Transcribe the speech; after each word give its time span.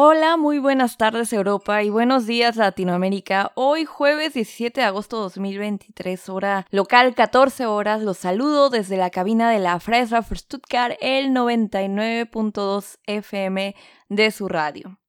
Hola, 0.00 0.36
muy 0.36 0.60
buenas 0.60 0.96
tardes 0.96 1.32
Europa 1.32 1.82
y 1.82 1.90
buenos 1.90 2.24
días 2.24 2.54
Latinoamérica. 2.54 3.50
Hoy 3.56 3.84
jueves 3.84 4.32
17 4.34 4.80
de 4.80 4.86
agosto 4.86 5.18
2023, 5.18 6.28
hora 6.28 6.66
local 6.70 7.16
14 7.16 7.66
horas, 7.66 8.02
los 8.02 8.16
saludo 8.16 8.70
desde 8.70 8.96
la 8.96 9.10
cabina 9.10 9.50
de 9.50 9.58
la 9.58 9.80
Freisraff 9.80 10.30
Stuttgart, 10.32 10.96
el 11.00 11.30
99.2 11.30 12.98
FM 13.06 13.74
de 14.08 14.30
su 14.30 14.46
radio. 14.46 15.00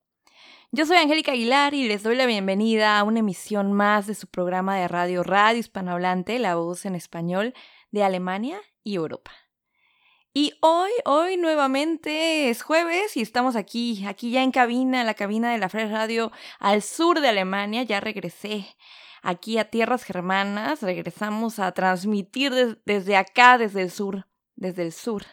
Yo 0.72 0.88
soy 0.88 0.98
Angélica 0.98 1.34
Aguilar 1.34 1.76
y 1.76 1.88
les 1.88 2.02
doy 2.02 2.16
la 2.16 2.26
bienvenida 2.26 2.98
a 2.98 3.04
una 3.04 3.20
emisión 3.20 3.74
más 3.74 4.08
de 4.08 4.16
su 4.16 4.26
programa 4.26 4.76
de 4.76 4.88
radio 4.88 5.22
Radio 5.22 5.60
Hispanohablante, 5.60 6.40
La 6.40 6.56
Voz 6.56 6.88
en 6.88 6.96
Español 6.96 7.54
de 7.92 8.04
Alemania 8.04 8.60
y 8.84 8.96
Europa. 8.96 9.34
Y 10.34 10.54
hoy, 10.62 10.92
hoy 11.06 11.38
nuevamente 11.38 12.50
es 12.50 12.62
jueves 12.62 13.18
y 13.18 13.22
estamos 13.22 13.56
aquí, 13.56 14.06
aquí 14.06 14.30
ya 14.30 14.44
en 14.44 14.52
cabina, 14.52 15.04
la 15.04 15.16
cabina 15.16 15.52
de 15.52 15.58
la 15.58 15.70
Fresh 15.70 15.90
Radio 15.90 16.32
al 16.60 16.84
sur 16.84 17.20
de 17.20 17.30
Alemania. 17.30 17.82
Ya 17.82 18.00
regresé 18.00 18.68
aquí 19.24 19.58
a 19.58 19.72
tierras 19.72 20.04
germanas, 20.04 20.84
regresamos 20.84 21.58
a 21.58 21.72
transmitir 21.72 22.80
desde 22.86 23.18
acá, 23.18 23.58
desde 23.58 23.82
el 23.82 23.90
sur, 23.90 24.28
desde 24.56 24.84
el 24.84 24.94
sur 24.94 25.26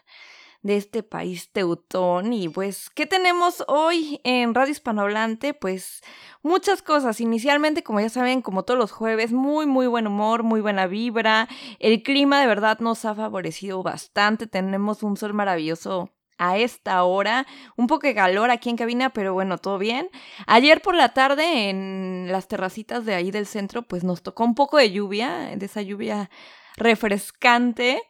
de 0.62 0.76
este 0.76 1.02
país 1.02 1.50
teutón. 1.52 2.32
Y 2.32 2.48
pues, 2.48 2.90
¿qué 2.90 3.06
tenemos 3.06 3.64
hoy 3.68 4.20
en 4.24 4.54
Radio 4.54 4.72
Hispanohablante? 4.72 5.54
Pues 5.54 6.02
muchas 6.42 6.82
cosas. 6.82 7.20
Inicialmente, 7.20 7.82
como 7.82 8.00
ya 8.00 8.08
saben, 8.08 8.42
como 8.42 8.64
todos 8.64 8.78
los 8.78 8.92
jueves, 8.92 9.32
muy, 9.32 9.66
muy 9.66 9.86
buen 9.86 10.06
humor, 10.06 10.42
muy 10.42 10.60
buena 10.60 10.86
vibra. 10.86 11.48
El 11.78 12.02
clima 12.02 12.40
de 12.40 12.46
verdad 12.46 12.78
nos 12.80 13.04
ha 13.04 13.14
favorecido 13.14 13.82
bastante. 13.82 14.46
Tenemos 14.46 15.02
un 15.02 15.16
sol 15.16 15.34
maravilloso 15.34 16.10
a 16.38 16.58
esta 16.58 17.02
hora. 17.04 17.46
Un 17.76 17.86
poco 17.86 18.06
de 18.06 18.14
calor 18.14 18.50
aquí 18.50 18.70
en 18.70 18.76
cabina, 18.76 19.10
pero 19.10 19.32
bueno, 19.34 19.58
todo 19.58 19.78
bien. 19.78 20.10
Ayer 20.46 20.82
por 20.82 20.94
la 20.94 21.10
tarde 21.10 21.70
en 21.70 22.28
las 22.30 22.48
terracitas 22.48 23.04
de 23.04 23.14
ahí 23.14 23.30
del 23.30 23.46
centro, 23.46 23.82
pues 23.82 24.04
nos 24.04 24.22
tocó 24.22 24.44
un 24.44 24.54
poco 24.54 24.76
de 24.76 24.90
lluvia, 24.90 25.56
de 25.56 25.66
esa 25.66 25.82
lluvia 25.82 26.30
refrescante. 26.76 28.02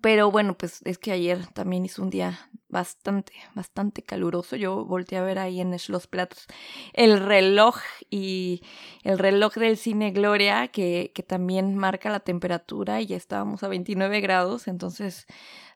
Pero 0.00 0.30
bueno, 0.30 0.56
pues 0.58 0.80
es 0.84 0.98
que 0.98 1.12
ayer 1.12 1.46
también 1.48 1.84
hizo 1.84 2.02
un 2.02 2.10
día 2.10 2.50
bastante, 2.68 3.32
bastante 3.54 4.02
caluroso. 4.02 4.56
Yo 4.56 4.84
volteé 4.84 5.18
a 5.18 5.22
ver 5.22 5.38
ahí 5.38 5.60
en 5.60 5.74
los 5.88 6.06
platos 6.06 6.46
el 6.92 7.20
reloj 7.20 7.76
y 8.10 8.62
el 9.04 9.18
reloj 9.18 9.54
del 9.54 9.76
cine 9.76 10.10
Gloria, 10.10 10.68
que, 10.68 11.12
que 11.14 11.22
también 11.22 11.76
marca 11.76 12.10
la 12.10 12.20
temperatura 12.20 13.00
y 13.00 13.06
ya 13.06 13.16
estábamos 13.16 13.62
a 13.62 13.68
29 13.68 14.20
grados. 14.20 14.66
Entonces, 14.66 15.26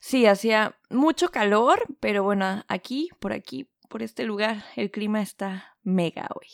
sí, 0.00 0.26
hacía 0.26 0.76
mucho 0.90 1.30
calor, 1.30 1.84
pero 2.00 2.24
bueno, 2.24 2.64
aquí, 2.66 3.10
por 3.20 3.32
aquí, 3.32 3.70
por 3.88 4.02
este 4.02 4.24
lugar, 4.24 4.64
el 4.76 4.90
clima 4.90 5.22
está 5.22 5.76
mega 5.82 6.28
hoy. 6.34 6.48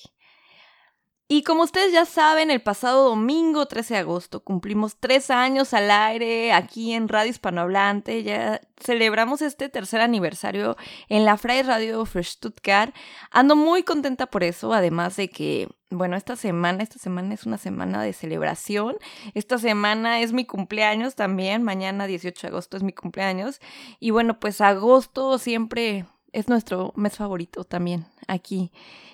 Y 1.28 1.42
como 1.42 1.64
ustedes 1.64 1.92
ya 1.92 2.05
saben, 2.05 2.52
el 2.52 2.62
pasado 2.62 3.08
domingo 3.08 3.66
13 3.66 3.94
de 3.94 4.00
agosto 4.00 4.44
cumplimos 4.44 4.96
tres 4.96 5.28
años 5.30 5.74
al 5.74 5.91
aire 5.91 6.52
aquí 6.52 6.92
en 6.92 7.08
Radio 7.08 7.30
Hispanohablante. 7.30 8.22
Ya 8.22 8.60
celebramos 8.78 9.42
este 9.42 9.69
tercer 9.69 10.00
aniversario 10.02 10.77
en 11.08 11.24
la 11.24 11.36
Freie 11.36 11.64
Radio 11.64 12.06
für 12.06 12.22
Stuttgart. 12.22 12.94
Ando 13.32 13.56
muy 13.56 13.82
contenta 13.82 14.27
por 14.27 14.44
eso, 14.44 14.72
además 14.72 15.16
de 15.16 15.28
que, 15.28 15.69
bueno, 15.91 16.14
esta 16.14 16.36
semana, 16.36 16.84
esta 16.84 17.00
semana 17.00 17.34
es 17.34 17.44
una 17.44 17.58
semana 17.58 18.04
de 18.04 18.12
celebración. 18.12 18.97
Esta 19.34 19.58
semana 19.58 20.20
es 20.20 20.32
mi 20.32 20.44
cumpleaños 20.44 21.16
también. 21.16 21.64
Mañana 21.64 22.06
18 22.06 22.41
de 22.42 22.48
agosto 22.52 22.77
es 22.77 22.84
mi 22.84 22.92
cumpleaños. 22.92 23.60
Y 23.98 24.10
bueno, 24.12 24.38
pues 24.38 24.60
agosto 24.60 25.38
siempre 25.38 26.06
es 26.37 26.48
nuestro 26.48 26.92
mes 26.97 27.17
favorito 27.17 27.65
también 27.65 28.05
aquí 28.29 28.70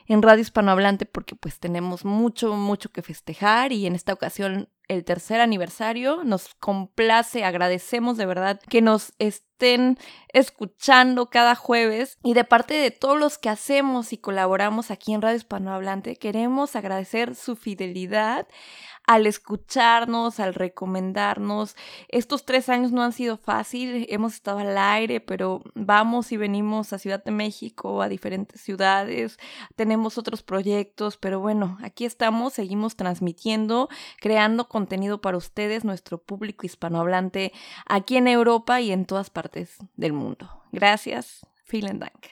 en 0.08 0.22
Radio 0.22 0.42
Hispanohablante 0.42 1.06
porque 1.06 1.36
pues 1.36 1.60
tenemos 1.60 2.04
mucho, 2.04 2.54
mucho 2.54 2.90
que 2.90 3.00
festejar 3.00 3.70
y 3.72 3.86
en 3.86 3.94
esta 3.94 4.12
ocasión 4.12 4.68
el 4.88 5.04
tercer 5.04 5.40
aniversario. 5.40 6.24
Nos 6.24 6.54
complace, 6.56 7.44
agradecemos 7.44 8.16
de 8.16 8.26
verdad 8.26 8.60
que 8.68 8.82
nos 8.82 9.12
estén 9.20 9.98
escuchando 10.32 11.30
cada 11.30 11.54
jueves. 11.54 12.18
Y 12.24 12.34
de 12.34 12.42
parte 12.42 12.74
de 12.74 12.90
todos 12.90 13.18
los 13.18 13.38
que 13.38 13.48
hacemos 13.48 14.12
y 14.12 14.18
colaboramos 14.18 14.90
aquí 14.90 15.14
en 15.14 15.22
Radio 15.22 15.36
Hispanohablante 15.36 16.16
queremos 16.16 16.74
agradecer 16.74 17.36
su 17.36 17.54
fidelidad 17.54 18.48
al 19.06 19.26
escucharnos, 19.26 20.40
al 20.40 20.54
recomendarnos. 20.54 21.76
Estos 22.08 22.44
tres 22.44 22.68
años 22.68 22.92
no 22.92 23.02
han 23.02 23.12
sido 23.12 23.36
fácil, 23.36 24.06
hemos 24.08 24.34
estado 24.34 24.58
al 24.58 24.78
aire, 24.78 25.20
pero 25.20 25.62
vamos 25.74 26.32
y 26.32 26.36
venimos 26.36 26.92
a 26.92 26.98
Ciudad 26.98 27.22
de 27.22 27.30
México, 27.30 28.02
a 28.02 28.08
diferentes 28.08 28.60
ciudades, 28.60 29.38
tenemos 29.76 30.18
otros 30.18 30.42
proyectos, 30.42 31.16
pero 31.16 31.40
bueno, 31.40 31.78
aquí 31.82 32.04
estamos, 32.04 32.54
seguimos 32.54 32.96
transmitiendo, 32.96 33.88
creando 34.20 34.68
contenido 34.68 35.20
para 35.20 35.36
ustedes, 35.36 35.84
nuestro 35.84 36.18
público 36.18 36.66
hispanohablante, 36.66 37.52
aquí 37.86 38.16
en 38.16 38.28
Europa 38.28 38.80
y 38.80 38.92
en 38.92 39.04
todas 39.04 39.30
partes 39.30 39.76
del 39.96 40.12
mundo. 40.12 40.48
Gracias. 40.72 41.46
Vielen 41.70 41.98
Dank. 41.98 42.26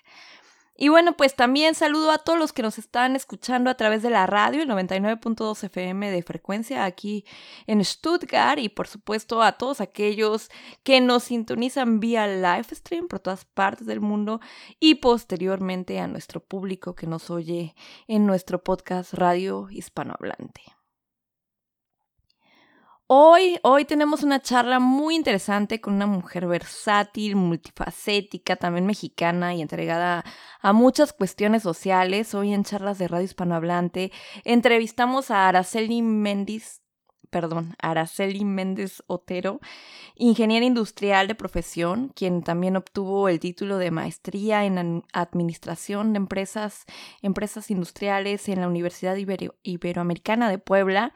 Y 0.82 0.88
bueno, 0.88 1.14
pues 1.14 1.36
también 1.36 1.74
saludo 1.74 2.10
a 2.10 2.16
todos 2.16 2.38
los 2.38 2.54
que 2.54 2.62
nos 2.62 2.78
están 2.78 3.14
escuchando 3.14 3.68
a 3.68 3.74
través 3.74 4.02
de 4.02 4.08
la 4.08 4.26
radio, 4.26 4.62
el 4.62 4.68
99.2 4.70 5.64
FM 5.64 6.10
de 6.10 6.22
frecuencia 6.22 6.86
aquí 6.86 7.26
en 7.66 7.84
Stuttgart 7.84 8.58
y 8.58 8.70
por 8.70 8.88
supuesto 8.88 9.42
a 9.42 9.58
todos 9.58 9.82
aquellos 9.82 10.48
que 10.82 11.02
nos 11.02 11.24
sintonizan 11.24 12.00
vía 12.00 12.26
live 12.26 12.74
stream 12.74 13.08
por 13.08 13.20
todas 13.20 13.44
partes 13.44 13.86
del 13.86 14.00
mundo 14.00 14.40
y 14.78 14.94
posteriormente 14.94 16.00
a 16.00 16.06
nuestro 16.06 16.40
público 16.40 16.94
que 16.94 17.06
nos 17.06 17.28
oye 17.28 17.74
en 18.08 18.24
nuestro 18.24 18.64
podcast 18.64 19.12
Radio 19.12 19.68
Hispanohablante. 19.70 20.79
Hoy, 23.12 23.58
hoy 23.64 23.86
tenemos 23.86 24.22
una 24.22 24.40
charla 24.40 24.78
muy 24.78 25.16
interesante 25.16 25.80
con 25.80 25.94
una 25.94 26.06
mujer 26.06 26.46
versátil, 26.46 27.34
multifacética, 27.34 28.54
también 28.54 28.86
mexicana 28.86 29.52
y 29.52 29.62
entregada 29.62 30.24
a 30.60 30.72
muchas 30.72 31.12
cuestiones 31.12 31.64
sociales. 31.64 32.36
Hoy 32.36 32.54
en 32.54 32.62
charlas 32.62 32.98
de 32.98 33.08
Radio 33.08 33.24
Hispanohablante 33.24 34.12
entrevistamos 34.44 35.32
a 35.32 35.48
Araceli 35.48 36.02
Méndez, 36.02 36.82
perdón, 37.30 37.76
Araceli 37.80 38.44
Méndez 38.44 39.02
Otero, 39.06 39.60
ingeniera 40.16 40.66
industrial 40.66 41.28
de 41.28 41.34
profesión, 41.34 42.12
quien 42.14 42.42
también 42.42 42.76
obtuvo 42.76 43.28
el 43.28 43.40
título 43.40 43.78
de 43.78 43.90
maestría 43.90 44.64
en 44.64 45.04
administración 45.12 46.12
de 46.12 46.18
empresas, 46.18 46.84
empresas 47.22 47.70
industriales 47.70 48.48
en 48.48 48.60
la 48.60 48.68
Universidad 48.68 49.16
Iberoamericana 49.62 50.50
de 50.50 50.58
Puebla 50.58 51.12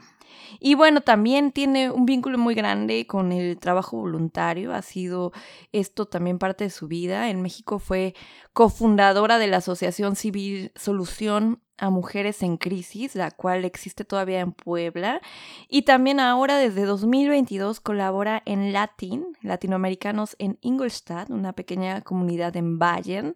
y 0.61 0.75
bueno, 0.75 1.01
también 1.01 1.53
tiene 1.53 1.91
un 1.91 2.07
vínculo 2.07 2.39
muy 2.39 2.55
grande 2.55 3.07
con 3.07 3.33
el 3.33 3.59
trabajo 3.59 3.97
voluntario, 3.99 4.73
ha 4.75 4.83
sido 4.83 5.33
esto 5.73 6.07
también 6.07 6.39
parte 6.39 6.65
de 6.65 6.71
su 6.71 6.89
vida. 6.89 7.31
En 7.31 7.43
México 7.43 7.79
fue 7.79 8.15
cofundadora 8.53 9.39
de 9.39 9.47
la 9.47 9.59
Asociación 9.59 10.17
Civil 10.17 10.73
Solución 10.77 11.61
a 11.79 11.91
Mujeres 11.91 12.43
en 12.43 12.57
Crisis, 12.57 13.15
la 13.15 13.31
cual 13.31 13.65
existe 13.65 14.05
todavía 14.05 14.41
en 14.41 14.53
Puebla. 14.53 15.21
Y 15.69 15.83
también 15.83 16.21
ahora 16.21 16.57
desde 16.57 16.85
2022 16.85 17.81
colabora 17.81 18.43
en 18.47 18.73
Latin, 18.73 19.37
Latinoamericanos 19.43 20.37
en 20.39 20.59
Ingolstadt, 20.61 21.31
una 21.31 21.53
pequeña 21.53 22.03
comunidad 22.03 22.57
en 22.57 22.79
Bayern. 22.79 23.35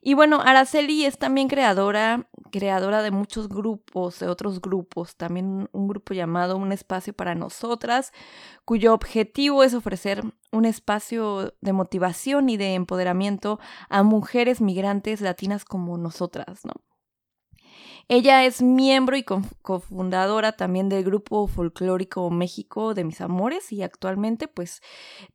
Y 0.00 0.14
bueno, 0.14 0.40
Araceli 0.40 1.04
es 1.04 1.18
también 1.18 1.48
creadora, 1.48 2.28
creadora 2.52 3.02
de 3.02 3.10
muchos 3.10 3.48
grupos, 3.48 4.20
de 4.20 4.28
otros 4.28 4.60
grupos, 4.60 5.16
también 5.16 5.68
un 5.72 5.88
grupo 5.88 6.14
llamado 6.14 6.56
Un 6.56 6.70
Espacio 6.70 7.12
para 7.12 7.34
Nosotras, 7.34 8.12
cuyo 8.64 8.94
objetivo 8.94 9.64
es 9.64 9.74
ofrecer 9.74 10.22
un 10.52 10.64
espacio 10.64 11.54
de 11.60 11.72
motivación 11.72 12.48
y 12.48 12.56
de 12.56 12.74
empoderamiento 12.74 13.58
a 13.88 14.04
mujeres 14.04 14.60
migrantes 14.60 15.20
latinas 15.20 15.64
como 15.64 15.98
nosotras, 15.98 16.64
¿no? 16.64 16.74
Ella 18.08 18.44
es 18.44 18.62
miembro 18.62 19.16
y 19.16 19.24
cofundadora 19.24 20.52
también 20.52 20.88
del 20.88 21.02
grupo 21.02 21.48
folclórico 21.48 22.30
México 22.30 22.94
de 22.94 23.02
Mis 23.02 23.20
Amores 23.20 23.72
y 23.72 23.82
actualmente 23.82 24.46
pues 24.46 24.80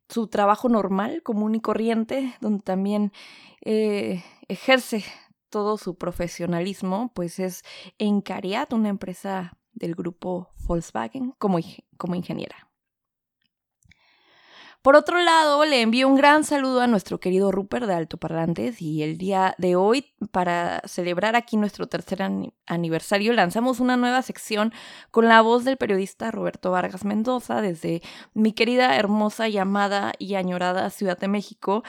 su 0.07 0.27
trabajo 0.27 0.69
normal, 0.69 1.21
común 1.21 1.55
y 1.55 1.59
corriente, 1.59 2.33
donde 2.39 2.63
también 2.63 3.11
eh, 3.59 4.23
ejerce 4.47 5.03
todo 5.49 5.77
su 5.77 5.97
profesionalismo, 5.97 7.11
pues 7.13 7.39
es 7.39 7.63
en 7.97 8.21
Cariat, 8.21 8.71
una 8.71 8.87
empresa 8.87 9.51
del 9.73 9.93
grupo 9.93 10.49
Volkswagen, 10.65 11.33
como, 11.37 11.59
como 11.97 12.15
ingeniera. 12.15 12.70
Por 14.81 14.95
otro 14.95 15.21
lado, 15.21 15.63
le 15.63 15.81
envío 15.81 16.07
un 16.07 16.15
gran 16.15 16.43
saludo 16.43 16.81
a 16.81 16.87
nuestro 16.87 17.19
querido 17.19 17.51
Rupert 17.51 17.85
de 17.85 17.93
Alto 17.93 18.17
Parlantes 18.17 18.81
y 18.81 19.03
el 19.03 19.19
día 19.19 19.53
de 19.59 19.75
hoy, 19.75 20.15
para 20.31 20.81
celebrar 20.85 21.35
aquí 21.35 21.55
nuestro 21.55 21.85
tercer 21.85 22.23
aniversario, 22.65 23.33
lanzamos 23.33 23.79
una 23.79 23.95
nueva 23.95 24.23
sección 24.23 24.73
con 25.11 25.27
la 25.27 25.41
voz 25.41 25.65
del 25.65 25.77
periodista 25.77 26.31
Roberto 26.31 26.71
Vargas 26.71 27.05
Mendoza 27.05 27.61
desde 27.61 28.01
mi 28.33 28.53
querida, 28.53 28.95
hermosa, 28.95 29.47
llamada 29.47 30.13
y 30.17 30.33
añorada 30.33 30.89
Ciudad 30.89 31.19
de 31.19 31.27
México. 31.27 31.83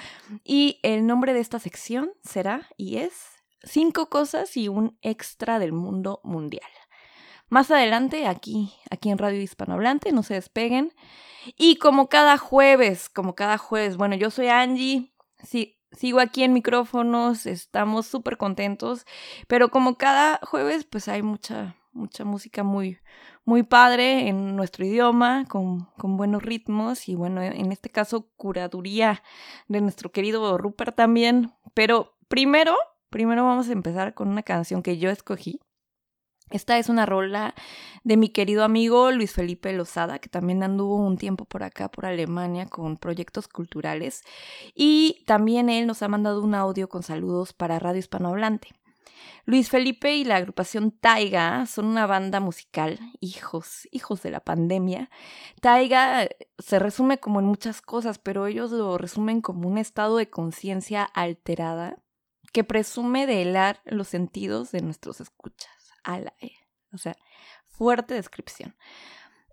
Y 0.44 0.78
el 0.82 1.06
nombre 1.06 1.32
de 1.32 1.40
esta 1.40 1.58
sección 1.58 2.12
será 2.22 2.68
y 2.76 2.98
es 2.98 3.14
cinco 3.62 4.10
cosas 4.10 4.54
y 4.58 4.68
un 4.68 4.98
extra 5.00 5.58
del 5.58 5.72
mundo 5.72 6.20
mundial. 6.24 6.68
Más 7.52 7.70
adelante, 7.70 8.26
aquí, 8.26 8.72
aquí 8.90 9.10
en 9.10 9.18
Radio 9.18 9.38
Hispanohablante, 9.42 10.10
no 10.10 10.22
se 10.22 10.32
despeguen. 10.32 10.94
Y 11.58 11.76
como 11.76 12.08
cada 12.08 12.38
jueves, 12.38 13.10
como 13.10 13.34
cada 13.34 13.58
jueves, 13.58 13.98
bueno, 13.98 14.16
yo 14.16 14.30
soy 14.30 14.48
Angie, 14.48 15.12
sigo 15.90 16.20
aquí 16.20 16.44
en 16.44 16.54
micrófonos, 16.54 17.44
estamos 17.44 18.06
súper 18.06 18.38
contentos, 18.38 19.04
pero 19.48 19.68
como 19.68 19.98
cada 19.98 20.40
jueves, 20.42 20.86
pues 20.86 21.08
hay 21.08 21.20
mucha, 21.20 21.76
mucha 21.92 22.24
música 22.24 22.62
muy, 22.62 23.00
muy 23.44 23.64
padre 23.64 24.28
en 24.28 24.56
nuestro 24.56 24.86
idioma, 24.86 25.44
con, 25.46 25.90
con, 25.98 26.16
buenos 26.16 26.42
ritmos 26.42 27.06
y 27.06 27.16
bueno, 27.16 27.42
en 27.42 27.70
este 27.70 27.90
caso 27.90 28.30
curaduría 28.38 29.22
de 29.68 29.82
nuestro 29.82 30.10
querido 30.10 30.56
Rupert 30.56 30.96
también. 30.96 31.52
Pero 31.74 32.16
primero, 32.28 32.74
primero 33.10 33.44
vamos 33.44 33.68
a 33.68 33.72
empezar 33.72 34.14
con 34.14 34.28
una 34.28 34.42
canción 34.42 34.82
que 34.82 34.96
yo 34.96 35.10
escogí. 35.10 35.60
Esta 36.52 36.78
es 36.78 36.90
una 36.90 37.06
rola 37.06 37.54
de 38.04 38.18
mi 38.18 38.28
querido 38.28 38.62
amigo 38.62 39.10
Luis 39.10 39.32
Felipe 39.32 39.72
Lozada, 39.72 40.18
que 40.18 40.28
también 40.28 40.62
anduvo 40.62 40.96
un 40.96 41.16
tiempo 41.16 41.46
por 41.46 41.62
acá, 41.62 41.90
por 41.90 42.04
Alemania, 42.04 42.66
con 42.66 42.98
proyectos 42.98 43.48
culturales. 43.48 44.22
Y 44.74 45.24
también 45.26 45.70
él 45.70 45.86
nos 45.86 46.02
ha 46.02 46.08
mandado 46.08 46.42
un 46.42 46.54
audio 46.54 46.90
con 46.90 47.02
saludos 47.02 47.54
para 47.54 47.78
Radio 47.78 48.00
Hispanohablante. 48.00 48.68
Luis 49.46 49.70
Felipe 49.70 50.14
y 50.14 50.24
la 50.24 50.36
agrupación 50.36 50.90
Taiga 50.90 51.64
son 51.64 51.86
una 51.86 52.06
banda 52.06 52.38
musical, 52.38 53.00
hijos, 53.20 53.88
hijos 53.90 54.22
de 54.22 54.30
la 54.30 54.40
pandemia. 54.40 55.08
Taiga 55.62 56.28
se 56.58 56.78
resume 56.78 57.18
como 57.18 57.40
en 57.40 57.46
muchas 57.46 57.80
cosas, 57.80 58.18
pero 58.18 58.46
ellos 58.46 58.70
lo 58.72 58.98
resumen 58.98 59.40
como 59.40 59.68
un 59.68 59.78
estado 59.78 60.18
de 60.18 60.28
conciencia 60.28 61.02
alterada 61.02 61.96
que 62.52 62.62
presume 62.62 63.26
de 63.26 63.42
helar 63.42 63.80
los 63.86 64.08
sentidos 64.08 64.70
de 64.70 64.82
nuestros 64.82 65.20
escuchas. 65.20 65.81
O 66.92 66.98
sea, 66.98 67.16
fuerte 67.66 68.14
descripción. 68.14 68.76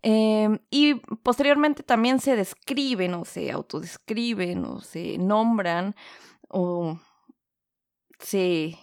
Em, 0.01 0.59
y 0.69 0.95
posteriormente 0.95 1.83
también 1.83 2.19
se 2.19 2.35
describen 2.35 3.13
o 3.15 3.25
se 3.25 3.51
autodescriben 3.51 4.63
o 4.65 4.79
se 4.79 5.17
nombran 5.17 5.95
o 6.47 6.99
se 8.19 8.77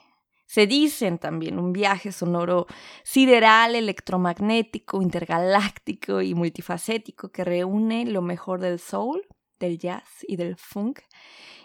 se 0.47 0.67
dicen 0.67 1.19
también 1.19 1.59
un 1.59 1.73
viaje 1.73 2.13
sonoro 2.13 2.67
sideral, 3.03 3.75
electromagnético, 3.75 5.03
intergaláctico 5.03 6.23
y 6.23 6.35
multifacético 6.35 7.31
que 7.31 7.45
reúne 7.45 8.07
lo 8.07 8.23
mejor 8.23 8.61
del 8.61 8.79
soul, 8.79 9.27
del 9.59 9.79
jazz 9.79 10.09
y 10.23 10.37
del 10.37 10.57
funk. 10.57 11.01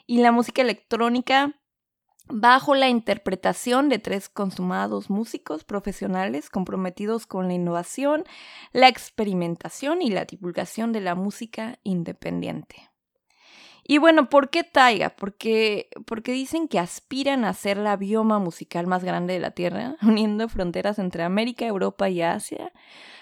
Y 0.07 0.18
la 0.18 0.31
música 0.31 0.63
electrónica 0.63 1.61
bajo 2.33 2.75
la 2.75 2.89
interpretación 2.89 3.89
de 3.89 4.00
tres 4.00 4.30
consumados 4.30 5.10
músicos 5.10 5.63
profesionales 5.63 6.50
comprometidos 6.50 7.25
con 7.25 7.48
la 7.48 7.54
innovación, 7.54 8.24
la 8.72 8.88
experimentación 8.88 10.01
y 10.01 10.10
la 10.10 10.25
divulgación 10.25 10.92
de 10.92 11.01
la 11.01 11.16
música 11.16 11.80
independiente. 11.83 12.92
Y 13.83 13.98
bueno, 13.98 14.30
¿por 14.30 14.50
qué 14.50 14.63
Taiga? 14.63 15.10
Porque, 15.10 15.89
porque 16.06 16.31
dicen 16.31 16.68
que 16.68 16.80
aspiran 16.80 17.44
a 17.45 17.54
ser 17.54 17.78
la 17.78 17.98
bioma 17.98 18.39
musical 18.39 18.88
más 18.88 19.04
grande 19.04 19.33
de 19.33 19.39
la 19.39 19.51
Tierra, 19.51 19.95
uniendo 20.01 20.48
fronteras 20.48 21.00
entre 21.00 21.24
América, 21.24 21.66
Europa 21.66 22.10
y 22.10 22.22
Asia. 22.22 22.72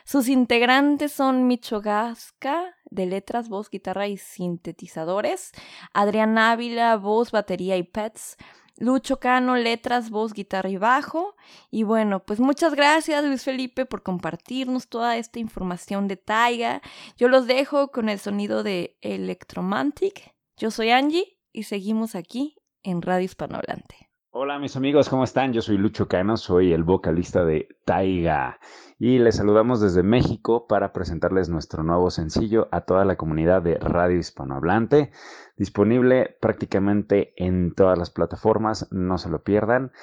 Sus 0.03 0.27
integrantes 0.27 1.11
son 1.11 1.47
Micho 1.47 1.81
Gasca, 1.81 2.75
de 2.89 3.05
letras, 3.05 3.47
voz, 3.47 3.69
guitarra 3.69 4.07
y 4.07 4.17
sintetizadores, 4.17 5.51
Adrián 5.93 6.37
Ávila, 6.37 6.95
voz, 6.97 7.31
batería 7.31 7.77
y 7.77 7.83
pets, 7.83 8.37
Lucho 8.79 9.19
Cano, 9.19 9.55
letras, 9.55 10.09
voz, 10.09 10.33
guitarra 10.33 10.69
y 10.69 10.77
bajo. 10.77 11.35
Y 11.69 11.83
bueno, 11.83 12.23
pues 12.25 12.39
muchas 12.39 12.73
gracias 12.73 13.23
Luis 13.23 13.43
Felipe 13.43 13.85
por 13.85 14.01
compartirnos 14.01 14.87
toda 14.87 15.17
esta 15.17 15.37
información 15.37 16.07
de 16.07 16.17
Taiga. 16.17 16.81
Yo 17.17 17.27
los 17.27 17.45
dejo 17.45 17.91
con 17.91 18.09
el 18.09 18.19
sonido 18.19 18.63
de 18.63 18.97
Electromantic 19.01 20.33
yo 20.59 20.71
soy 20.71 20.89
Angie 20.89 21.39
y 21.53 21.63
seguimos 21.63 22.15
aquí 22.15 22.57
en 22.83 23.01
Radio 23.01 23.23
Hispanohablante. 23.23 24.08
Hola 24.31 24.59
mis 24.59 24.75
amigos, 24.75 25.09
¿cómo 25.09 25.23
están? 25.23 25.53
Yo 25.53 25.63
soy 25.63 25.79
Lucho 25.79 26.07
Cano, 26.07 26.37
soy 26.37 26.71
el 26.71 26.83
vocalista 26.83 27.43
de 27.45 27.67
Taiga 27.83 28.59
y 28.99 29.17
les 29.17 29.37
saludamos 29.37 29.81
desde 29.81 30.03
México 30.03 30.67
para 30.67 30.93
presentarles 30.93 31.49
nuestro 31.49 31.81
nuevo 31.81 32.11
sencillo 32.11 32.67
a 32.71 32.81
toda 32.81 33.05
la 33.05 33.15
comunidad 33.15 33.63
de 33.63 33.79
Radio 33.79 34.19
Hispanohablante, 34.19 35.11
disponible 35.57 36.37
prácticamente 36.39 37.33
en 37.37 37.73
todas 37.73 37.97
las 37.97 38.11
plataformas, 38.11 38.87
no 38.91 39.17
se 39.17 39.31
lo 39.31 39.41
pierdan 39.41 39.93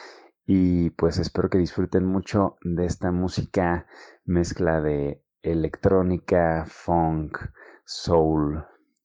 y 0.45 0.91
pues 0.91 1.21
espero 1.21 1.49
que 1.49 1.59
disfruten 1.59 2.05
mucho 2.05 2.57
de 2.63 2.85
esta 2.85 3.13
música 3.13 3.87
mezcla 4.25 4.81
de 4.81 5.23
electrónica, 5.43 6.65
funk, 6.67 7.39
soul, 7.85 8.65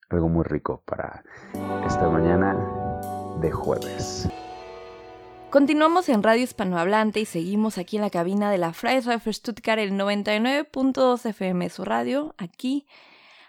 algo 0.09 0.29
muy 0.29 0.45
rico 0.45 0.81
para 0.83 1.23
esta 1.85 2.09
mañana 2.09 2.57
de 3.39 3.51
jueves. 3.51 4.27
Continuamos 5.51 6.07
en 6.07 6.23
Radio 6.23 6.43
Hispanohablante 6.43 7.19
y 7.19 7.25
seguimos 7.25 7.77
aquí 7.77 7.97
en 7.97 8.03
la 8.03 8.09
cabina 8.09 8.49
de 8.49 8.57
la 8.57 8.71
Freisrafer 8.71 9.33
Stuttgart, 9.33 9.81
el 9.81 9.91
99.2 9.91 11.25
FM, 11.25 11.69
su 11.69 11.83
radio, 11.83 12.33
aquí, 12.37 12.87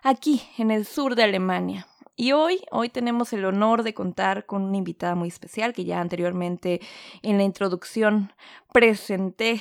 aquí, 0.03 0.43
en 0.59 0.73
el 0.73 0.85
sur 0.85 1.15
de 1.15 1.23
Alemania. 1.23 1.87
Y 2.17 2.33
hoy, 2.33 2.65
hoy 2.73 2.89
tenemos 2.89 3.33
el 3.33 3.45
honor 3.45 3.85
de 3.85 3.95
contar 3.95 4.47
con 4.47 4.63
una 4.63 4.79
invitada 4.79 5.15
muy 5.15 5.29
especial 5.29 5.73
que 5.73 5.85
ya 5.85 6.01
anteriormente 6.01 6.81
en 7.23 7.37
la 7.37 7.45
introducción 7.45 8.33
presenté 8.73 9.61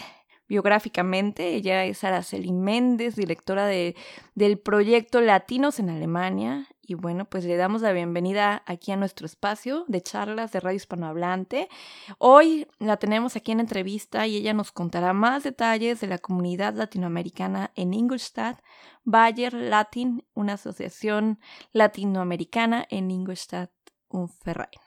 biográficamente. 0.51 1.56
Ella 1.56 1.86
es 1.86 2.03
Araceli 2.03 2.51
Méndez, 2.51 3.15
directora 3.15 3.68
de, 3.68 3.95
del 4.36 4.59
proyecto 4.59 5.21
Latinos 5.21 5.80
en 5.80 5.89
Alemania. 5.89 6.68
Y 6.86 6.95
bueno, 6.95 7.24
pues 7.24 7.45
le 7.45 7.56
damos 7.56 7.81
la 7.81 7.94
bienvenida 7.94 8.62
aquí 8.65 8.92
a 8.92 8.98
nuestro 8.98 9.25
espacio 9.25 9.86
de 9.88 10.01
charlas 10.01 10.51
de 10.51 10.59
Radio 10.59 10.75
Hispanohablante. 10.75 11.69
Hoy 12.18 12.68
la 12.80 12.98
tenemos 12.98 13.38
aquí 13.38 13.53
en 13.53 13.62
entrevista 13.62 14.27
y 14.27 14.36
ella 14.36 14.53
nos 14.53 14.74
contará 14.74 15.13
más 15.13 15.44
detalles 15.44 16.01
de 16.01 16.07
la 16.07 16.18
comunidad 16.18 16.74
latinoamericana 16.75 17.71
en 17.75 17.94
Ingolstadt, 17.94 18.59
Bayer 19.06 19.53
Latin, 19.53 20.25
una 20.33 20.56
asociación 20.56 21.39
latinoamericana 21.71 22.86
en 22.89 23.09
Ingolstadt, 23.09 23.71
un 24.09 24.27
Ferrain. 24.27 24.80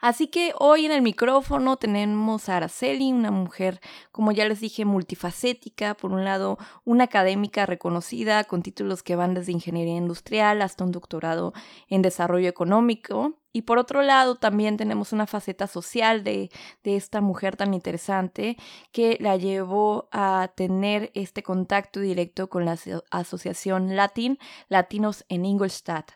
Así 0.00 0.28
que 0.28 0.52
hoy 0.58 0.86
en 0.86 0.92
el 0.92 1.02
micrófono 1.02 1.76
tenemos 1.76 2.48
a 2.48 2.58
Araceli, 2.58 3.12
una 3.12 3.32
mujer, 3.32 3.80
como 4.12 4.30
ya 4.30 4.46
les 4.46 4.60
dije, 4.60 4.84
multifacética. 4.84 5.94
Por 5.94 6.12
un 6.12 6.24
lado, 6.24 6.56
una 6.84 7.04
académica 7.04 7.66
reconocida 7.66 8.44
con 8.44 8.62
títulos 8.62 9.02
que 9.02 9.16
van 9.16 9.34
desde 9.34 9.52
ingeniería 9.52 9.96
industrial 9.96 10.62
hasta 10.62 10.84
un 10.84 10.92
doctorado 10.92 11.52
en 11.88 12.02
desarrollo 12.02 12.48
económico. 12.48 13.34
Y 13.52 13.62
por 13.62 13.78
otro 13.78 14.02
lado, 14.02 14.36
también 14.36 14.76
tenemos 14.76 15.12
una 15.12 15.26
faceta 15.26 15.66
social 15.66 16.22
de, 16.22 16.50
de, 16.84 16.94
esta 16.94 17.20
mujer 17.20 17.56
tan 17.56 17.74
interesante 17.74 18.56
que 18.92 19.16
la 19.20 19.36
llevó 19.36 20.08
a 20.12 20.52
tener 20.54 21.10
este 21.14 21.42
contacto 21.42 21.98
directo 21.98 22.48
con 22.48 22.64
la 22.64 22.78
Asociación 23.10 23.96
Latin, 23.96 24.38
Latinos 24.68 25.24
en 25.28 25.44
Ingolstadt. 25.44 26.12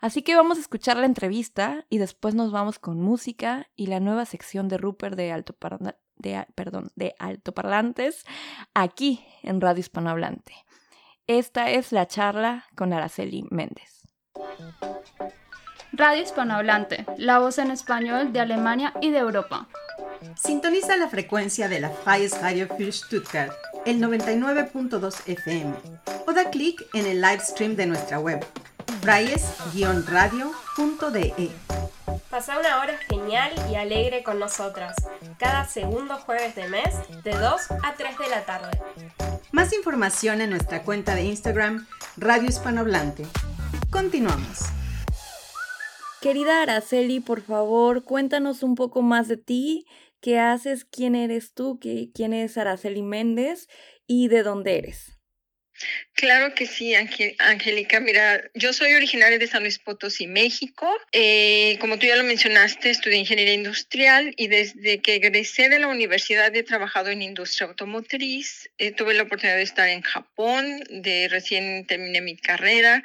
Así 0.00 0.22
que 0.22 0.36
vamos 0.36 0.58
a 0.58 0.62
escuchar 0.62 0.96
la 0.96 1.06
entrevista 1.06 1.84
y 1.88 1.98
después 1.98 2.34
nos 2.34 2.52
vamos 2.52 2.78
con 2.78 3.00
música 3.00 3.68
y 3.76 3.86
la 3.86 4.00
nueva 4.00 4.24
sección 4.24 4.68
de 4.68 4.78
Rupert 4.78 5.16
de, 5.16 5.32
alto 5.32 5.56
de, 6.16 6.46
perdón, 6.54 6.90
de 6.94 7.14
altoparlantes 7.18 8.24
aquí 8.74 9.24
en 9.42 9.60
Radio 9.60 9.80
Hispanohablante. 9.80 10.54
Esta 11.26 11.70
es 11.70 11.92
la 11.92 12.06
charla 12.06 12.64
con 12.74 12.92
Araceli 12.92 13.44
Méndez. 13.50 14.08
Radio 15.92 16.22
Hispanohablante, 16.22 17.04
la 17.18 17.38
voz 17.38 17.58
en 17.58 17.70
español 17.70 18.32
de 18.32 18.40
Alemania 18.40 18.94
y 19.00 19.10
de 19.10 19.18
Europa. 19.18 19.68
Sintoniza 20.36 20.96
la 20.96 21.08
frecuencia 21.08 21.68
de 21.68 21.80
la 21.80 21.90
Freies 21.90 22.40
Radio 22.40 22.68
für 22.68 22.92
Stuttgart, 22.92 23.52
el 23.86 24.00
99.2 24.00 25.22
FM, 25.26 25.74
o 26.26 26.32
da 26.32 26.50
clic 26.50 26.80
en 26.94 27.06
el 27.06 27.20
live 27.20 27.40
stream 27.40 27.76
de 27.76 27.86
nuestra 27.86 28.18
web 28.18 28.44
fraies-radio.de. 29.00 31.50
Pasa 32.28 32.58
una 32.58 32.80
hora 32.80 32.98
genial 33.08 33.52
y 33.70 33.74
alegre 33.74 34.22
con 34.22 34.38
nosotras, 34.38 34.94
cada 35.38 35.66
segundo 35.66 36.16
jueves 36.16 36.54
de 36.54 36.68
mes, 36.68 36.94
de 37.24 37.32
2 37.32 37.42
a 37.82 37.94
3 37.96 38.18
de 38.18 38.28
la 38.28 38.44
tarde. 38.44 38.78
Más 39.52 39.72
información 39.72 40.40
en 40.40 40.50
nuestra 40.50 40.82
cuenta 40.82 41.14
de 41.14 41.24
Instagram, 41.24 41.86
Radio 42.16 42.48
Hispanohablante. 42.48 43.26
Continuamos. 43.90 44.60
Querida 46.20 46.62
Araceli, 46.62 47.20
por 47.20 47.40
favor, 47.40 48.04
cuéntanos 48.04 48.62
un 48.62 48.74
poco 48.74 49.02
más 49.02 49.26
de 49.26 49.38
ti, 49.38 49.86
qué 50.20 50.38
haces, 50.38 50.84
quién 50.84 51.14
eres 51.14 51.54
tú, 51.54 51.80
quién 51.80 52.34
es 52.34 52.58
Araceli 52.58 53.02
Méndez 53.02 53.68
y 54.06 54.28
de 54.28 54.42
dónde 54.42 54.78
eres. 54.78 55.19
Claro 56.14 56.54
que 56.54 56.66
sí, 56.66 56.94
Angélica. 56.94 58.00
Mira, 58.00 58.42
yo 58.54 58.72
soy 58.72 58.92
originaria 58.92 59.38
de 59.38 59.46
San 59.46 59.62
Luis 59.62 59.78
Potosí, 59.78 60.26
México. 60.26 60.86
Eh, 61.12 61.78
como 61.80 61.98
tú 61.98 62.06
ya 62.06 62.16
lo 62.16 62.24
mencionaste, 62.24 62.90
estudié 62.90 63.16
ingeniería 63.16 63.54
industrial 63.54 64.34
y 64.36 64.48
desde 64.48 65.00
que 65.00 65.14
egresé 65.14 65.70
de 65.70 65.78
la 65.78 65.88
universidad 65.88 66.54
he 66.54 66.62
trabajado 66.62 67.08
en 67.08 67.22
industria 67.22 67.68
automotriz. 67.68 68.70
Eh, 68.76 68.92
tuve 68.92 69.14
la 69.14 69.22
oportunidad 69.22 69.56
de 69.56 69.62
estar 69.62 69.88
en 69.88 70.02
Japón, 70.02 70.82
de 70.90 71.28
recién 71.28 71.86
terminé 71.86 72.20
mi 72.20 72.36
carrera. 72.36 73.02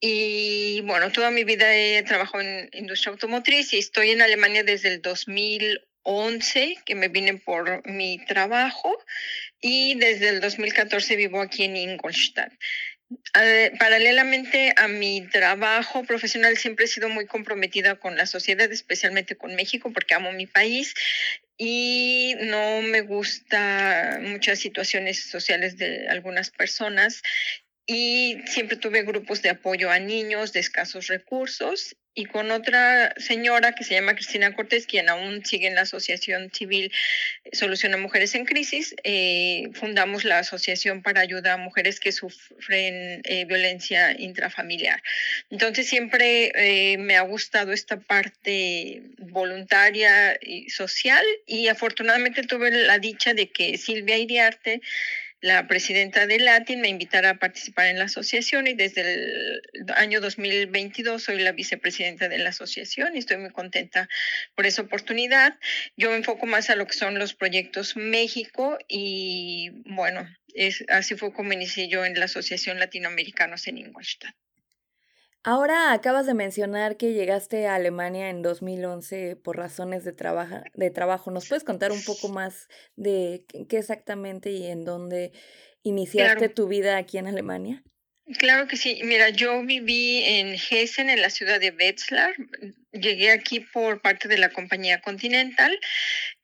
Y 0.00 0.80
bueno, 0.82 1.10
toda 1.10 1.32
mi 1.32 1.42
vida 1.42 1.74
he 1.74 2.04
trabajado 2.04 2.42
en 2.42 2.70
industria 2.72 3.12
automotriz 3.12 3.72
y 3.72 3.78
estoy 3.78 4.10
en 4.10 4.22
Alemania 4.22 4.62
desde 4.62 4.88
el 4.90 5.02
2011, 5.02 6.76
que 6.86 6.94
me 6.94 7.08
vine 7.08 7.34
por 7.38 7.84
mi 7.84 8.24
trabajo 8.26 8.96
y 9.60 9.94
desde 9.96 10.28
el 10.28 10.40
2014 10.40 11.16
vivo 11.16 11.40
aquí 11.40 11.64
en 11.64 11.76
Ingolstadt. 11.76 12.52
paralelamente 13.78 14.74
a 14.76 14.88
mi 14.88 15.26
trabajo 15.28 16.04
profesional 16.04 16.56
siempre 16.56 16.84
he 16.84 16.88
sido 16.88 17.08
muy 17.08 17.26
comprometida 17.26 17.96
con 17.96 18.16
la 18.16 18.26
sociedad, 18.26 18.70
especialmente 18.70 19.36
con 19.36 19.54
México, 19.54 19.92
porque 19.92 20.14
amo 20.14 20.32
mi 20.32 20.46
país 20.46 20.94
y 21.56 22.36
no 22.42 22.82
me 22.82 23.00
gusta 23.00 24.20
muchas 24.22 24.60
situaciones 24.60 25.28
sociales 25.28 25.76
de 25.76 26.08
algunas 26.08 26.50
personas 26.50 27.22
y 27.90 28.36
siempre 28.44 28.76
tuve 28.76 29.02
grupos 29.02 29.40
de 29.40 29.48
apoyo 29.48 29.90
a 29.90 29.98
niños 29.98 30.52
de 30.52 30.60
escasos 30.60 31.06
recursos 31.06 31.96
y 32.12 32.26
con 32.26 32.50
otra 32.50 33.14
señora 33.16 33.74
que 33.74 33.84
se 33.84 33.94
llama 33.94 34.14
Cristina 34.14 34.54
Cortés, 34.54 34.86
quien 34.86 35.08
aún 35.08 35.44
sigue 35.44 35.68
en 35.68 35.74
la 35.74 35.82
Asociación 35.82 36.50
Civil 36.52 36.92
Solución 37.52 37.94
a 37.94 37.96
Mujeres 37.96 38.34
en 38.34 38.44
Crisis, 38.44 38.94
eh, 39.04 39.68
fundamos 39.72 40.24
la 40.24 40.40
Asociación 40.40 41.02
para 41.02 41.20
Ayuda 41.22 41.54
a 41.54 41.56
Mujeres 41.56 41.98
que 41.98 42.12
sufren 42.12 43.22
eh, 43.24 43.46
violencia 43.46 44.20
intrafamiliar. 44.20 45.00
Entonces 45.48 45.88
siempre 45.88 46.50
eh, 46.56 46.98
me 46.98 47.16
ha 47.16 47.22
gustado 47.22 47.72
esta 47.72 48.00
parte 48.00 49.00
voluntaria 49.18 50.36
y 50.42 50.68
social 50.68 51.24
y 51.46 51.68
afortunadamente 51.68 52.42
tuve 52.42 52.70
la 52.70 52.98
dicha 52.98 53.32
de 53.32 53.48
que 53.48 53.78
Silvia 53.78 54.18
Iriarte 54.18 54.82
la 55.40 55.68
presidenta 55.68 56.26
de 56.26 56.40
Latin 56.40 56.80
me 56.80 56.88
invitara 56.88 57.30
a 57.30 57.38
participar 57.38 57.86
en 57.86 57.98
la 57.98 58.04
asociación 58.04 58.66
y 58.66 58.74
desde 58.74 59.02
el 59.02 59.62
año 59.94 60.20
2022 60.20 61.22
soy 61.22 61.40
la 61.40 61.52
vicepresidenta 61.52 62.28
de 62.28 62.38
la 62.38 62.50
asociación 62.50 63.14
y 63.14 63.20
estoy 63.20 63.36
muy 63.36 63.50
contenta 63.50 64.08
por 64.54 64.66
esa 64.66 64.82
oportunidad. 64.82 65.58
Yo 65.96 66.10
me 66.10 66.16
enfoco 66.16 66.46
más 66.46 66.70
a 66.70 66.76
lo 66.76 66.86
que 66.86 66.94
son 66.94 67.18
los 67.18 67.34
proyectos 67.34 67.96
México 67.96 68.78
y 68.88 69.70
bueno, 69.86 70.28
es, 70.54 70.84
así 70.88 71.14
fue 71.14 71.32
como 71.32 71.52
inicié 71.52 71.88
yo 71.88 72.04
en 72.04 72.18
la 72.18 72.24
Asociación 72.24 72.78
Latinoamericanos 72.80 73.66
en 73.68 73.78
Ingolstadt. 73.78 74.34
Ahora 75.44 75.92
acabas 75.92 76.26
de 76.26 76.34
mencionar 76.34 76.96
que 76.96 77.14
llegaste 77.14 77.66
a 77.66 77.76
Alemania 77.76 78.28
en 78.28 78.42
2011 78.42 79.36
por 79.36 79.56
razones 79.56 80.04
de, 80.04 80.12
de 80.74 80.90
trabajo. 80.90 81.30
¿Nos 81.30 81.46
puedes 81.46 81.64
contar 81.64 81.92
un 81.92 82.02
poco 82.04 82.28
más 82.28 82.68
de 82.96 83.46
qué 83.68 83.78
exactamente 83.78 84.50
y 84.50 84.66
en 84.66 84.84
dónde 84.84 85.32
iniciaste 85.82 86.48
tu 86.48 86.66
vida 86.68 86.96
aquí 86.98 87.18
en 87.18 87.28
Alemania? 87.28 87.84
Claro 88.36 88.66
que 88.66 88.76
sí. 88.76 89.00
Mira, 89.04 89.30
yo 89.30 89.62
viví 89.62 90.22
en 90.22 90.54
Hessen, 90.54 91.08
en 91.08 91.22
la 91.22 91.30
ciudad 91.30 91.58
de 91.60 91.70
Wetzlar. 91.70 92.34
Llegué 92.92 93.30
aquí 93.30 93.60
por 93.60 94.02
parte 94.02 94.28
de 94.28 94.36
la 94.36 94.50
compañía 94.50 95.00
Continental, 95.00 95.78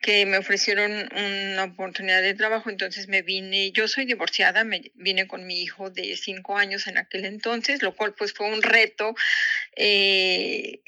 que 0.01 0.25
me 0.25 0.39
ofrecieron 0.39 0.93
una 1.13 1.65
oportunidad 1.65 2.23
de 2.23 2.33
trabajo. 2.33 2.71
Entonces 2.71 3.09
me 3.09 3.21
vine, 3.21 3.71
yo 3.73 3.87
soy 3.87 4.07
divorciada, 4.07 4.65
me 4.65 4.93
vine 4.95 5.27
con 5.27 5.47
mi 5.47 5.61
hijo 5.61 5.91
de 5.91 6.17
cinco 6.17 6.57
años 6.57 6.87
en 6.87 6.97
aquel 6.97 7.27
entonces, 7.27 7.83
lo 7.83 7.95
cual 7.95 8.15
pues 8.15 8.33
fue 8.33 8.51
un 8.51 8.63
reto 8.63 9.15
eh, 9.77 10.81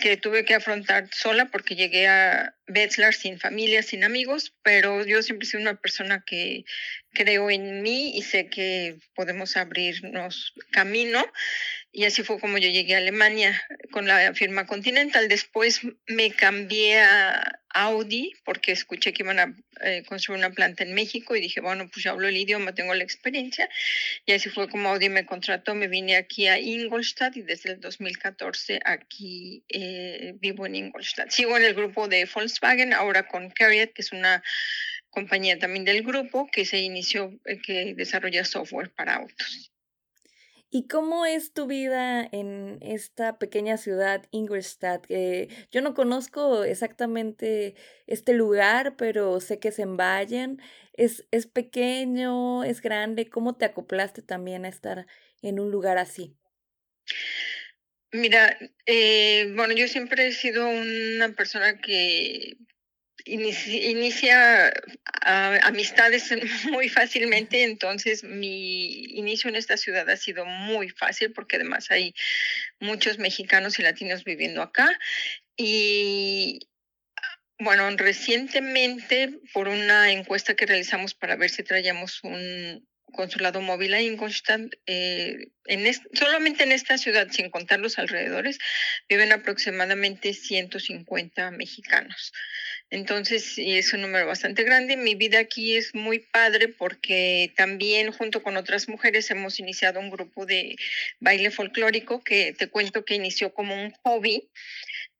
que 0.00 0.16
tuve 0.16 0.44
que 0.44 0.54
afrontar 0.54 1.08
sola 1.12 1.46
porque 1.46 1.74
llegué 1.74 2.06
a 2.06 2.54
Wetzlar 2.68 3.14
sin 3.14 3.38
familia, 3.38 3.82
sin 3.82 4.04
amigos, 4.04 4.54
pero 4.62 5.04
yo 5.04 5.22
siempre 5.22 5.46
soy 5.46 5.60
una 5.60 5.74
persona 5.80 6.22
que 6.24 6.64
creo 7.12 7.50
en 7.50 7.82
mí 7.82 8.16
y 8.16 8.22
sé 8.22 8.48
que 8.48 8.96
podemos 9.14 9.56
abrirnos 9.56 10.54
camino. 10.70 11.24
Y 11.92 12.04
así 12.04 12.22
fue 12.22 12.38
como 12.38 12.58
yo 12.58 12.68
llegué 12.68 12.94
a 12.94 12.98
Alemania 12.98 13.60
con 13.90 14.06
la 14.06 14.32
firma 14.34 14.66
Continental. 14.66 15.28
Después 15.28 15.80
me 16.06 16.30
cambié 16.30 17.00
a 17.00 17.59
Audi 17.72 18.32
porque 18.44 18.72
escuché 18.72 19.12
que 19.12 19.22
iban 19.22 19.38
a 19.38 19.54
eh, 19.82 20.02
construir 20.06 20.38
una 20.38 20.50
planta 20.50 20.82
en 20.84 20.94
México 20.94 21.36
y 21.36 21.40
dije, 21.40 21.60
bueno, 21.60 21.88
pues 21.88 22.04
yo 22.04 22.12
hablo 22.12 22.28
el 22.28 22.36
idioma, 22.36 22.74
tengo 22.74 22.94
la 22.94 23.04
experiencia. 23.04 23.68
Y 24.26 24.32
así 24.32 24.48
fue 24.48 24.68
como 24.68 24.88
Audi 24.88 25.08
me 25.08 25.26
contrató. 25.26 25.74
Me 25.74 25.88
vine 25.88 26.16
aquí 26.16 26.48
a 26.48 26.58
Ingolstadt 26.58 27.36
y 27.36 27.42
desde 27.42 27.72
el 27.72 27.80
2014 27.80 28.80
aquí 28.84 29.64
eh, 29.68 30.34
vivo 30.40 30.66
en 30.66 30.76
Ingolstadt. 30.76 31.30
Sigo 31.30 31.56
en 31.56 31.64
el 31.64 31.74
grupo 31.74 32.08
de 32.08 32.28
Volkswagen, 32.32 32.92
ahora 32.92 33.26
con 33.26 33.50
Carriot, 33.50 33.92
que 33.92 34.02
es 34.02 34.12
una 34.12 34.42
compañía 35.10 35.58
también 35.58 35.84
del 35.84 36.02
grupo 36.02 36.48
que 36.50 36.64
se 36.64 36.78
inició, 36.78 37.38
eh, 37.44 37.58
que 37.60 37.94
desarrolla 37.94 38.44
software 38.44 38.90
para 38.90 39.16
autos. 39.16 39.69
¿Y 40.72 40.86
cómo 40.86 41.26
es 41.26 41.52
tu 41.52 41.66
vida 41.66 42.28
en 42.30 42.78
esta 42.80 43.38
pequeña 43.40 43.76
ciudad, 43.76 44.24
Ingolstadt? 44.30 45.04
Eh, 45.08 45.48
yo 45.72 45.82
no 45.82 45.94
conozco 45.94 46.62
exactamente 46.62 47.74
este 48.06 48.34
lugar, 48.34 48.94
pero 48.96 49.40
sé 49.40 49.58
que 49.58 49.68
es 49.68 49.80
en 49.80 49.96
Bayern. 49.96 50.60
¿Es, 50.92 51.26
¿Es 51.32 51.46
pequeño? 51.48 52.62
¿Es 52.62 52.82
grande? 52.82 53.28
¿Cómo 53.28 53.56
te 53.56 53.64
acoplaste 53.64 54.22
también 54.22 54.64
a 54.64 54.68
estar 54.68 55.06
en 55.42 55.58
un 55.58 55.72
lugar 55.72 55.98
así? 55.98 56.36
Mira, 58.12 58.56
eh, 58.86 59.52
bueno, 59.56 59.74
yo 59.74 59.88
siempre 59.88 60.28
he 60.28 60.32
sido 60.32 60.68
una 60.68 61.32
persona 61.34 61.80
que 61.80 62.56
inicia, 63.24 64.72
amistades 65.62 66.30
muy 66.70 66.88
fácilmente, 66.88 67.62
entonces 67.64 68.24
mi 68.24 69.04
inicio 69.16 69.50
en 69.50 69.56
esta 69.56 69.76
ciudad 69.76 70.08
ha 70.10 70.16
sido 70.16 70.44
muy 70.44 70.90
fácil 70.90 71.32
porque 71.32 71.56
además 71.56 71.90
hay 71.90 72.14
muchos 72.78 73.18
mexicanos 73.18 73.78
y 73.78 73.82
latinos 73.82 74.24
viviendo 74.24 74.62
acá. 74.62 74.90
Y 75.56 76.60
bueno, 77.58 77.90
recientemente 77.96 79.38
por 79.52 79.68
una 79.68 80.10
encuesta 80.10 80.54
que 80.54 80.66
realizamos 80.66 81.14
para 81.14 81.36
ver 81.36 81.50
si 81.50 81.62
traíamos 81.62 82.24
un 82.24 82.88
consulado 83.10 83.60
móvil 83.60 83.94
a 83.94 84.00
Ingolstadt, 84.00 84.72
eh, 84.86 85.48
en 85.66 85.94
solamente 86.14 86.62
en 86.62 86.72
esta 86.72 86.96
ciudad, 86.96 87.28
sin 87.30 87.50
contar 87.50 87.80
los 87.80 87.98
alrededores, 87.98 88.58
viven 89.08 89.32
aproximadamente 89.32 90.32
150 90.32 91.50
mexicanos. 91.50 92.32
Entonces, 92.90 93.54
es 93.56 93.92
un 93.92 94.02
número 94.02 94.26
bastante 94.26 94.64
grande. 94.64 94.96
Mi 94.96 95.14
vida 95.14 95.38
aquí 95.38 95.76
es 95.76 95.94
muy 95.94 96.18
padre 96.18 96.66
porque 96.68 97.52
también 97.56 98.10
junto 98.10 98.42
con 98.42 98.56
otras 98.56 98.88
mujeres 98.88 99.30
hemos 99.30 99.60
iniciado 99.60 100.00
un 100.00 100.10
grupo 100.10 100.44
de 100.44 100.76
baile 101.20 101.52
folclórico 101.52 102.22
que 102.24 102.52
te 102.52 102.68
cuento 102.68 103.04
que 103.04 103.14
inició 103.14 103.54
como 103.54 103.80
un 103.80 103.92
hobby. 104.02 104.50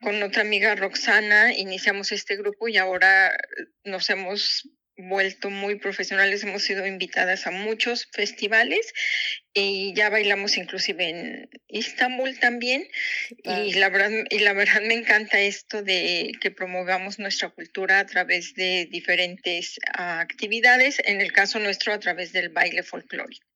Con 0.00 0.20
otra 0.22 0.42
amiga 0.42 0.74
Roxana 0.74 1.54
iniciamos 1.54 2.10
este 2.10 2.36
grupo 2.36 2.68
y 2.68 2.76
ahora 2.76 3.36
nos 3.84 4.10
hemos 4.10 4.68
vuelto 5.00 5.50
muy 5.50 5.76
profesionales, 5.76 6.42
hemos 6.42 6.62
sido 6.62 6.86
invitadas 6.86 7.46
a 7.46 7.50
muchos 7.50 8.08
festivales 8.12 8.92
y 9.52 9.92
ya 9.94 10.10
bailamos 10.10 10.56
inclusive 10.56 11.08
en 11.08 11.50
Istambul 11.68 12.38
también 12.38 12.86
y 13.42 13.74
la 13.74 13.88
verdad 13.88 14.10
y 14.30 14.38
la 14.38 14.52
verdad 14.52 14.80
me 14.82 14.94
encanta 14.94 15.40
esto 15.40 15.82
de 15.82 16.32
que 16.40 16.50
promovamos 16.50 17.18
nuestra 17.18 17.50
cultura 17.50 17.98
a 17.98 18.06
través 18.06 18.54
de 18.54 18.86
diferentes 18.90 19.78
actividades, 19.92 21.00
en 21.04 21.20
el 21.20 21.32
caso 21.32 21.58
nuestro 21.58 21.92
a 21.92 21.98
través 21.98 22.32
del 22.32 22.50
baile 22.50 22.82
folclórico. 22.82 23.46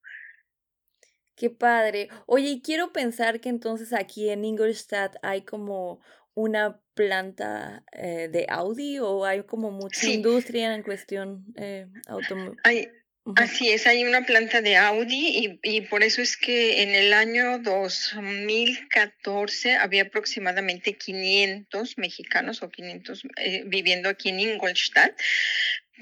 Qué 1.37 1.51
padre. 1.51 2.09
Oye, 2.27 2.49
y 2.49 2.63
quiero 2.63 2.93
pensar 2.93 3.41
que 3.41 3.49
entonces 3.49 3.93
aquí 3.93 4.31
en 4.31 4.45
Ingolstadt 4.45 5.17
hay 5.23 5.43
como 5.43 6.01
una 6.35 6.81
planta 6.95 7.85
eh, 7.93 8.29
de 8.31 8.47
Audi 8.49 8.99
o 8.99 9.25
hay 9.25 9.45
como 9.45 9.71
mucha 9.71 10.07
industria 10.07 10.75
en 10.75 10.83
cuestión 10.83 11.45
eh, 11.57 11.87
automotriz? 12.07 12.89
Así 13.37 13.71
es, 13.71 13.87
hay 13.87 14.05
una 14.05 14.27
planta 14.27 14.61
de 14.61 14.77
Audi 14.77 15.59
y, 15.63 15.71
y, 15.77 15.81
por 15.81 16.03
eso 16.03 16.21
es 16.21 16.37
que 16.37 16.83
en 16.83 16.95
el 16.95 17.15
año 17.15 17.59
2014 17.59 19.77
había 19.77 20.03
aproximadamente 20.03 20.99
500 20.99 21.97
mexicanos 21.97 22.63
o 22.63 22.69
500 22.69 23.23
eh, 23.37 23.63
viviendo 23.65 24.11
aquí 24.11 24.29
en 24.29 24.41
Ingolstadt, 24.41 25.19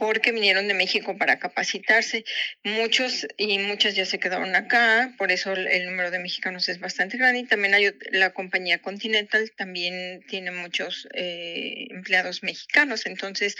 porque 0.02 0.32
vinieron 0.32 0.66
de 0.66 0.74
México 0.74 1.16
para 1.16 1.38
capacitarse. 1.38 2.24
Muchos 2.64 3.24
y 3.36 3.60
muchas 3.60 3.94
ya 3.94 4.04
se 4.04 4.18
quedaron 4.18 4.56
acá, 4.56 5.14
por 5.16 5.30
eso 5.30 5.52
el, 5.52 5.86
número 5.86 6.10
de 6.10 6.18
mexicanos 6.18 6.68
es 6.68 6.80
bastante 6.80 7.18
grande. 7.18 7.38
Y 7.38 7.44
también 7.44 7.72
hay 7.72 7.94
la 8.10 8.30
compañía 8.30 8.82
Continental, 8.82 9.52
también 9.56 10.24
tiene 10.26 10.50
muchos 10.50 11.06
eh, 11.14 11.86
empleados 11.90 12.42
mexicanos. 12.42 13.06
Entonces, 13.06 13.54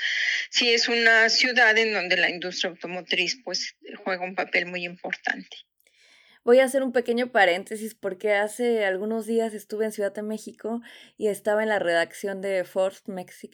sí 0.51 0.75
es 0.75 0.89
una 0.89 1.29
ciudad 1.29 1.79
en 1.79 1.93
donde 1.93 2.17
la 2.17 2.29
industria 2.29 2.71
automotriz 2.71 3.39
pues 3.45 3.77
juega 4.03 4.25
un 4.25 4.35
papel 4.35 4.67
muy 4.67 4.85
importante. 4.85 5.59
Voy 6.45 6.59
a 6.59 6.65
hacer 6.65 6.83
un 6.83 6.91
pequeño 6.91 7.31
paréntesis 7.31 7.95
porque 7.95 8.35
hace 8.35 8.85
algunos 8.85 9.27
días 9.27 9.55
estuve 9.55 9.85
en 9.85 9.93
Ciudad 9.93 10.13
de 10.13 10.23
México 10.23 10.81
y 11.17 11.29
estaba 11.29 11.63
en 11.63 11.69
la 11.69 11.79
redacción 11.79 12.41
de 12.41 12.65
Force, 12.65 13.03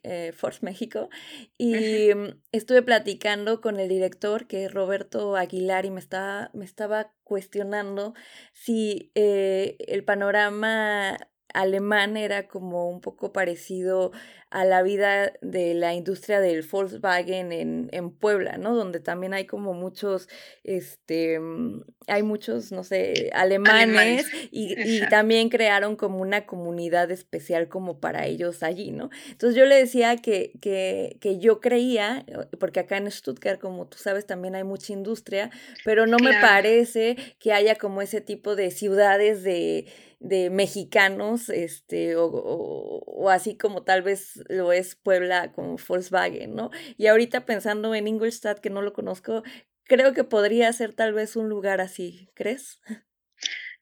eh, 0.04 0.33
Force 0.35 0.61
México 0.62 1.11
y 1.59 2.14
mm, 2.14 2.40
estuve 2.52 2.80
platicando 2.80 3.61
con 3.61 3.78
el 3.78 3.90
director 3.90 4.47
que 4.47 4.64
es 4.64 4.73
Roberto 4.73 5.37
Aguilar 5.37 5.85
y 5.85 5.90
me 5.90 6.00
estaba, 6.00 6.50
me 6.54 6.64
estaba 6.64 7.12
cuestionando 7.25 8.14
si 8.54 9.12
eh, 9.14 9.76
el 9.80 10.02
panorama 10.02 11.18
alemán 11.52 12.16
era 12.16 12.49
como 12.49 12.88
un 12.88 13.02
poco 13.02 13.33
parecido 13.33 14.12
a 14.50 14.64
la 14.64 14.83
vida 14.83 15.33
de 15.43 15.75
la 15.75 15.95
industria 15.95 16.40
del 16.40 16.62
Volkswagen 16.62 17.52
en, 17.52 17.88
en 17.93 18.11
Puebla, 18.11 18.57
¿no? 18.57 18.75
Donde 18.75 18.99
también 18.99 19.35
hay 19.35 19.45
como 19.45 19.75
muchos, 19.75 20.28
este, 20.64 21.38
mm, 21.38 21.83
hay 22.07 22.23
muchos, 22.23 22.73
no 22.73 22.83
sé, 22.83 23.31
alemanes, 23.35 24.26
Y, 24.50 24.75
y, 24.81 25.07
también 25.11 25.50
crearon 25.50 25.97
como 25.97 26.21
una 26.21 26.47
comunidad 26.47 27.11
especial 27.11 27.69
como 27.69 28.00
para 28.00 28.26
ellos 28.26 28.62
allí, 28.62 28.90
¿no? 28.90 29.11
Entonces 29.31 29.55
yo 29.55 29.67
le 29.67 29.76
decía 29.76 30.17
que, 30.17 30.52
que, 30.62 31.19
que 31.21 31.38
yo 31.38 31.61
creía, 31.61 32.25
porque 32.59 32.81
acá 32.81 32.97
en 32.97 33.11
Stuttgart, 33.11 33.61
como 33.61 33.87
tú 33.87 33.99
sabes, 33.99 34.26
también 34.26 34.55
hay 34.55 34.64
mucha 34.64 34.95
industria, 34.95 35.50
pero 35.85 36.07
no 36.07 36.17
me 36.19 36.33
parece 36.40 37.17
que 37.38 37.52
haya 37.52 37.75
como 37.75 38.00
ese 38.00 38.23
tipo 38.23 38.57
de 38.57 38.71
ciudades 38.71 39.43
de 39.43 39.87
de 40.21 40.50
mexicanos, 40.50 41.49
este, 41.49 42.17
o, 42.17 42.26
o, 42.26 43.31
así 43.31 43.57
como 43.57 43.83
tal 43.83 44.02
vez 44.02 44.38
lo 44.49 44.73
es 44.73 44.97
Puebla 44.97 45.52
con 45.52 45.76
Volkswagen, 45.76 46.54
¿no? 46.54 46.71
Y 46.97 47.07
ahorita 47.07 47.47
pensando 47.47 47.95
en 47.95 48.09
Ingolstadt, 48.09 48.61
que 48.61 48.71
no 48.71 48.83
lo 48.83 48.92
conozco, 48.92 49.42
creo 49.85 50.12
que 50.14 50.25
podría 50.25 50.73
ser 50.73 50.95
tal 50.95 51.12
vez 51.14 51.37
un 51.37 51.49
lugar 51.49 51.80
así, 51.80 52.30
¿crees? 52.35 52.80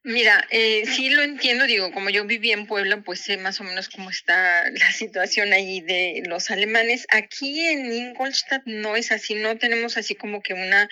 Mira, 0.09 0.47
eh, 0.51 0.85
sí 0.87 1.11
lo 1.11 1.25
entiendo, 1.25 1.67
digo, 1.67 1.91
como 1.91 2.11
yo 2.11 2.25
viví 2.25 2.53
en 2.53 2.69
Puebla, 2.69 2.99
pues 2.99 3.23
sé 3.23 3.39
más 3.39 3.61
o 3.61 3.65
menos 3.65 3.89
cómo 3.89 4.09
está 4.09 4.71
la 4.71 4.93
situación 4.93 5.53
ahí 5.53 5.81
de 5.81 6.23
los 6.29 6.49
alemanes. 6.53 7.09
Aquí 7.11 7.67
en 7.67 7.93
Ingolstadt 7.93 8.63
no 8.67 8.95
es 8.95 9.11
así, 9.11 9.35
no 9.35 9.59
tenemos 9.59 9.97
así 9.97 10.15
como 10.15 10.43
que 10.43 10.55
una 10.55 10.89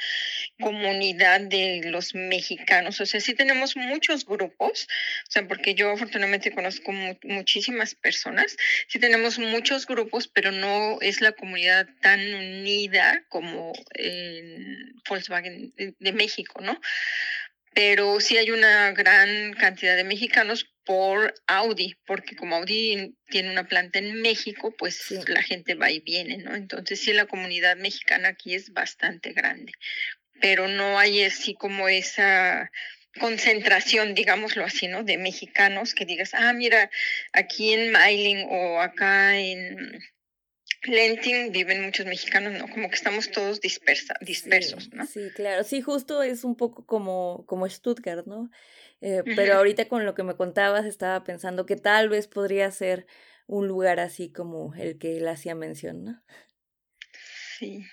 comunidad 0.58 1.42
de 1.42 1.82
los 1.84 2.16
mexicanos, 2.16 3.00
o 3.00 3.06
sea, 3.06 3.20
sí 3.20 3.34
tenemos 3.34 3.76
muchos 3.76 4.26
grupos, 4.26 4.88
o 5.28 5.30
sea, 5.30 5.46
porque 5.46 5.76
yo 5.76 5.92
afortunadamente 5.92 6.50
conozco 6.50 6.90
muchísimas 7.22 7.94
personas, 7.94 8.56
sí 8.88 8.98
tenemos 8.98 9.38
muchos 9.38 9.86
grupos, 9.86 10.26
pero 10.26 10.50
no 10.50 10.98
es 11.00 11.20
la 11.20 11.30
comunidad 11.30 11.86
tan 12.00 12.18
unida 12.34 13.22
como 13.28 13.72
en 13.94 14.92
Volkswagen 15.08 15.72
de 15.76 16.12
México, 16.12 16.60
¿no? 16.60 16.80
Pero 17.74 18.20
sí 18.20 18.36
hay 18.36 18.50
una 18.50 18.92
gran 18.92 19.52
cantidad 19.54 19.96
de 19.96 20.04
mexicanos 20.04 20.70
por 20.84 21.34
Audi, 21.46 21.96
porque 22.06 22.36
como 22.36 22.56
Audi 22.56 23.16
tiene 23.28 23.50
una 23.50 23.66
planta 23.66 23.98
en 23.98 24.20
México, 24.20 24.74
pues 24.76 25.10
la 25.28 25.42
gente 25.42 25.74
va 25.74 25.90
y 25.90 26.00
viene, 26.00 26.38
¿no? 26.38 26.54
Entonces 26.54 27.00
sí 27.00 27.12
la 27.12 27.26
comunidad 27.26 27.76
mexicana 27.76 28.28
aquí 28.28 28.54
es 28.54 28.72
bastante 28.72 29.32
grande, 29.32 29.72
pero 30.40 30.68
no 30.68 30.98
hay 30.98 31.24
así 31.24 31.54
como 31.54 31.88
esa 31.88 32.70
concentración, 33.18 34.14
digámoslo 34.14 34.64
así, 34.64 34.88
¿no? 34.88 35.04
De 35.04 35.18
mexicanos 35.18 35.94
que 35.94 36.04
digas, 36.04 36.34
ah, 36.34 36.52
mira, 36.52 36.90
aquí 37.32 37.72
en 37.72 37.90
Mailing 37.92 38.46
o 38.50 38.80
acá 38.80 39.38
en 39.38 40.00
Lenting 40.86 41.52
viven 41.52 41.82
muchos 41.82 42.06
mexicanos, 42.06 42.52
¿no? 42.54 42.68
Como 42.68 42.88
que 42.88 42.94
estamos 42.94 43.30
todos 43.30 43.60
dispersa, 43.60 44.14
dispersos, 44.20 44.92
¿no? 44.92 45.06
Sí, 45.06 45.30
claro. 45.34 45.64
Sí, 45.64 45.80
justo 45.80 46.22
es 46.22 46.44
un 46.44 46.56
poco 46.56 46.84
como, 46.86 47.44
como 47.46 47.68
Stuttgart, 47.68 48.26
¿no? 48.26 48.50
Eh, 49.00 49.22
pero 49.36 49.54
ahorita 49.54 49.86
con 49.88 50.04
lo 50.04 50.14
que 50.14 50.22
me 50.22 50.36
contabas 50.36 50.86
estaba 50.86 51.24
pensando 51.24 51.66
que 51.66 51.76
tal 51.76 52.08
vez 52.08 52.26
podría 52.26 52.70
ser 52.70 53.06
un 53.46 53.68
lugar 53.68 54.00
así 54.00 54.32
como 54.32 54.74
el 54.74 54.98
que 54.98 55.18
él 55.18 55.28
hacía 55.28 55.54
mención, 55.54 56.04
¿no? 56.04 56.22
Sí. 57.58 57.84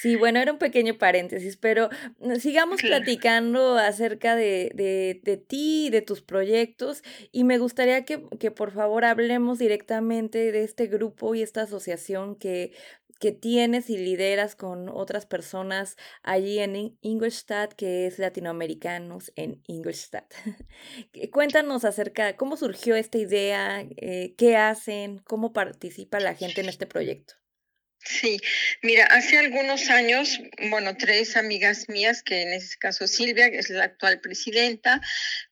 Sí, 0.00 0.14
bueno, 0.14 0.38
era 0.38 0.52
un 0.52 0.58
pequeño 0.58 0.96
paréntesis, 0.96 1.56
pero 1.56 1.88
mm, 2.20 2.36
sigamos 2.36 2.80
platicando 2.82 3.76
acerca 3.76 4.36
de, 4.36 4.70
de, 4.72 5.20
de 5.24 5.36
ti, 5.38 5.90
de 5.90 6.02
tus 6.02 6.22
proyectos, 6.22 7.02
y 7.32 7.42
me 7.42 7.58
gustaría 7.58 8.04
que, 8.04 8.22
que 8.38 8.52
por 8.52 8.70
favor 8.70 9.04
hablemos 9.04 9.58
directamente 9.58 10.52
de 10.52 10.62
este 10.62 10.86
grupo 10.86 11.34
y 11.34 11.42
esta 11.42 11.62
asociación 11.62 12.36
que 12.36 12.70
que 13.18 13.32
tienes 13.32 13.90
y 13.90 13.98
lideras 13.98 14.54
con 14.54 14.88
otras 14.88 15.26
personas 15.26 15.96
allí 16.22 16.60
en 16.60 16.96
Ingolstadt, 17.00 17.72
que 17.72 18.06
es 18.06 18.20
Latinoamericanos 18.20 19.32
en 19.34 19.60
Ingolstadt. 19.66 20.32
Cuéntanos 21.32 21.84
acerca 21.84 22.36
cómo 22.36 22.56
surgió 22.56 22.94
esta 22.94 23.18
idea, 23.18 23.80
eh, 23.96 24.36
qué 24.38 24.56
hacen, 24.56 25.18
cómo 25.18 25.52
participa 25.52 26.20
la 26.20 26.36
gente 26.36 26.60
en 26.60 26.68
este 26.68 26.86
proyecto. 26.86 27.34
Sí, 28.04 28.40
mira, 28.82 29.04
hace 29.06 29.38
algunos 29.38 29.90
años, 29.90 30.40
bueno, 30.70 30.96
tres 30.96 31.36
amigas 31.36 31.88
mías, 31.88 32.22
que 32.22 32.42
en 32.42 32.52
este 32.52 32.78
caso 32.78 33.06
Silvia, 33.06 33.50
que 33.50 33.58
es 33.58 33.70
la 33.70 33.84
actual 33.84 34.20
presidenta, 34.20 35.00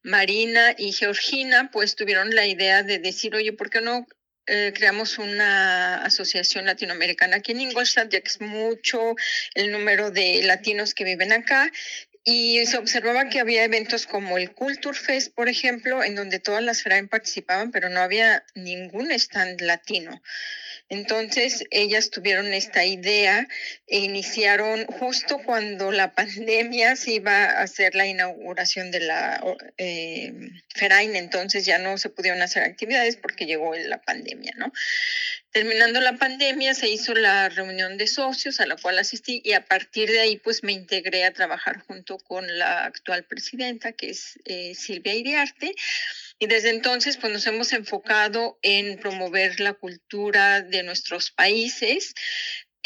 Marina 0.02 0.74
y 0.78 0.92
Georgina, 0.92 1.70
pues 1.70 1.96
tuvieron 1.96 2.34
la 2.34 2.46
idea 2.46 2.82
de 2.82 2.98
decir, 2.98 3.34
oye, 3.34 3.52
¿por 3.52 3.68
qué 3.68 3.80
no 3.80 4.06
eh, 4.48 4.72
creamos 4.72 5.18
una 5.18 6.04
asociación 6.04 6.66
latinoamericana 6.66 7.36
aquí 7.36 7.50
en 7.50 7.62
Ingolstadt, 7.62 8.10
ya 8.10 8.20
que 8.20 8.28
es 8.28 8.40
mucho 8.40 9.16
el 9.54 9.72
número 9.72 10.12
de 10.12 10.40
latinos 10.44 10.94
que 10.94 11.02
viven 11.02 11.32
acá. 11.32 11.70
Y 12.22 12.64
se 12.66 12.78
observaba 12.78 13.28
que 13.28 13.40
había 13.40 13.64
eventos 13.64 14.06
como 14.06 14.38
el 14.38 14.52
Culture 14.52 14.96
Fest, 14.96 15.34
por 15.34 15.48
ejemplo, 15.48 16.02
en 16.02 16.14
donde 16.14 16.38
todas 16.38 16.62
las 16.62 16.82
FRAEN 16.82 17.08
participaban, 17.08 17.70
pero 17.72 17.88
no 17.88 18.00
había 18.00 18.44
ningún 18.54 19.10
stand 19.12 19.60
latino. 19.62 20.22
Entonces, 20.88 21.64
ellas 21.70 22.10
tuvieron 22.10 22.54
esta 22.54 22.84
idea 22.84 23.48
e 23.88 23.98
iniciaron 23.98 24.86
justo 24.86 25.38
cuando 25.44 25.90
la 25.90 26.12
pandemia 26.14 26.94
se 26.96 27.14
iba 27.14 27.44
a 27.44 27.62
hacer 27.62 27.94
la 27.94 28.06
inauguración 28.06 28.90
de 28.90 29.00
la 29.00 29.42
eh, 29.78 30.32
FERAIN, 30.74 31.16
entonces 31.16 31.64
ya 31.64 31.78
no 31.78 31.98
se 31.98 32.10
pudieron 32.10 32.40
hacer 32.42 32.62
actividades 32.62 33.16
porque 33.16 33.46
llegó 33.46 33.74
la 33.74 34.00
pandemia, 34.00 34.52
¿no? 34.56 34.72
Terminando 35.56 36.02
la 36.02 36.18
pandemia 36.18 36.74
se 36.74 36.90
hizo 36.90 37.14
la 37.14 37.48
reunión 37.48 37.96
de 37.96 38.06
socios 38.06 38.60
a 38.60 38.66
la 38.66 38.76
cual 38.76 38.98
asistí 38.98 39.40
y 39.42 39.54
a 39.54 39.64
partir 39.64 40.10
de 40.10 40.20
ahí 40.20 40.36
pues 40.36 40.62
me 40.62 40.72
integré 40.72 41.24
a 41.24 41.32
trabajar 41.32 41.80
junto 41.86 42.18
con 42.18 42.58
la 42.58 42.84
actual 42.84 43.24
presidenta 43.24 43.92
que 43.92 44.10
es 44.10 44.38
eh, 44.44 44.74
Silvia 44.74 45.14
Iriarte. 45.14 45.74
Y 46.38 46.46
desde 46.46 46.68
entonces, 46.68 47.16
pues 47.16 47.32
nos 47.32 47.46
hemos 47.46 47.72
enfocado 47.72 48.58
en 48.60 48.98
promover 48.98 49.58
la 49.58 49.72
cultura 49.72 50.60
de 50.60 50.82
nuestros 50.82 51.30
países, 51.30 52.12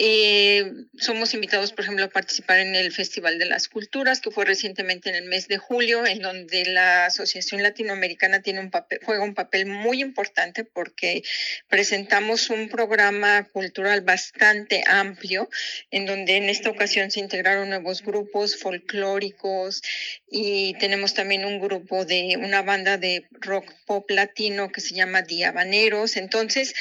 eh, 0.02 0.86
somos 0.96 1.34
invitados, 1.34 1.72
por 1.72 1.84
ejemplo, 1.84 2.06
a 2.06 2.08
participar 2.08 2.58
en 2.60 2.74
el 2.74 2.90
Festival 2.90 3.38
de 3.38 3.44
las 3.44 3.68
Culturas, 3.68 4.22
que 4.22 4.30
fue 4.30 4.46
recientemente 4.46 5.10
en 5.10 5.14
el 5.14 5.24
mes 5.26 5.46
de 5.46 5.58
julio, 5.58 6.06
en 6.06 6.20
donde 6.22 6.64
la 6.64 7.04
Asociación 7.04 7.62
Latinoamericana 7.62 8.42
juega 9.04 9.22
un 9.22 9.34
papel 9.34 9.66
muy 9.66 10.00
importante 10.00 10.64
porque 10.64 11.22
presentamos 11.68 12.48
un 12.48 12.70
programa 12.70 13.44
cultural 13.52 14.00
bastante 14.00 14.84
amplio, 14.86 15.50
en 15.90 16.06
donde 16.06 16.38
en 16.38 16.48
esta 16.48 16.70
ocasión 16.70 17.10
se 17.10 17.20
integraron 17.20 17.68
nuevos 17.68 18.02
grupos 18.02 18.56
folclóricos 18.56 19.82
y 20.30 20.78
tenemos 20.78 21.12
también 21.12 21.44
un 21.44 21.60
grupo 21.60 22.06
de 22.06 22.38
una 22.38 22.62
banda 22.62 22.96
de 22.96 23.26
rock 23.32 23.70
pop 23.84 24.10
latino 24.10 24.72
que 24.72 24.80
se 24.80 24.94
llama 24.94 25.20
Diabaneros. 25.20 26.16
Entonces, 26.16 26.72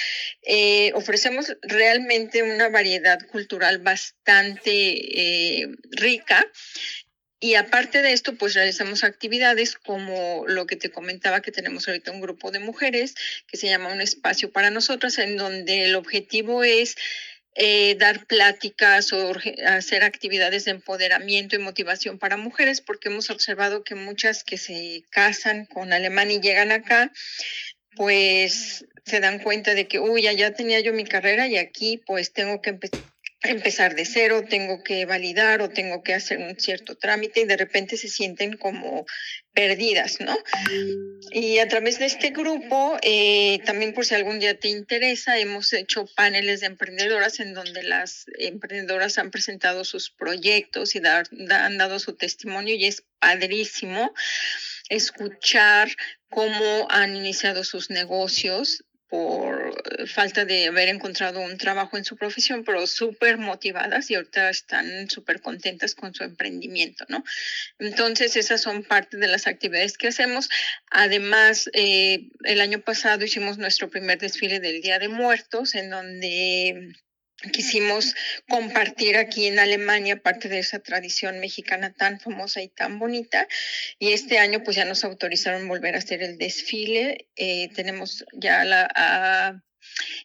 eh, 0.43 0.93
ofrecemos 0.93 1.58
realmente 1.63 2.43
una 2.43 2.69
variedad 2.69 3.08
cultural 3.17 3.79
bastante 3.79 4.71
eh, 4.71 5.67
rica. 5.91 6.45
Y 7.41 7.55
aparte 7.55 8.01
de 8.01 8.11
esto, 8.11 8.35
pues 8.35 8.53
realizamos 8.53 9.05
actividades 9.05 9.75
como 9.75 10.43
lo 10.47 10.67
que 10.67 10.75
te 10.75 10.91
comentaba, 10.91 11.41
que 11.41 11.53
tenemos 11.53 11.87
ahorita 11.87 12.11
un 12.11 12.19
grupo 12.19 12.51
de 12.51 12.59
mujeres 12.59 13.15
que 13.47 13.55
se 13.55 13.67
llama 13.67 13.93
Un 13.93 14.01
Espacio 14.01 14.51
para 14.51 14.71
Nosotras, 14.71 15.17
en 15.19 15.37
donde 15.37 15.85
el 15.85 15.95
objetivo 15.95 16.65
es 16.65 16.97
eh, 17.55 17.95
dar 17.95 18.25
pláticas 18.25 19.11
o 19.11 19.33
hacer 19.65 20.03
actividades 20.03 20.65
de 20.65 20.71
empoderamiento 20.71 21.55
y 21.55 21.59
motivación 21.59 22.19
para 22.19 22.37
mujeres, 22.37 22.79
porque 22.79 23.09
hemos 23.09 23.29
observado 23.29 23.83
que 23.83 23.95
muchas 23.95 24.43
que 24.43 24.57
se 24.57 25.03
casan 25.09 25.65
con 25.65 25.91
alemán 25.91 26.31
y 26.31 26.39
llegan 26.39 26.71
acá, 26.71 27.11
pues 27.99 28.85
se 29.03 29.19
dan 29.19 29.39
cuenta 29.39 29.75
de 29.75 29.89
que, 29.89 29.99
uy, 29.99 30.21
ya 30.21 30.53
tenía 30.53 30.79
yo 30.79 30.93
mi 30.93 31.03
carrera 31.03 31.49
y 31.49 31.57
aquí 31.57 32.01
pues 32.07 32.31
tengo 32.31 32.62
que 32.62 32.79
empezar 33.41 33.93
de 33.93 34.05
cero, 34.05 34.45
tengo 34.49 34.85
que 34.85 35.05
validar 35.05 35.62
o 35.62 35.69
tengo 35.69 36.01
que 36.01 36.13
hacer 36.13 36.38
un 36.38 36.57
cierto 36.57 36.95
trámite 36.95 37.41
y 37.41 37.45
de 37.45 37.57
repente 37.57 37.97
se 37.97 38.07
sienten 38.07 38.55
como 38.55 39.05
perdidas, 39.51 40.21
¿no? 40.21 40.38
Y 41.31 41.57
a 41.57 41.67
través 41.67 41.99
de 41.99 42.05
este 42.05 42.29
grupo, 42.29 42.97
eh, 43.01 43.59
también 43.65 43.93
por 43.93 44.05
si 44.05 44.15
algún 44.15 44.39
día 44.39 44.57
te 44.57 44.69
interesa, 44.69 45.38
hemos 45.38 45.73
hecho 45.73 46.05
paneles 46.15 46.62
de 46.62 46.67
emprendedoras 46.67 47.41
en 47.41 47.53
donde 47.53 47.83
las 47.83 48.27
emprendedoras 48.38 49.17
han 49.17 49.29
presentado 49.29 49.83
sus 49.83 50.09
proyectos 50.09 50.95
y 50.95 51.01
han 51.05 51.77
dado 51.77 51.99
su 51.99 52.15
testimonio 52.15 52.75
y 52.75 52.85
es 52.85 53.03
padrísimo 53.19 54.13
escuchar 54.89 55.89
cómo 56.30 56.88
han 56.89 57.15
iniciado 57.15 57.63
sus 57.63 57.89
negocios 57.89 58.84
por 59.10 60.08
falta 60.08 60.45
de 60.45 60.67
haber 60.67 60.88
encontrado 60.88 61.41
un 61.41 61.58
trabajo 61.58 61.97
en 61.97 62.06
su 62.06 62.15
profesión, 62.15 62.63
pero 62.63 62.86
súper 62.86 63.39
motivadas 63.39 64.12
y 64.12 64.15
ahorita 64.15 64.52
están 64.52 65.10
súper 65.10 65.41
contentas 65.41 65.95
con 65.95 66.13
su 66.13 66.23
emprendimiento, 66.23 67.06
¿no? 67.10 67.23
Entonces, 67.80 68.36
esas 68.36 68.62
son 68.62 68.84
parte 68.84 69.17
de 69.17 69.28
las 69.28 69.47
actividades 69.47 69.97
que 69.97 70.10
hacemos. 70.10 70.47
Además, 70.91 71.71
eh, 71.73 72.30
el 72.43 72.62
año 72.62 72.82
pasado 72.82 73.25
hicimos 73.25 73.58
nuestro 73.58 73.89
primer 73.89 74.19
desfile 74.19 74.60
del 74.60 74.82
Día 74.82 74.99
de 74.99 75.08
Muertos, 75.08 75.73
en 75.73 75.89
donde 75.89 76.93
quisimos 77.52 78.15
compartir 78.47 79.17
aquí 79.17 79.47
en 79.47 79.60
Alemania 79.60 80.21
parte 80.21 80.49
de 80.49 80.60
esa 80.60 80.80
tradición 80.80 81.39
mexicana 81.39 81.93
tan 81.93 82.19
famosa 82.19 82.62
y 82.62 82.67
tan 82.69 82.99
bonita. 82.99 83.47
Y 83.97 84.13
este 84.13 84.39
año 84.39 84.63
pues 84.63 84.75
ya 84.78 84.86
nos 84.86 85.04
autorizaron 85.04 85.67
volver 85.67 85.95
a 85.95 85.99
hacer 85.99 86.21
el 86.21 86.38
desfile. 86.38 87.28
Eh, 87.36 87.69
tenemos 87.75 88.25
ya 88.34 88.63
la 88.65 89.62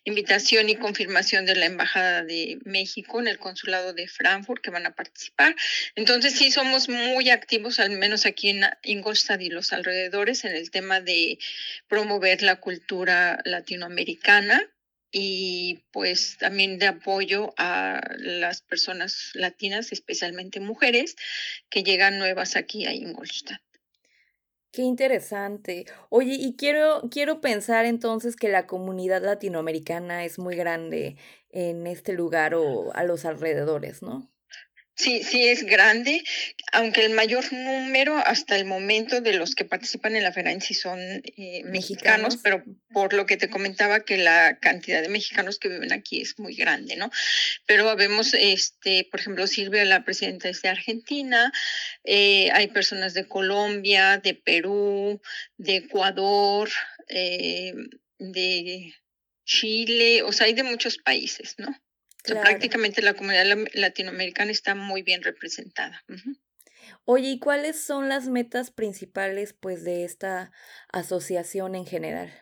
invitación 0.05 0.69
y 0.69 0.77
confirmación 0.77 1.47
de 1.47 1.57
la 1.57 1.67
Embajada 1.67 2.25
de 2.25 2.59
México 2.65 3.21
en 3.21 3.29
el 3.29 3.39
Consulado 3.39 3.93
de 3.93 4.09
Frankfurt 4.09 4.63
que 4.63 4.71
van 4.71 4.87
a 4.87 4.95
participar. 4.95 5.55
Entonces 5.95 6.35
sí 6.35 6.51
somos 6.51 6.89
muy 6.89 7.31
activos, 7.31 7.79
al 7.79 7.91
menos 7.91 8.27
aquí 8.27 8.51
en 8.51 8.65
Ingolstadt 8.83 9.41
y 9.41 9.51
los 9.51 9.73
alrededores, 9.73 10.45
en 10.45 10.55
el 10.55 10.71
tema 10.71 11.01
de 11.01 11.39
promover 11.89 12.43
la 12.43 12.57
cultura 12.57 13.41
latinoamericana 13.45 14.63
y 15.17 15.85
pues 15.93 16.37
también 16.39 16.81
de 16.81 16.89
apoyo 16.89 17.55
a 17.57 18.01
las 18.19 18.63
personas 18.63 19.31
latinas, 19.35 19.93
especialmente 19.93 20.59
mujeres, 20.59 21.15
que 21.71 21.85
llegan 21.85 22.19
nuevas 22.19 22.57
aquí 22.57 22.85
a 22.85 22.93
Ingolstadt. 22.93 23.63
Qué 24.73 24.83
interesante. 24.83 25.87
Oye, 26.11 26.35
y 26.35 26.57
quiero, 26.57 27.09
quiero 27.13 27.41
pensar 27.41 27.85
entonces 27.85 28.35
que 28.35 28.49
la 28.49 28.67
comunidad 28.67 29.23
latinoamericana 29.23 30.25
es 30.25 30.41
muy 30.41 30.57
grande 30.57 31.17
en 31.51 31.87
este 31.87 32.13
lugar 32.13 32.57
o 32.57 32.93
a 32.93 33.05
los 33.05 33.25
alrededores, 33.25 34.03
¿no? 34.03 34.34
Sí, 34.97 35.25
sí 35.25 35.49
es 35.49 35.65
grande, 35.65 36.23
aunque 36.73 37.05
el 37.05 37.15
mayor 37.15 37.53
número 37.53 38.17
hasta 38.17 38.55
el 38.55 38.65
momento 38.65 39.21
de 39.21 39.33
los 39.33 39.57
que 39.57 39.65
participan 39.65 40.15
en 40.15 40.23
la 40.23 40.33
feria 40.33 40.59
sí 40.61 40.73
son 40.73 41.01
eh, 41.01 41.63
mexicanos, 41.65 42.39
pero 42.43 42.63
por 42.93 43.13
lo 43.13 43.27
que 43.27 43.37
te 43.37 43.51
comentaba 43.51 44.05
que 44.05 44.19
la 44.19 44.61
cantidad 44.61 45.03
de 45.03 45.09
mexicanos 45.09 45.59
que 45.59 45.69
viven 45.69 45.93
aquí 45.93 46.21
es 46.21 46.39
muy 46.39 46.55
grande, 46.55 46.95
¿no? 46.95 47.11
Pero 47.67 47.97
vemos, 47.97 48.35
este, 48.35 49.09
por 49.11 49.19
ejemplo, 49.19 49.49
Silvia, 49.49 49.85
la 49.85 50.05
presidenta 50.05 50.49
es 50.49 50.63
de 50.63 50.69
Argentina, 50.69 51.53
eh, 52.05 52.51
hay 52.53 52.69
personas 52.69 53.15
de 53.15 53.27
Colombia, 53.27 54.19
de 54.19 54.35
Perú, 54.35 55.21
de 55.57 55.77
Ecuador, 55.77 56.71
eh, 57.09 57.75
de 58.19 58.95
Chile, 59.45 60.23
o 60.23 60.31
sea, 60.31 60.47
hay 60.47 60.55
de 60.55 60.63
muchos 60.63 60.99
países, 60.99 61.57
¿no? 61.59 61.75
Prácticamente 62.25 63.03
la 63.03 63.15
comunidad 63.15 63.47
latinoamericana 63.75 64.51
está 64.51 64.75
muy 64.75 65.03
bien 65.03 65.23
representada. 65.23 66.05
Oye, 67.05 67.29
¿y 67.29 67.39
cuáles 67.39 67.81
son 67.81 68.09
las 68.09 68.29
metas 68.29 68.71
principales 68.71 69.53
pues 69.53 69.85
de 69.85 70.05
esta 70.05 70.53
asociación 70.91 71.75
en 71.75 71.87
general? 71.87 72.33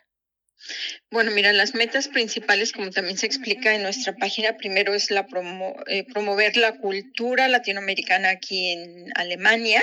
Bueno, 1.10 1.32
mira, 1.32 1.52
las 1.52 1.74
metas 1.74 2.06
principales, 2.08 2.72
como 2.72 2.90
también 2.90 3.18
se 3.18 3.26
explica 3.26 3.74
en 3.74 3.82
nuestra 3.82 4.14
página, 4.14 4.56
primero 4.56 4.94
es 4.94 5.10
la 5.10 5.26
eh, 5.86 6.04
promover 6.12 6.56
la 6.56 6.78
cultura 6.78 7.48
latinoamericana 7.48 8.30
aquí 8.30 8.70
en 8.70 9.10
Alemania 9.16 9.82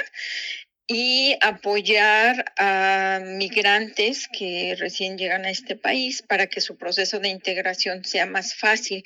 y 0.91 1.37
apoyar 1.41 2.51
a 2.57 3.21
migrantes 3.23 4.27
que 4.27 4.75
recién 4.79 5.19
llegan 5.19 5.45
a 5.45 5.51
este 5.51 5.75
país 5.75 6.23
para 6.23 6.47
que 6.47 6.61
su 6.61 6.77
proceso 6.77 7.19
de 7.19 7.29
integración 7.29 8.03
sea 8.03 8.25
más 8.25 8.55
fácil. 8.55 9.03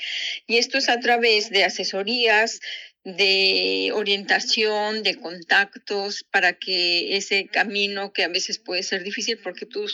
Y 0.47 0.57
esto 0.59 0.77
es 0.77 0.87
a 0.87 1.01
través 1.01 1.49
de 1.49 1.65
asesorías, 1.65 2.61
de 3.03 3.91
orientación, 3.93 5.03
de 5.03 5.15
contactos, 5.15 6.23
para 6.31 6.53
que 6.53 7.17
ese 7.17 7.47
camino 7.47 8.13
que 8.13 8.23
a 8.23 8.29
veces 8.29 8.59
puede 8.59 8.83
ser 8.83 9.03
difícil 9.03 9.37
porque 9.39 9.65
tú 9.65 9.85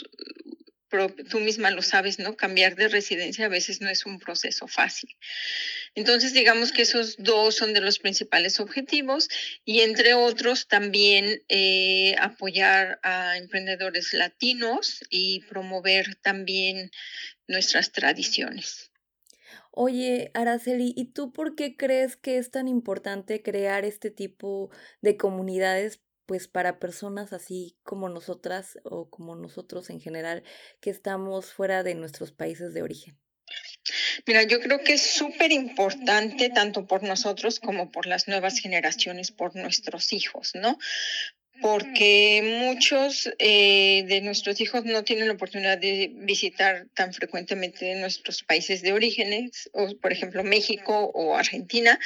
tú 1.30 1.40
misma 1.40 1.70
lo 1.70 1.82
sabes, 1.82 2.18
¿no? 2.18 2.36
Cambiar 2.36 2.76
de 2.76 2.88
residencia 2.88 3.46
a 3.46 3.48
veces 3.48 3.80
no 3.80 3.88
es 3.88 4.06
un 4.06 4.18
proceso 4.18 4.66
fácil. 4.66 5.16
Entonces, 5.94 6.32
digamos 6.32 6.72
que 6.72 6.82
esos 6.82 7.16
dos 7.18 7.56
son 7.56 7.72
de 7.74 7.80
los 7.80 7.98
principales 7.98 8.60
objetivos 8.60 9.28
y 9.64 9.80
entre 9.80 10.14
otros 10.14 10.68
también 10.68 11.42
eh, 11.48 12.14
apoyar 12.18 13.00
a 13.02 13.36
emprendedores 13.36 14.12
latinos 14.12 15.04
y 15.10 15.40
promover 15.48 16.16
también 16.16 16.90
nuestras 17.46 17.92
tradiciones. 17.92 18.90
Oye, 19.72 20.30
Araceli, 20.34 20.92
¿y 20.96 21.06
tú 21.06 21.32
por 21.32 21.54
qué 21.54 21.76
crees 21.76 22.16
que 22.16 22.38
es 22.38 22.50
tan 22.50 22.66
importante 22.66 23.40
crear 23.40 23.84
este 23.84 24.10
tipo 24.10 24.70
de 25.00 25.16
comunidades 25.16 26.00
pues 26.30 26.46
para 26.46 26.78
personas 26.78 27.32
así 27.32 27.76
como 27.82 28.08
nosotras 28.08 28.78
o 28.84 29.10
como 29.10 29.34
nosotros 29.34 29.90
en 29.90 30.00
general 30.00 30.44
que 30.80 30.90
estamos 30.90 31.52
fuera 31.52 31.82
de 31.82 31.96
nuestros 31.96 32.30
países 32.30 32.72
de 32.72 32.82
origen? 32.82 33.18
Mira, 34.28 34.44
yo 34.44 34.60
creo 34.60 34.78
que 34.84 34.92
es 34.92 35.02
súper 35.02 35.50
importante 35.50 36.48
tanto 36.50 36.86
por 36.86 37.02
nosotros 37.02 37.58
como 37.58 37.90
por 37.90 38.06
las 38.06 38.28
nuevas 38.28 38.60
generaciones, 38.60 39.32
por 39.32 39.56
nuestros 39.56 40.12
hijos, 40.12 40.52
¿no? 40.54 40.78
Porque 41.60 42.62
muchos 42.64 43.30
eh, 43.38 44.04
de 44.06 44.20
nuestros 44.20 44.60
hijos 44.60 44.84
no 44.84 45.04
tienen 45.04 45.28
la 45.28 45.34
oportunidad 45.34 45.78
de 45.78 46.10
visitar 46.14 46.86
tan 46.94 47.12
frecuentemente 47.12 47.94
nuestros 47.96 48.42
países 48.42 48.82
de 48.82 48.92
orígenes, 48.92 49.70
o 49.72 49.94
por 49.96 50.12
ejemplo 50.12 50.44
México 50.44 51.10
o 51.14 51.36
Argentina, 51.36 51.98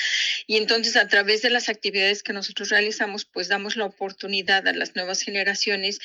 y 0.46 0.56
entonces 0.56 0.96
a 0.96 1.08
través 1.08 1.42
de 1.42 1.50
las 1.50 1.68
actividades 1.68 2.22
que 2.22 2.32
nosotros 2.32 2.70
realizamos, 2.70 3.24
pues 3.24 3.48
damos 3.48 3.76
la 3.76 3.84
oportunidad 3.84 4.66
a 4.66 4.72
las 4.72 4.96
nuevas 4.96 5.22
generaciones 5.22 6.00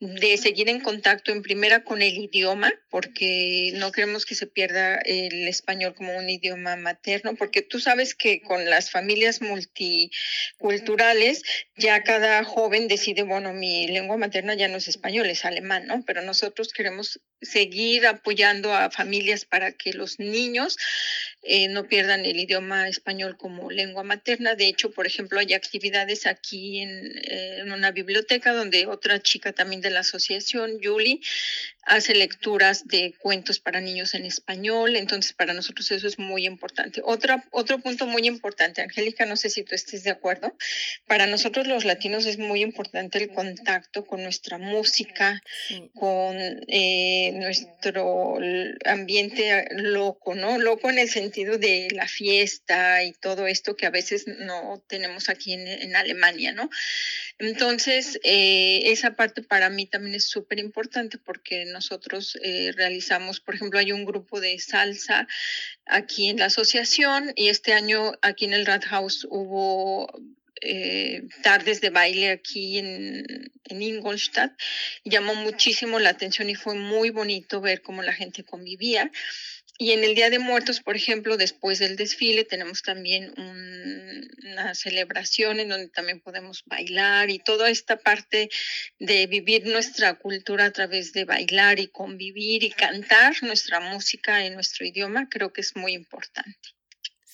de 0.00 0.36
seguir 0.36 0.68
en 0.68 0.80
contacto 0.80 1.32
en 1.32 1.42
primera 1.42 1.84
con 1.84 2.02
el 2.02 2.16
idioma, 2.16 2.72
porque 2.90 3.72
no 3.74 3.92
queremos 3.92 4.26
que 4.26 4.34
se 4.34 4.46
pierda 4.46 4.96
el 4.96 5.48
español 5.48 5.94
como 5.94 6.16
un 6.16 6.30
idioma 6.30 6.76
materno, 6.76 7.34
porque 7.34 7.62
tú 7.62 7.80
sabes 7.80 8.14
que 8.14 8.42
con 8.42 8.64
las 8.64 8.90
familias 8.90 9.42
multiculturales 9.42 11.42
ya 11.76 12.02
cada 12.02 12.44
joven 12.44 12.88
decide, 12.94 13.22
bueno, 13.22 13.52
mi 13.52 13.86
lengua 13.88 14.16
materna 14.16 14.54
ya 14.54 14.68
no 14.68 14.76
es 14.76 14.88
español, 14.88 15.26
es 15.26 15.44
alemán, 15.44 15.86
¿no? 15.86 16.02
Pero 16.04 16.22
nosotros 16.22 16.72
queremos 16.72 17.20
seguir 17.44 18.06
apoyando 18.06 18.74
a 18.74 18.90
familias 18.90 19.44
para 19.44 19.72
que 19.72 19.92
los 19.92 20.18
niños 20.18 20.76
eh, 21.42 21.68
no 21.68 21.86
pierdan 21.86 22.24
el 22.24 22.40
idioma 22.40 22.88
español 22.88 23.36
como 23.36 23.70
lengua 23.70 24.02
materna. 24.02 24.54
De 24.54 24.66
hecho, 24.66 24.92
por 24.92 25.06
ejemplo, 25.06 25.38
hay 25.40 25.52
actividades 25.52 26.26
aquí 26.26 26.80
en, 26.80 27.18
eh, 27.18 27.58
en 27.58 27.72
una 27.72 27.90
biblioteca 27.90 28.52
donde 28.54 28.86
otra 28.86 29.20
chica 29.20 29.52
también 29.52 29.82
de 29.82 29.90
la 29.90 30.00
asociación, 30.00 30.78
Julie, 30.82 31.20
hace 31.86 32.14
lecturas 32.14 32.86
de 32.86 33.14
cuentos 33.18 33.60
para 33.60 33.80
niños 33.80 34.14
en 34.14 34.24
español. 34.24 34.96
Entonces, 34.96 35.32
para 35.32 35.52
nosotros 35.52 35.90
eso 35.90 36.06
es 36.08 36.18
muy 36.18 36.46
importante. 36.46 37.02
Otra, 37.04 37.44
otro 37.50 37.78
punto 37.78 38.06
muy 38.06 38.26
importante, 38.26 38.82
Angélica, 38.82 39.26
no 39.26 39.36
sé 39.36 39.50
si 39.50 39.62
tú 39.64 39.74
estés 39.74 40.02
de 40.04 40.10
acuerdo. 40.10 40.56
Para 41.06 41.26
nosotros 41.26 41.66
los 41.66 41.84
latinos 41.84 42.26
es 42.26 42.38
muy 42.38 42.62
importante 42.62 43.18
el 43.18 43.30
contacto 43.30 44.06
con 44.06 44.22
nuestra 44.22 44.58
música, 44.58 45.42
con 45.94 46.36
eh, 46.68 47.32
nuestro 47.34 48.38
ambiente 48.84 49.68
loco, 49.72 50.34
¿no? 50.34 50.58
Loco 50.58 50.90
en 50.90 50.98
el 50.98 51.08
sentido 51.08 51.58
de 51.58 51.88
la 51.92 52.08
fiesta 52.08 53.04
y 53.04 53.12
todo 53.12 53.46
esto 53.46 53.76
que 53.76 53.86
a 53.86 53.90
veces 53.90 54.26
no 54.26 54.82
tenemos 54.86 55.28
aquí 55.28 55.52
en, 55.52 55.94
Alemania, 55.94 56.52
¿no? 56.52 56.70
Entonces, 57.38 58.18
eh, 58.24 58.82
esa 58.86 59.16
parte 59.16 59.42
para 59.42 59.70
mí 59.70 59.86
también 59.86 60.14
es 60.14 60.24
súper 60.24 60.58
importante 60.58 61.18
porque 61.18 61.64
nosotros 61.66 62.38
eh, 62.42 62.72
realizamos, 62.74 63.40
por 63.40 63.54
ejemplo, 63.54 63.78
hay 63.78 63.92
un 63.92 64.04
grupo 64.04 64.40
de 64.40 64.58
salsa 64.58 65.28
aquí 65.86 66.28
en 66.28 66.38
la 66.38 66.46
asociación 66.46 67.32
y 67.36 67.48
este 67.48 67.72
año 67.72 68.12
aquí 68.22 68.46
en 68.46 68.54
el 68.54 68.66
Rathaus 68.66 69.26
hubo 69.30 70.10
eh, 70.64 71.22
tardes 71.42 71.80
de 71.80 71.90
baile 71.90 72.30
aquí 72.30 72.78
en, 72.78 73.52
en 73.64 73.82
Ingolstadt. 73.82 74.52
Llamó 75.04 75.34
muchísimo 75.34 75.98
la 75.98 76.10
atención 76.10 76.48
y 76.50 76.54
fue 76.54 76.74
muy 76.74 77.10
bonito 77.10 77.60
ver 77.60 77.82
cómo 77.82 78.02
la 78.02 78.12
gente 78.12 78.44
convivía. 78.44 79.10
y 79.78 79.90
en 79.92 80.04
el 80.04 80.14
Día 80.14 80.30
de 80.30 80.38
Muertos, 80.38 80.80
por 80.80 80.96
ejemplo, 80.96 81.36
después 81.36 81.80
del 81.80 81.96
desfile, 81.96 82.44
tenemos 82.44 82.82
también 82.82 83.34
una 83.36 84.74
celebración 84.74 85.58
en 85.58 85.68
donde 85.68 85.88
también 85.88 86.20
podemos 86.20 86.62
bailar 86.64 87.30
y 87.30 87.40
toda 87.40 87.70
esta 87.70 87.96
parte 87.96 88.50
de 89.00 89.26
vivir 89.26 89.66
nuestra 89.66 90.14
cultura 90.14 90.66
a 90.66 90.70
través 90.70 91.12
de 91.12 91.24
bailar 91.24 91.80
y 91.80 91.88
convivir 91.88 92.62
y 92.62 92.70
cantar 92.70 93.34
nuestra 93.42 93.80
música 93.80 94.46
en 94.46 94.54
nuestro 94.54 94.86
idioma, 94.86 95.28
creo 95.28 95.52
que 95.52 95.62
es 95.62 95.74
muy 95.74 95.92
importante. 95.92 96.74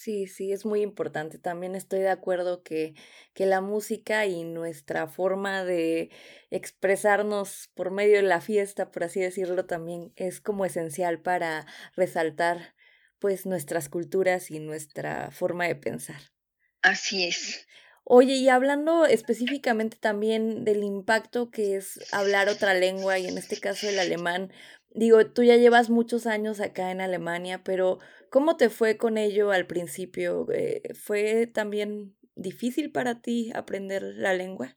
Sí, 0.01 0.29
sí, 0.29 0.51
es 0.51 0.65
muy 0.65 0.81
importante. 0.81 1.39
También 1.39 1.75
estoy 1.75 1.99
de 1.99 2.09
acuerdo 2.09 2.63
que, 2.63 2.95
que 3.35 3.45
la 3.45 3.61
música 3.61 4.25
y 4.25 4.45
nuestra 4.45 5.07
forma 5.09 5.63
de 5.63 6.11
expresarnos 6.51 7.69
por 7.75 7.91
medio 7.91 8.17
de 8.17 8.23
la 8.23 8.41
fiesta, 8.41 8.91
por 8.91 9.05
así 9.05 9.21
decirlo, 9.21 9.67
también 9.67 10.11
es 10.17 10.41
como 10.41 10.65
esencial 10.65 11.21
para 11.21 11.67
resaltar 11.97 12.75
pues 13.19 13.45
nuestras 13.45 13.91
culturas 13.91 14.51
y 14.51 14.59
nuestra 14.59 15.31
forma 15.33 15.67
de 15.67 15.77
pensar. 15.77 16.23
Así 16.81 17.25
es. 17.25 17.67
Oye, 18.05 18.37
y 18.37 18.49
hablando 18.49 19.05
específicamente 19.05 19.99
también 20.01 20.65
del 20.65 20.83
impacto 20.83 21.51
que 21.51 21.77
es 21.77 22.01
hablar 22.11 22.49
otra 22.49 22.73
lengua, 22.73 23.19
y 23.19 23.27
en 23.27 23.37
este 23.37 23.61
caso 23.61 23.87
el 23.87 23.99
alemán, 23.99 24.51
digo, 24.90 25.26
tú 25.26 25.42
ya 25.42 25.57
llevas 25.57 25.90
muchos 25.90 26.26
años 26.26 26.61
acá 26.61 26.90
en 26.90 27.00
Alemania, 27.00 27.62
pero 27.64 27.98
¿cómo 28.31 28.57
te 28.57 28.70
fue 28.70 28.96
con 28.96 29.18
ello 29.18 29.50
al 29.50 29.66
principio? 29.66 30.46
Eh, 30.53 30.83
¿Fue 30.94 31.46
también 31.46 32.16
difícil 32.35 32.90
para 32.90 33.20
ti 33.20 33.53
aprender 33.55 34.03
la 34.03 34.35
lengua? 34.35 34.76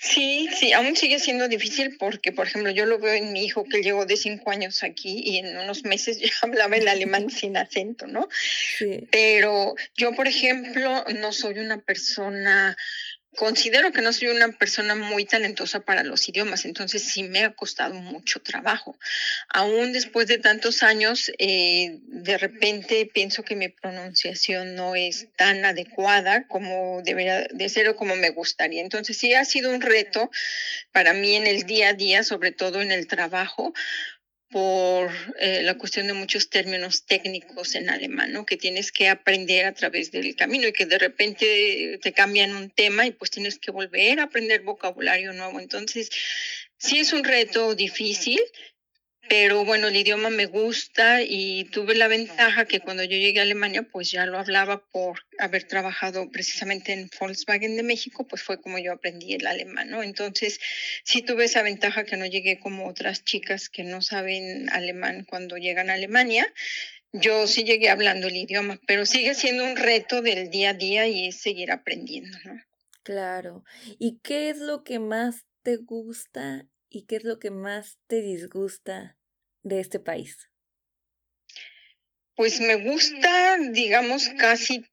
Sí, 0.00 0.48
sí, 0.52 0.72
aún 0.72 0.96
sigue 0.96 1.18
siendo 1.20 1.46
difícil 1.46 1.96
porque, 1.98 2.32
por 2.32 2.46
ejemplo, 2.46 2.70
yo 2.72 2.84
lo 2.84 2.98
veo 2.98 3.14
en 3.14 3.32
mi 3.32 3.44
hijo 3.44 3.64
que 3.64 3.82
llegó 3.82 4.04
de 4.04 4.16
cinco 4.16 4.50
años 4.50 4.82
aquí 4.82 5.22
y 5.24 5.38
en 5.38 5.56
unos 5.56 5.84
meses 5.84 6.18
ya 6.20 6.32
hablaba 6.42 6.76
el 6.76 6.88
alemán 6.88 7.30
sin 7.30 7.56
acento, 7.56 8.06
¿no? 8.06 8.28
Sí. 8.78 9.06
Pero 9.10 9.74
yo, 9.96 10.12
por 10.14 10.26
ejemplo, 10.26 11.04
no 11.20 11.32
soy 11.32 11.58
una 11.58 11.78
persona 11.78 12.76
considero 13.36 13.92
que 13.92 14.02
no 14.02 14.12
soy 14.12 14.28
una 14.28 14.50
persona 14.52 14.94
muy 14.94 15.24
talentosa 15.24 15.80
para 15.80 16.02
los 16.02 16.28
idiomas, 16.28 16.64
entonces 16.64 17.02
sí 17.02 17.22
me 17.22 17.44
ha 17.44 17.52
costado 17.52 17.94
mucho 17.94 18.40
trabajo. 18.40 18.98
Aún 19.48 19.92
después 19.92 20.26
de 20.26 20.38
tantos 20.38 20.82
años, 20.82 21.30
eh, 21.38 21.98
de 22.02 22.38
repente 22.38 23.08
pienso 23.12 23.44
que 23.44 23.56
mi 23.56 23.68
pronunciación 23.68 24.74
no 24.74 24.94
es 24.96 25.28
tan 25.36 25.64
adecuada 25.64 26.46
como 26.48 27.02
debería 27.02 27.46
de 27.50 27.68
ser 27.68 27.88
o 27.88 27.96
como 27.96 28.16
me 28.16 28.30
gustaría. 28.30 28.82
Entonces 28.82 29.16
sí 29.16 29.34
ha 29.34 29.44
sido 29.44 29.70
un 29.70 29.80
reto 29.80 30.30
para 30.92 31.12
mí 31.12 31.36
en 31.36 31.46
el 31.46 31.64
día 31.64 31.90
a 31.90 31.92
día, 31.92 32.24
sobre 32.24 32.52
todo 32.52 32.80
en 32.82 32.90
el 32.90 33.06
trabajo, 33.06 33.72
por 34.50 35.10
eh, 35.40 35.62
la 35.62 35.76
cuestión 35.76 36.06
de 36.06 36.12
muchos 36.12 36.50
términos 36.50 37.04
técnicos 37.04 37.74
en 37.74 37.90
alemán, 37.90 38.32
¿no? 38.32 38.46
que 38.46 38.56
tienes 38.56 38.92
que 38.92 39.08
aprender 39.08 39.64
a 39.66 39.74
través 39.74 40.12
del 40.12 40.36
camino 40.36 40.68
y 40.68 40.72
que 40.72 40.86
de 40.86 40.98
repente 40.98 41.98
te 42.00 42.12
cambian 42.12 42.54
un 42.54 42.70
tema 42.70 43.06
y 43.06 43.10
pues 43.10 43.30
tienes 43.30 43.58
que 43.58 43.72
volver 43.72 44.20
a 44.20 44.24
aprender 44.24 44.62
vocabulario 44.62 45.32
nuevo. 45.32 45.58
Entonces, 45.58 46.10
sí 46.78 47.00
es 47.00 47.12
un 47.12 47.24
reto 47.24 47.74
difícil, 47.74 48.40
pero 49.28 49.64
bueno, 49.64 49.88
el 49.88 49.96
idioma 49.96 50.30
me 50.30 50.46
gusta 50.46 51.22
y 51.22 51.64
tuve 51.64 51.94
la 51.94 52.08
ventaja 52.08 52.64
que 52.64 52.80
cuando 52.80 53.02
yo 53.02 53.16
llegué 53.16 53.40
a 53.40 53.42
Alemania, 53.42 53.82
pues 53.82 54.10
ya 54.10 54.26
lo 54.26 54.38
hablaba 54.38 54.86
por 54.86 55.20
haber 55.38 55.64
trabajado 55.64 56.30
precisamente 56.30 56.92
en 56.92 57.10
Volkswagen 57.18 57.76
de 57.76 57.82
México, 57.82 58.26
pues 58.26 58.42
fue 58.42 58.60
como 58.60 58.78
yo 58.78 58.92
aprendí 58.92 59.34
el 59.34 59.46
alemán, 59.46 59.90
¿no? 59.90 60.02
Entonces, 60.02 60.60
sí 61.04 61.22
tuve 61.22 61.44
esa 61.44 61.62
ventaja 61.62 62.04
que 62.04 62.16
no 62.16 62.26
llegué 62.26 62.58
como 62.58 62.88
otras 62.88 63.24
chicas 63.24 63.68
que 63.68 63.82
no 63.82 64.02
saben 64.02 64.68
alemán 64.70 65.26
cuando 65.28 65.56
llegan 65.56 65.90
a 65.90 65.94
Alemania. 65.94 66.52
Yo 67.12 67.46
sí 67.46 67.64
llegué 67.64 67.88
hablando 67.88 68.28
el 68.28 68.36
idioma, 68.36 68.80
pero 68.86 69.06
sigue 69.06 69.34
siendo 69.34 69.64
un 69.64 69.76
reto 69.76 70.22
del 70.22 70.50
día 70.50 70.70
a 70.70 70.74
día 70.74 71.08
y 71.08 71.28
es 71.28 71.36
seguir 71.36 71.70
aprendiendo, 71.70 72.38
¿no? 72.44 72.60
Claro. 73.02 73.64
¿Y 73.98 74.18
qué 74.22 74.50
es 74.50 74.58
lo 74.58 74.82
que 74.82 74.98
más 74.98 75.46
te 75.62 75.76
gusta 75.76 76.66
y 76.88 77.06
qué 77.06 77.16
es 77.16 77.24
lo 77.24 77.38
que 77.38 77.50
más 77.50 77.98
te 78.06 78.22
disgusta 78.22 79.16
de 79.62 79.80
este 79.80 80.00
país? 80.00 80.50
Pues 82.34 82.60
me 82.60 82.76
gusta, 82.76 83.56
digamos, 83.70 84.28
casi 84.38 84.84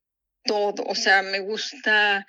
todo. 0.45 0.83
O 0.85 0.95
sea, 0.95 1.21
me 1.21 1.39
gusta 1.39 2.25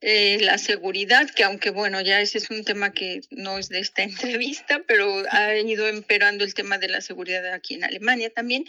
eh, 0.00 0.38
la 0.40 0.58
seguridad, 0.58 1.28
que 1.30 1.42
aunque 1.44 1.70
bueno, 1.70 2.00
ya 2.00 2.20
ese 2.20 2.38
es 2.38 2.50
un 2.50 2.64
tema 2.64 2.92
que 2.92 3.20
no 3.30 3.58
es 3.58 3.68
de 3.68 3.80
esta 3.80 4.02
entrevista, 4.04 4.82
pero 4.86 5.24
ha 5.30 5.56
ido 5.56 5.88
emperando 5.88 6.44
el 6.44 6.54
tema 6.54 6.78
de 6.78 6.88
la 6.88 7.00
seguridad 7.00 7.52
aquí 7.52 7.74
en 7.74 7.84
Alemania 7.84 8.30
también. 8.30 8.64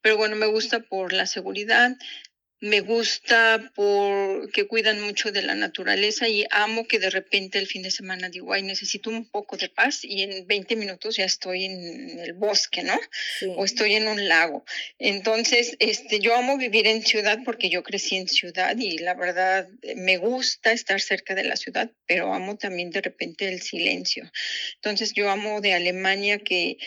Pero 0.00 0.16
bueno, 0.16 0.36
me 0.36 0.46
gusta 0.46 0.80
por 0.80 1.12
la 1.12 1.26
seguridad, 1.26 1.96
me 2.62 2.80
gusta 2.80 3.72
porque 3.74 4.68
cuidan 4.68 5.00
mucho 5.00 5.32
de 5.32 5.42
la 5.42 5.56
naturaleza 5.56 6.28
y 6.28 6.46
amo 6.52 6.86
que 6.86 7.00
de 7.00 7.10
repente 7.10 7.58
el 7.58 7.66
fin 7.66 7.82
de 7.82 7.90
semana 7.90 8.28
digo, 8.28 8.52
ay, 8.52 8.62
necesito 8.62 9.10
un 9.10 9.28
poco 9.28 9.56
de 9.56 9.68
paz 9.68 10.04
y 10.04 10.22
en 10.22 10.46
20 10.46 10.76
minutos 10.76 11.16
ya 11.16 11.24
estoy 11.24 11.64
en 11.64 12.20
el 12.20 12.34
bosque, 12.34 12.84
¿no? 12.84 12.96
O 13.56 13.64
estoy 13.64 13.96
en 13.96 14.06
un 14.06 14.28
lago. 14.28 14.64
Entonces, 15.00 15.74
este, 15.80 16.20
yo 16.20 16.36
amo 16.36 16.56
vivir 16.56 16.86
en 16.86 17.04
ciudad 17.04 17.40
porque 17.44 17.68
yo 17.68 17.82
crecí 17.82 18.14
en 18.14 18.28
ciudad 18.28 18.76
y 18.78 18.98
la 18.98 19.14
verdad 19.14 19.68
me 19.96 20.18
gusta 20.18 20.70
estar 20.70 21.00
cerca 21.00 21.34
de 21.34 21.42
la 21.42 21.56
ciudad, 21.56 21.90
pero 22.06 22.32
amo 22.32 22.58
también 22.58 22.90
de 22.90 23.00
repente 23.00 23.48
el 23.48 23.60
silencio. 23.60 24.30
Entonces, 24.76 25.14
yo 25.14 25.30
amo 25.30 25.60
de 25.60 25.74
Alemania 25.74 26.38
que 26.38 26.78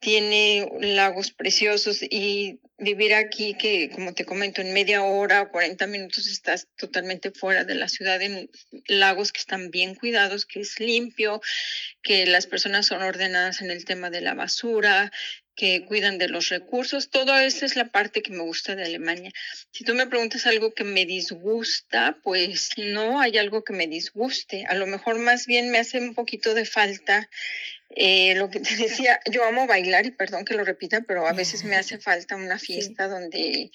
tiene 0.00 0.68
lagos 0.80 1.30
preciosos 1.30 2.02
y 2.02 2.60
vivir 2.78 3.14
aquí 3.14 3.54
que, 3.54 3.90
como 3.90 4.14
te 4.14 4.24
comento, 4.24 4.60
en 4.60 4.72
media 4.72 5.02
hora 5.02 5.42
o 5.42 5.50
40 5.50 5.86
minutos 5.86 6.26
estás 6.26 6.68
totalmente 6.76 7.30
fuera 7.30 7.64
de 7.64 7.74
la 7.74 7.88
ciudad 7.88 8.20
en 8.20 8.50
lagos 8.88 9.32
que 9.32 9.40
están 9.40 9.70
bien 9.70 9.94
cuidados, 9.94 10.44
que 10.46 10.60
es 10.60 10.80
limpio, 10.80 11.40
que 12.02 12.26
las 12.26 12.46
personas 12.46 12.86
son 12.86 13.02
ordenadas 13.02 13.62
en 13.62 13.70
el 13.70 13.84
tema 13.84 14.10
de 14.10 14.20
la 14.20 14.34
basura, 14.34 15.12
que 15.54 15.84
cuidan 15.84 16.18
de 16.18 16.28
los 16.28 16.48
recursos. 16.48 17.10
Todo 17.10 17.38
eso 17.38 17.64
es 17.64 17.76
la 17.76 17.88
parte 17.88 18.22
que 18.22 18.32
me 18.32 18.42
gusta 18.42 18.74
de 18.74 18.84
Alemania. 18.84 19.30
Si 19.70 19.84
tú 19.84 19.94
me 19.94 20.06
preguntas 20.06 20.46
algo 20.46 20.74
que 20.74 20.84
me 20.84 21.06
disgusta, 21.06 22.18
pues 22.22 22.70
no 22.76 23.20
hay 23.20 23.38
algo 23.38 23.62
que 23.62 23.72
me 23.72 23.86
disguste. 23.86 24.64
A 24.66 24.74
lo 24.74 24.86
mejor 24.86 25.18
más 25.18 25.46
bien 25.46 25.70
me 25.70 25.78
hace 25.78 25.98
un 25.98 26.14
poquito 26.14 26.54
de 26.54 26.64
falta 26.64 27.30
eh, 27.96 28.34
lo 28.34 28.50
que 28.50 28.60
te 28.60 28.74
decía, 28.76 29.20
yo 29.30 29.44
amo 29.44 29.66
bailar 29.66 30.06
y 30.06 30.10
perdón 30.10 30.44
que 30.44 30.54
lo 30.54 30.64
repita, 30.64 31.02
pero 31.02 31.26
a 31.26 31.32
veces 31.32 31.64
me 31.64 31.76
hace 31.76 31.98
falta 31.98 32.36
una 32.36 32.58
fiesta 32.58 33.08
donde 33.08 33.70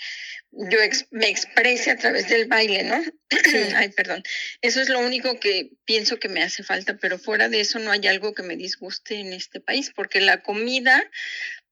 yo 0.52 0.80
me 1.12 1.30
exprese 1.30 1.92
a 1.92 1.98
través 1.98 2.28
del 2.28 2.48
baile, 2.48 2.84
¿no? 2.84 3.02
Ay, 3.76 3.90
perdón. 3.90 4.24
Eso 4.62 4.82
es 4.82 4.90
lo 4.90 5.00
único 5.00 5.40
que 5.40 5.72
pienso 5.86 6.20
que 6.20 6.28
me 6.28 6.44
hace 6.44 6.64
falta, 6.64 6.98
pero 6.98 7.18
fuera 7.18 7.48
de 7.50 7.62
eso 7.62 7.80
no 7.80 7.92
hay 7.92 8.06
algo 8.08 8.34
que 8.34 8.44
me 8.44 8.58
disguste 8.58 9.16
en 9.16 9.32
este 9.32 9.62
país, 9.62 9.92
porque 9.96 10.20
la 10.20 10.42
comida, 10.42 11.02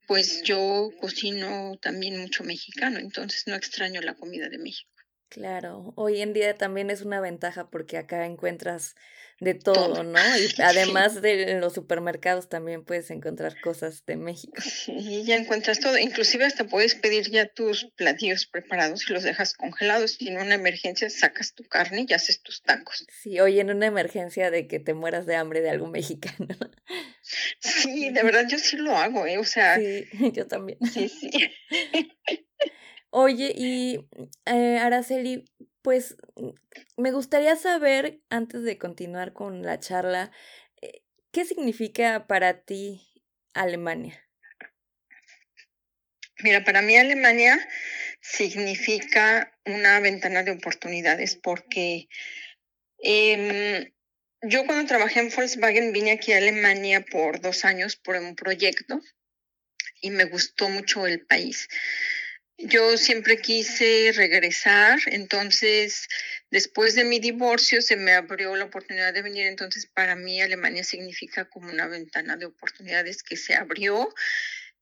pues 0.08 0.42
yo 0.44 0.92
cocino 1.02 1.78
también 1.82 2.18
mucho 2.18 2.44
mexicano, 2.44 3.00
entonces 3.00 3.44
no 3.48 3.56
extraño 3.56 4.02
la 4.02 4.14
comida 4.14 4.48
de 4.48 4.58
México. 4.58 4.90
Claro, 5.30 5.92
hoy 5.98 6.22
en 6.22 6.32
día 6.32 6.56
también 6.56 6.90
es 6.90 7.02
una 7.02 7.20
ventaja 7.20 7.70
porque 7.70 7.98
acá 7.98 8.26
encuentras 8.26 8.96
de 9.40 9.54
todo, 9.54 10.04
¿no? 10.04 10.20
Y 10.38 10.62
además 10.62 11.22
de 11.22 11.60
los 11.60 11.74
supermercados 11.74 12.50
también 12.50 12.84
puedes 12.84 13.12
encontrar 13.12 13.60
cosas 13.62 14.04
de 14.06 14.18
México. 14.18 14.62
Sí, 14.62 15.24
ya 15.26 15.36
encuentras 15.36 15.80
todo. 15.80 15.98
Inclusive 15.98 16.46
hasta 16.46 16.66
puedes 16.66 16.96
pedir 16.96 17.30
ya 17.30 17.48
tus 17.48 17.86
platillos 17.96 18.46
preparados 18.48 19.10
y 19.10 19.14
los 19.14 19.24
dejas 19.24 19.54
congelados. 19.54 20.22
Y 20.22 20.30
en 20.30 20.38
una 20.38 20.56
emergencia 20.56 21.10
sacas 21.10 21.54
tu 21.54 21.64
carne 21.64 22.06
y 22.08 22.14
haces 22.14 22.42
tus 22.42 22.64
tacos. 22.64 23.06
Sí, 23.22 23.40
hoy 23.40 23.60
en 23.60 23.70
una 23.70 23.86
emergencia 23.86 24.50
de 24.50 24.68
que 24.68 24.80
te 24.80 24.94
mueras 24.94 25.26
de 25.26 25.36
hambre 25.36 25.62
de 25.62 25.70
algo 25.70 25.88
mexicano. 25.88 26.48
Sí, 27.60 28.10
de 28.12 28.24
verdad 28.24 28.46
yo 28.48 28.58
sí 28.58 28.78
lo 28.78 28.96
hago, 28.96 29.26
¿eh? 29.26 29.38
O 29.38 29.44
sea. 29.44 29.76
Sí, 29.76 30.06
yo 30.34 30.48
también. 30.48 30.80
Sí, 30.94 31.10
sí. 31.10 31.30
Oye, 33.10 33.54
y 33.56 34.00
eh, 34.46 34.78
Araceli, 34.78 35.46
pues 35.88 36.18
mm, 36.36 36.50
me 37.02 37.14
gustaría 37.14 37.56
saber, 37.56 38.20
antes 38.30 38.64
de 38.64 38.78
continuar 38.78 39.32
con 39.32 39.64
la 39.64 39.80
charla, 39.80 40.34
eh, 40.82 41.02
¿qué 41.32 41.46
significa 41.46 42.28
para 42.28 42.66
ti 42.66 43.08
Alemania? 43.54 44.22
Mira, 46.40 46.66
para 46.66 46.82
mí 46.82 46.98
Alemania 46.98 47.58
significa 48.20 49.58
una 49.66 50.02
ventana 50.02 50.44
de 50.44 50.52
oportunidades 50.52 51.38
porque 51.38 52.10
em, 52.98 53.90
yo 54.42 54.66
cuando 54.66 54.90
trabajé 54.90 55.22
en 55.22 55.30
Volkswagen 55.30 55.94
vine 55.94 56.12
aquí 56.12 56.34
a 56.34 56.40
Alemania 56.40 57.06
por 57.10 57.40
dos 57.40 57.64
años 57.64 57.96
por 57.96 58.18
un 58.18 58.36
proyecto 58.36 59.00
y 60.02 60.10
me 60.10 60.26
gustó 60.26 60.68
mucho 60.68 61.08
el 61.08 61.26
país. 61.26 61.70
Yo 62.60 62.98
siempre 62.98 63.38
quise 63.40 64.12
regresar, 64.16 64.98
entonces 65.08 66.08
después 66.50 66.96
de 66.96 67.04
mi 67.04 67.20
divorcio 67.20 67.84
se 67.84 67.96
me 67.96 68.14
abrió 68.14 68.56
la 68.56 68.66
oportunidad 68.66 69.14
de 69.14 69.22
venir, 69.22 69.46
entonces 69.46 69.86
para 69.86 70.16
mí 70.16 70.42
Alemania 70.42 70.84
significa 70.84 71.46
como 71.46 71.70
una 71.70 71.88
ventana 71.88 72.36
de 72.36 72.48
oportunidades 72.48 73.22
que 73.22 73.38
se 73.38 73.54
abrió 73.54 74.12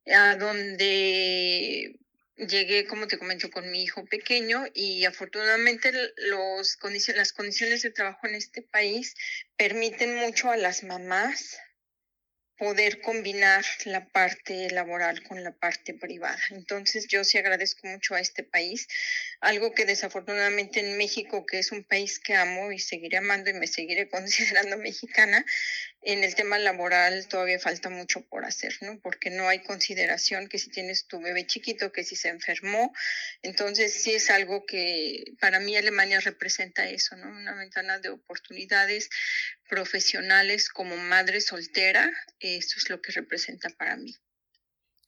a 0.07 0.35
donde 0.37 1.99
llegué, 2.37 2.85
como 2.85 3.07
te 3.07 3.17
comento, 3.17 3.49
con 3.49 3.69
mi 3.69 3.83
hijo 3.83 4.05
pequeño 4.05 4.65
y 4.73 5.03
afortunadamente 5.03 5.91
los 6.17 6.77
las 7.15 7.33
condiciones 7.33 7.81
de 7.81 7.91
trabajo 7.91 8.27
en 8.27 8.35
este 8.35 8.61
país 8.61 9.15
permiten 9.57 10.15
mucho 10.15 10.49
a 10.49 10.57
las 10.57 10.83
mamás 10.83 11.57
poder 12.57 13.01
combinar 13.01 13.65
la 13.85 14.07
parte 14.07 14.69
laboral 14.69 15.23
con 15.23 15.43
la 15.43 15.51
parte 15.51 15.93
privada. 15.93 16.39
Entonces 16.51 17.07
yo 17.07 17.23
sí 17.23 17.37
agradezco 17.37 17.87
mucho 17.87 18.15
a 18.15 18.21
este 18.21 18.43
país, 18.43 18.87
algo 19.41 19.73
que 19.73 19.85
desafortunadamente 19.85 20.79
en 20.79 20.97
México, 20.97 21.45
que 21.45 21.59
es 21.59 21.71
un 21.71 21.83
país 21.83 22.19
que 22.19 22.33
amo 22.33 22.71
y 22.71 22.79
seguiré 22.79 23.17
amando 23.17 23.49
y 23.49 23.53
me 23.53 23.67
seguiré 23.67 24.07
considerando 24.09 24.77
mexicana, 24.77 25.45
en 26.05 26.23
el 26.23 26.35
tema 26.35 26.59
laboral 26.59 27.27
todavía 27.27 27.59
falta 27.59 27.89
mucho 27.89 28.21
por 28.27 28.45
hacer, 28.45 28.77
¿no? 28.81 28.99
Porque 28.99 29.31
no 29.31 29.49
hay 29.49 29.63
consideración 29.63 30.47
que 30.47 30.59
si 30.59 30.69
tienes 30.69 31.07
tu 31.07 31.19
bebé 31.19 31.47
chiquito, 31.47 31.91
que 31.91 32.03
si 32.03 32.15
se 32.15 32.29
enfermó, 32.29 32.93
entonces 33.41 33.91
sí 33.91 34.13
es 34.13 34.29
algo 34.29 34.65
que 34.67 35.33
para 35.39 35.59
mí 35.59 35.75
Alemania 35.75 36.19
representa 36.19 36.87
eso, 36.87 37.15
¿no? 37.17 37.27
Una 37.27 37.55
ventana 37.55 37.97
de 37.99 38.09
oportunidades 38.09 39.09
profesionales 39.67 40.69
como 40.69 40.95
madre 40.95 41.41
soltera, 41.41 42.11
eso 42.39 42.77
es 42.77 42.89
lo 42.91 43.01
que 43.01 43.11
representa 43.11 43.69
para 43.71 43.97
mí. 43.97 44.15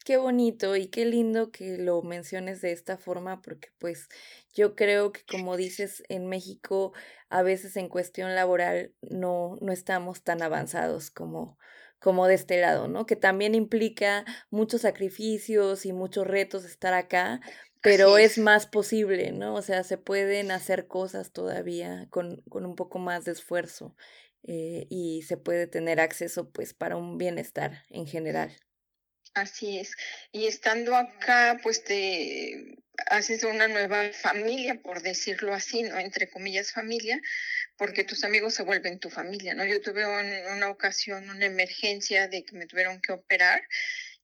Qué 0.07 0.15
bonito 0.15 0.77
y 0.77 0.87
qué 0.87 1.03
lindo 1.03 1.51
que 1.51 1.77
lo 1.77 2.01
menciones 2.01 2.61
de 2.61 2.71
esta 2.71 2.97
forma, 2.97 3.41
porque 3.41 3.71
pues 3.77 4.07
yo 4.53 4.73
creo 4.73 5.11
que 5.11 5.25
como 5.25 5.57
dices, 5.57 6.01
en 6.07 6.27
México 6.27 6.93
a 7.27 7.41
veces 7.43 7.75
en 7.75 7.89
cuestión 7.89 8.33
laboral 8.33 8.93
no, 9.01 9.57
no 9.59 9.73
estamos 9.73 10.23
tan 10.23 10.41
avanzados 10.41 11.11
como, 11.11 11.59
como 11.99 12.25
de 12.25 12.35
este 12.35 12.61
lado, 12.61 12.87
¿no? 12.87 13.05
Que 13.05 13.17
también 13.17 13.53
implica 13.53 14.23
muchos 14.49 14.83
sacrificios 14.83 15.85
y 15.85 15.91
muchos 15.91 16.25
retos 16.25 16.63
estar 16.63 16.93
acá, 16.93 17.41
pero 17.81 18.17
es. 18.17 18.37
más 18.37 18.65
posible, 18.65 19.33
¿no? 19.33 19.55
O 19.55 19.61
sea, 19.61 19.83
se 19.83 19.97
pueden 19.97 20.51
hacer 20.51 20.87
cosas 20.87 21.33
todavía 21.33 22.07
con, 22.11 22.43
con 22.43 22.65
un 22.65 22.77
poco 22.77 22.97
más 22.97 23.25
de 23.25 23.33
esfuerzo 23.33 23.93
eh, 24.43 24.87
y 24.89 25.23
se 25.23 25.35
puede 25.35 25.67
tener 25.67 25.99
acceso 25.99 26.49
pues 26.49 26.73
para 26.73 26.95
un 26.95 27.17
bienestar 27.17 27.83
en 27.89 28.07
general. 28.07 28.55
Así 29.33 29.79
es. 29.79 29.91
Y 30.31 30.47
estando 30.47 30.95
acá, 30.95 31.59
pues 31.61 31.83
te 31.83 32.77
haces 33.09 33.43
una 33.43 33.67
nueva 33.67 34.11
familia, 34.11 34.81
por 34.81 35.01
decirlo 35.01 35.53
así, 35.53 35.83
¿no? 35.83 35.99
Entre 35.99 36.29
comillas 36.29 36.71
familia, 36.71 37.19
porque 37.77 38.03
tus 38.03 38.23
amigos 38.23 38.55
se 38.55 38.63
vuelven 38.63 38.99
tu 38.99 39.09
familia, 39.09 39.53
¿no? 39.53 39.65
Yo 39.65 39.81
tuve 39.81 40.01
en 40.01 40.51
una 40.53 40.69
ocasión 40.69 41.29
una 41.29 41.45
emergencia 41.45 42.27
de 42.27 42.43
que 42.43 42.55
me 42.55 42.65
tuvieron 42.65 42.99
que 43.01 43.13
operar 43.13 43.61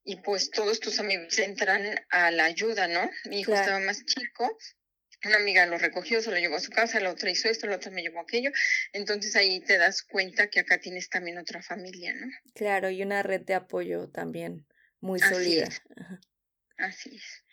y 0.04 0.18
pues 0.18 0.50
todos 0.50 0.80
tus 0.80 1.00
amigos 1.00 1.38
entran 1.40 2.00
a 2.10 2.32
la 2.32 2.46
ayuda, 2.46 2.88
¿no? 2.88 3.10
Mi 3.26 3.42
hijo 3.42 3.54
estaba 3.54 3.80
más 3.80 4.04
chico, 4.06 4.58
una 5.26 5.38
amiga 5.38 5.66
lo 5.66 5.78
recogió, 5.78 6.22
se 6.22 6.32
lo 6.32 6.38
llevó 6.38 6.58
a 6.58 6.60
su 6.60 6.72
casa, 6.72 7.00
la 7.00 7.12
otra 7.12 7.30
hizo 7.30 7.48
esto, 7.48 7.68
la 7.68 7.78
otra 7.78 7.92
me 7.92 8.02
llevó 8.02 8.20
aquello. 8.20 8.52
Entonces 8.92 9.36
ahí 9.36 9.62
te 9.62 9.78
das 9.78 10.02
cuenta 10.02 10.48
que 10.48 10.60
acá 10.60 10.80
tienes 10.80 11.10
también 11.10 11.38
otra 11.38 11.62
familia, 11.62 12.14
¿no? 12.14 12.28
Claro, 12.54 12.90
y 12.90 13.02
una 13.04 13.24
red 13.24 13.42
de 13.42 13.54
apoyo 13.54 14.10
también 14.10 14.66
muy 15.04 15.20
Así 15.22 15.34
sólida. 15.34 15.64
es. 15.66 15.82
Así 16.78 17.16
es. 17.16 17.44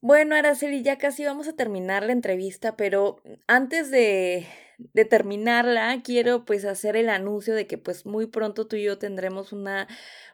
Bueno, 0.00 0.34
Araceli, 0.34 0.82
ya 0.82 0.96
casi 0.96 1.24
vamos 1.24 1.46
a 1.46 1.54
terminar 1.54 2.02
la 2.04 2.12
entrevista, 2.12 2.74
pero 2.74 3.22
antes 3.46 3.90
de, 3.90 4.46
de 4.78 5.04
terminarla, 5.04 6.00
quiero 6.02 6.46
pues 6.46 6.64
hacer 6.64 6.96
el 6.96 7.10
anuncio 7.10 7.54
de 7.54 7.66
que 7.66 7.76
pues 7.76 8.06
muy 8.06 8.26
pronto 8.26 8.66
tú 8.66 8.76
y 8.76 8.84
yo 8.84 8.98
tendremos 8.98 9.52
una, 9.52 9.88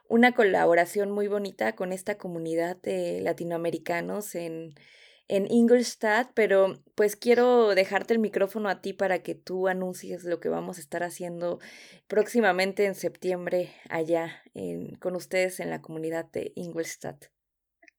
una 0.07 0.33
colaboración 0.33 1.11
muy 1.11 1.27
bonita 1.27 1.75
con 1.75 1.91
esta 1.91 2.17
comunidad 2.17 2.77
de 2.77 3.19
latinoamericanos 3.21 4.35
en, 4.35 4.73
en 5.27 5.51
Ingolstadt, 5.51 6.31
pero 6.33 6.81
pues 6.95 7.15
quiero 7.15 7.75
dejarte 7.75 8.13
el 8.13 8.19
micrófono 8.19 8.69
a 8.69 8.81
ti 8.81 8.93
para 8.93 9.23
que 9.23 9.35
tú 9.35 9.67
anuncies 9.67 10.23
lo 10.23 10.39
que 10.39 10.49
vamos 10.49 10.77
a 10.77 10.81
estar 10.81 11.03
haciendo 11.03 11.59
próximamente 12.07 12.85
en 12.85 12.95
septiembre 12.95 13.73
allá 13.89 14.41
en, 14.53 14.95
con 14.95 15.15
ustedes 15.15 15.59
en 15.59 15.69
la 15.69 15.81
comunidad 15.81 16.25
de 16.25 16.53
Ingolstadt. 16.55 17.25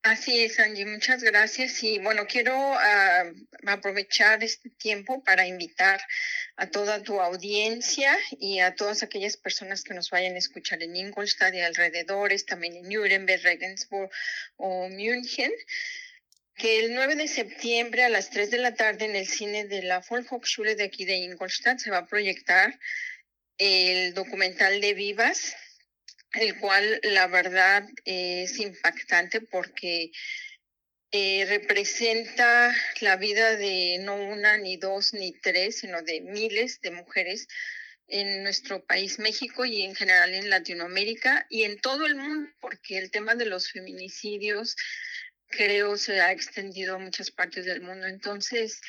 Así 0.03 0.43
es, 0.43 0.59
Angie, 0.61 0.87
muchas 0.87 1.23
gracias. 1.23 1.83
Y 1.83 1.99
bueno, 1.99 2.27
quiero 2.27 2.55
ah, 2.55 3.25
aprovechar 3.67 4.43
este 4.43 4.71
tiempo 4.71 5.23
para 5.25 5.47
invitar 5.47 6.01
a 6.57 6.69
toda 6.69 7.03
tu 7.03 7.21
audiencia 7.21 8.17
y 8.39 8.61
a 8.61 8.75
todas 8.75 9.03
aquellas 9.03 9.37
personas 9.37 9.83
que 9.83 9.95
nos 9.95 10.09
vayan 10.11 10.35
a 10.35 10.39
escuchar 10.39 10.83
en 10.83 10.97
Ingolstadt 10.97 11.53
y 11.55 11.61
alrededores, 11.61 12.47
también 12.47 12.77
en 12.77 12.89
Nuremberg, 12.89 13.43
Regensburg 13.43 14.11
o 14.57 14.89
München 14.89 15.53
que 16.59 16.81
el 16.81 16.93
9 16.93 17.15
de 17.15 17.29
septiembre 17.29 18.03
a 18.03 18.09
las 18.09 18.31
3 18.31 18.51
de 18.51 18.59
la 18.59 18.75
tarde 18.75 19.05
en 19.05 19.15
el 19.15 19.29
cine 19.29 19.67
de 19.67 19.83
la 19.83 20.01
Volkshochschule 20.01 20.75
de 20.75 20.85
aquí 20.85 21.05
de 21.05 21.15
Ingolstadt 21.15 21.79
se 21.79 21.91
va 21.91 21.99
a 21.99 22.07
proyectar 22.07 22.79
el 23.59 24.13
documental 24.13 24.81
de 24.81 24.93
Vivas, 24.93 25.55
el 26.33 26.59
cual 26.59 27.01
la 27.05 27.29
verdad 27.29 27.89
es 28.05 28.59
impactante 28.59 29.41
porque 29.41 30.11
eh, 31.13 31.47
representa 31.49 32.75
la 33.01 33.17
vida 33.17 33.57
de 33.57 33.99
no 34.01 34.17
una, 34.17 34.59
ni 34.59 34.77
dos, 34.77 35.15
ni 35.15 35.33
tres, 35.33 35.79
sino 35.79 36.03
de 36.03 36.21
miles 36.23 36.81
de 36.81 36.91
mujeres 36.91 37.47
en 38.09 38.43
nuestro 38.43 38.85
país 38.85 39.21
México 39.21 39.65
y 39.65 39.83
en 39.83 39.95
general 39.95 40.35
en 40.35 40.51
Latinoamérica 40.51 41.47
y 41.51 41.63
en 41.63 41.79
todo 41.79 42.05
el 42.05 42.17
mundo, 42.17 42.51
porque 42.61 42.99
el 42.99 43.13
tema 43.13 43.37
de 43.37 43.47
los 43.47 43.71
feminicidios 43.71 44.75
creo 45.49 45.97
se 45.97 46.21
ha 46.21 46.33
extendido 46.33 46.97
a 46.97 46.99
muchas 46.99 47.31
partes 47.31 47.65
del 47.65 47.81
mundo. 47.81 48.07
Entonces, 48.07 48.81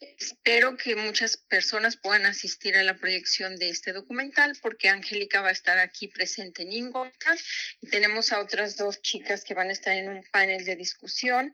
espero 0.00 0.76
que 0.76 0.96
muchas 0.96 1.36
personas 1.36 1.96
puedan 1.96 2.26
asistir 2.26 2.76
a 2.76 2.82
la 2.82 2.96
proyección 2.96 3.56
de 3.56 3.70
este 3.70 3.92
documental 3.92 4.56
porque 4.60 4.88
Angélica 4.88 5.40
va 5.40 5.48
a 5.48 5.52
estar 5.52 5.78
aquí 5.78 6.08
presente 6.08 6.62
en 6.62 6.72
Ingolstadt 6.72 7.38
y 7.80 7.88
tenemos 7.88 8.32
a 8.32 8.40
otras 8.40 8.76
dos 8.76 9.00
chicas 9.02 9.44
que 9.44 9.54
van 9.54 9.68
a 9.68 9.72
estar 9.72 9.96
en 9.96 10.08
un 10.08 10.24
panel 10.30 10.64
de 10.64 10.76
discusión. 10.76 11.52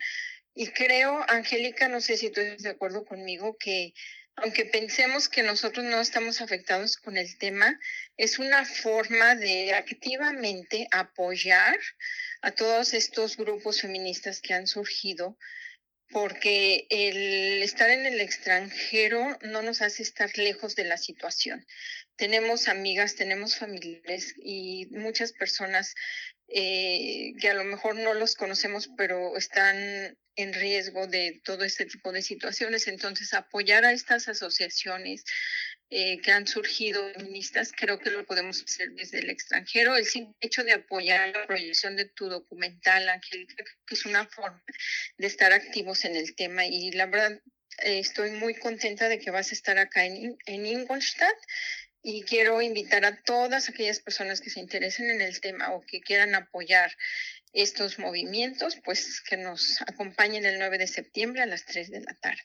Y 0.55 0.69
creo, 0.69 1.25
Angélica, 1.29 1.89
no 1.89 2.01
sé 2.01 2.17
si 2.17 2.31
tú 2.31 2.41
estás 2.41 2.63
de 2.63 2.71
acuerdo 2.71 3.05
conmigo, 3.05 3.57
que 3.57 3.95
aunque 4.43 4.65
pensemos 4.65 5.29
que 5.29 5.43
nosotros 5.43 5.85
no 5.85 6.01
estamos 6.01 6.41
afectados 6.41 6.97
con 6.97 7.17
el 7.17 7.37
tema, 7.39 7.79
es 8.17 8.39
una 8.39 8.65
forma 8.65 9.35
de 9.35 9.75
activamente 9.75 10.89
apoyar 10.91 11.79
a 12.43 12.51
todos 12.53 12.95
estos 12.95 13.37
grupos 13.37 13.81
feministas 13.81 14.41
que 14.41 14.55
han 14.55 14.67
surgido, 14.67 15.37
porque 16.09 16.87
el 16.91 17.63
estar 17.63 17.91
en 17.91 18.07
el 18.07 18.21
extranjero 18.21 19.39
no 19.43 19.63
nos 19.63 19.83
hace 19.83 20.03
estar 20.03 20.37
lejos 20.37 20.75
de 20.75 20.85
la 20.85 20.97
situación. 20.97 21.65
Tenemos 22.17 22.67
amigas, 22.67 23.15
tenemos 23.15 23.57
familiares 23.57 24.35
y 24.37 24.87
muchas 24.91 25.33
personas 25.33 25.95
eh, 26.49 27.33
que 27.41 27.51
a 27.51 27.55
lo 27.55 27.65
mejor 27.65 27.97
no 27.97 28.15
los 28.15 28.35
conocemos, 28.35 28.91
pero 28.97 29.37
están 29.37 30.19
en 30.41 30.53
riesgo 30.53 31.07
de 31.07 31.41
todo 31.45 31.65
este 31.65 31.87
tipo 31.87 32.13
de 32.13 32.23
situaciones. 32.23 32.89
Entonces, 32.89 33.35
apoyar 33.35 33.85
a 33.85 33.93
estas 33.93 34.29
asociaciones, 34.29 35.25
eh, 35.93 36.21
que 36.23 36.31
han 36.31 36.47
surgido 36.47 37.03
feministas, 37.15 37.73
creo 37.77 37.99
que 37.99 38.11
lo 38.11 38.25
podemos 38.25 38.63
hacer 38.63 38.91
desde 38.93 39.19
el 39.19 39.31
extranjero. 39.31 39.97
El 39.97 40.07
simple 40.07 40.37
hecho 40.41 40.63
de 40.63 40.73
apoyar 40.73 41.31
la 41.31 41.47
proyección 41.47 41.97
de 41.97 42.05
tu 42.05 42.29
documental, 42.29 43.09
Angélica, 43.09 43.65
que 43.87 43.95
es 43.95 44.07
una 44.07 44.25
forma 44.27 44.63
de 45.19 45.27
estar 45.27 45.53
activos 45.53 46.05
en 46.05 46.15
el 46.15 46.37
tema. 46.37 46.65
Y 46.65 46.93
la 46.93 47.07
verdad, 47.07 47.41
estoy 47.79 48.31
muy 48.31 48.55
contenta 48.55 49.09
de 49.09 49.19
que 49.19 49.33
vas 49.33 49.51
a 49.51 49.55
estar 49.55 49.79
acá 49.79 50.05
en 50.05 50.37
Ingolstadt 50.47 51.37
y 52.03 52.23
quiero 52.23 52.63
invitar 52.63 53.05
a 53.05 53.17
todas 53.23 53.69
aquellas 53.69 54.01
personas 54.01 54.41
que 54.41 54.51
se 54.51 54.61
interesen 54.61 55.11
en 55.11 55.21
el 55.21 55.41
tema 55.41 55.73
o 55.73 55.83
que 55.83 56.01
quieran 56.01 56.35
apoyar 56.35 56.97
estos 57.53 57.99
movimientos, 57.99 58.79
pues 58.85 59.23
que 59.29 59.37
nos 59.37 59.81
acompañen 59.83 60.45
el 60.45 60.59
9 60.59 60.79
de 60.79 60.87
septiembre 60.87 61.43
a 61.43 61.47
las 61.47 61.65
3 61.65 61.91
de 61.91 62.01
la 62.01 62.15
tarde. 62.21 62.43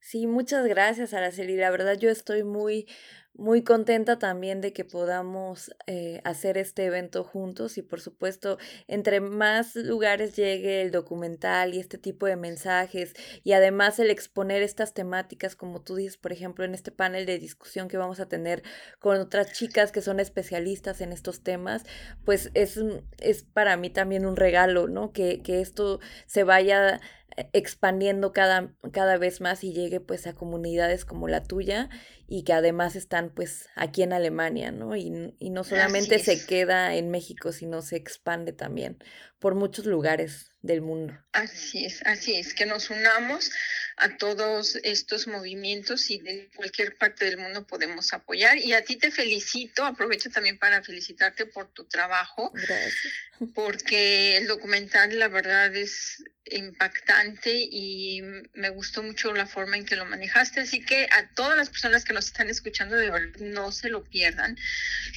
Sí, 0.00 0.26
muchas 0.26 0.66
gracias, 0.66 1.12
Araceli. 1.12 1.56
La 1.56 1.70
verdad 1.70 1.98
yo 1.98 2.10
estoy 2.10 2.42
muy, 2.42 2.86
muy 3.34 3.62
contenta 3.62 4.18
también 4.18 4.60
de 4.60 4.72
que 4.72 4.84
podamos 4.84 5.74
eh, 5.86 6.20
hacer 6.24 6.58
este 6.58 6.84
evento 6.84 7.24
juntos 7.24 7.78
y 7.78 7.82
por 7.82 8.00
supuesto 8.00 8.58
entre 8.86 9.20
más 9.20 9.76
lugares 9.76 10.36
llegue 10.36 10.82
el 10.82 10.90
documental 10.90 11.74
y 11.74 11.80
este 11.80 11.96
tipo 11.96 12.26
de 12.26 12.36
mensajes 12.36 13.14
y 13.42 13.52
además 13.52 13.98
el 13.98 14.10
exponer 14.10 14.62
estas 14.62 14.94
temáticas 14.94 15.56
como 15.56 15.80
tú 15.80 15.96
dices 15.96 16.16
por 16.16 16.32
ejemplo 16.32 16.64
en 16.64 16.74
este 16.74 16.90
panel 16.90 17.24
de 17.24 17.38
discusión 17.38 17.88
que 17.88 17.96
vamos 17.96 18.20
a 18.20 18.28
tener 18.28 18.62
con 18.98 19.18
otras 19.18 19.52
chicas 19.52 19.92
que 19.92 20.02
son 20.02 20.20
especialistas 20.20 21.00
en 21.00 21.12
estos 21.12 21.42
temas 21.42 21.84
pues 22.24 22.50
es, 22.54 22.80
es 23.18 23.42
para 23.42 23.76
mí 23.76 23.90
también 23.90 24.26
un 24.26 24.36
regalo, 24.36 24.88
¿no? 24.88 25.12
Que, 25.12 25.42
que 25.42 25.60
esto 25.60 26.00
se 26.26 26.44
vaya 26.44 27.00
eh, 27.36 27.48
expandiendo 27.52 28.32
cada, 28.32 28.72
cada 28.92 29.18
vez 29.18 29.40
más 29.40 29.64
y 29.64 29.72
llegue 29.72 30.00
pues 30.00 30.26
a 30.26 30.32
comunidades 30.34 31.04
como 31.04 31.28
la 31.28 31.42
tuya 31.42 31.88
y 32.32 32.44
que 32.44 32.52
además 32.52 32.94
están 32.94 33.30
pues 33.30 33.68
aquí 33.74 34.04
en 34.04 34.12
Alemania, 34.12 34.70
¿no? 34.70 34.94
Y, 34.94 35.34
y 35.40 35.50
no 35.50 35.64
solamente 35.64 36.20
se 36.20 36.46
queda 36.46 36.94
en 36.94 37.10
México, 37.10 37.50
sino 37.50 37.82
se 37.82 37.96
expande 37.96 38.52
también 38.52 39.02
por 39.40 39.56
muchos 39.56 39.84
lugares 39.84 40.52
del 40.62 40.80
mundo. 40.80 41.18
Así 41.32 41.84
es, 41.84 42.06
así 42.06 42.36
es, 42.36 42.54
que 42.54 42.66
nos 42.66 42.90
unamos 42.90 43.50
a 43.96 44.16
todos 44.16 44.76
estos 44.82 45.26
movimientos 45.26 46.10
y 46.10 46.18
de 46.18 46.50
cualquier 46.54 46.96
parte 46.96 47.24
del 47.24 47.38
mundo 47.38 47.66
podemos 47.66 48.12
apoyar. 48.12 48.58
Y 48.58 48.74
a 48.74 48.84
ti 48.84 48.96
te 48.96 49.10
felicito, 49.10 49.84
aprovecho 49.84 50.30
también 50.30 50.58
para 50.58 50.82
felicitarte 50.82 51.46
por 51.46 51.72
tu 51.72 51.84
trabajo. 51.84 52.52
Gracias. 52.54 53.12
Porque 53.54 54.36
el 54.36 54.46
documental, 54.46 55.18
la 55.18 55.28
verdad, 55.28 55.74
es 55.74 56.22
impactante 56.44 57.52
y 57.54 58.22
me 58.52 58.68
gustó 58.70 59.02
mucho 59.02 59.32
la 59.32 59.46
forma 59.46 59.76
en 59.76 59.86
que 59.86 59.96
lo 59.96 60.04
manejaste. 60.04 60.60
Así 60.60 60.84
que 60.84 61.06
a 61.10 61.28
todas 61.34 61.56
las 61.56 61.70
personas 61.70 62.04
que 62.04 62.12
nos 62.12 62.19
están 62.26 62.48
escuchando, 62.48 62.96
de 62.96 63.10
no 63.40 63.72
se 63.72 63.88
lo 63.88 64.04
pierdan. 64.04 64.56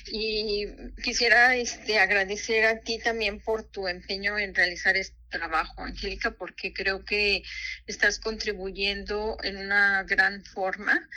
Y 0.07 0.67
quisiera 1.03 1.55
este, 1.55 1.99
agradecer 1.99 2.65
a 2.65 2.79
ti 2.79 2.99
también 2.99 3.39
por 3.39 3.63
tu 3.63 3.87
empeño 3.87 4.37
en 4.37 4.55
realizar 4.55 4.97
este 4.97 5.15
trabajo, 5.29 5.83
Angélica, 5.83 6.31
porque 6.31 6.73
creo 6.73 7.05
que 7.05 7.43
estás 7.87 8.19
contribuyendo 8.19 9.37
en 9.43 9.57
una 9.57 10.03
gran 10.03 10.43
forma 10.43 11.09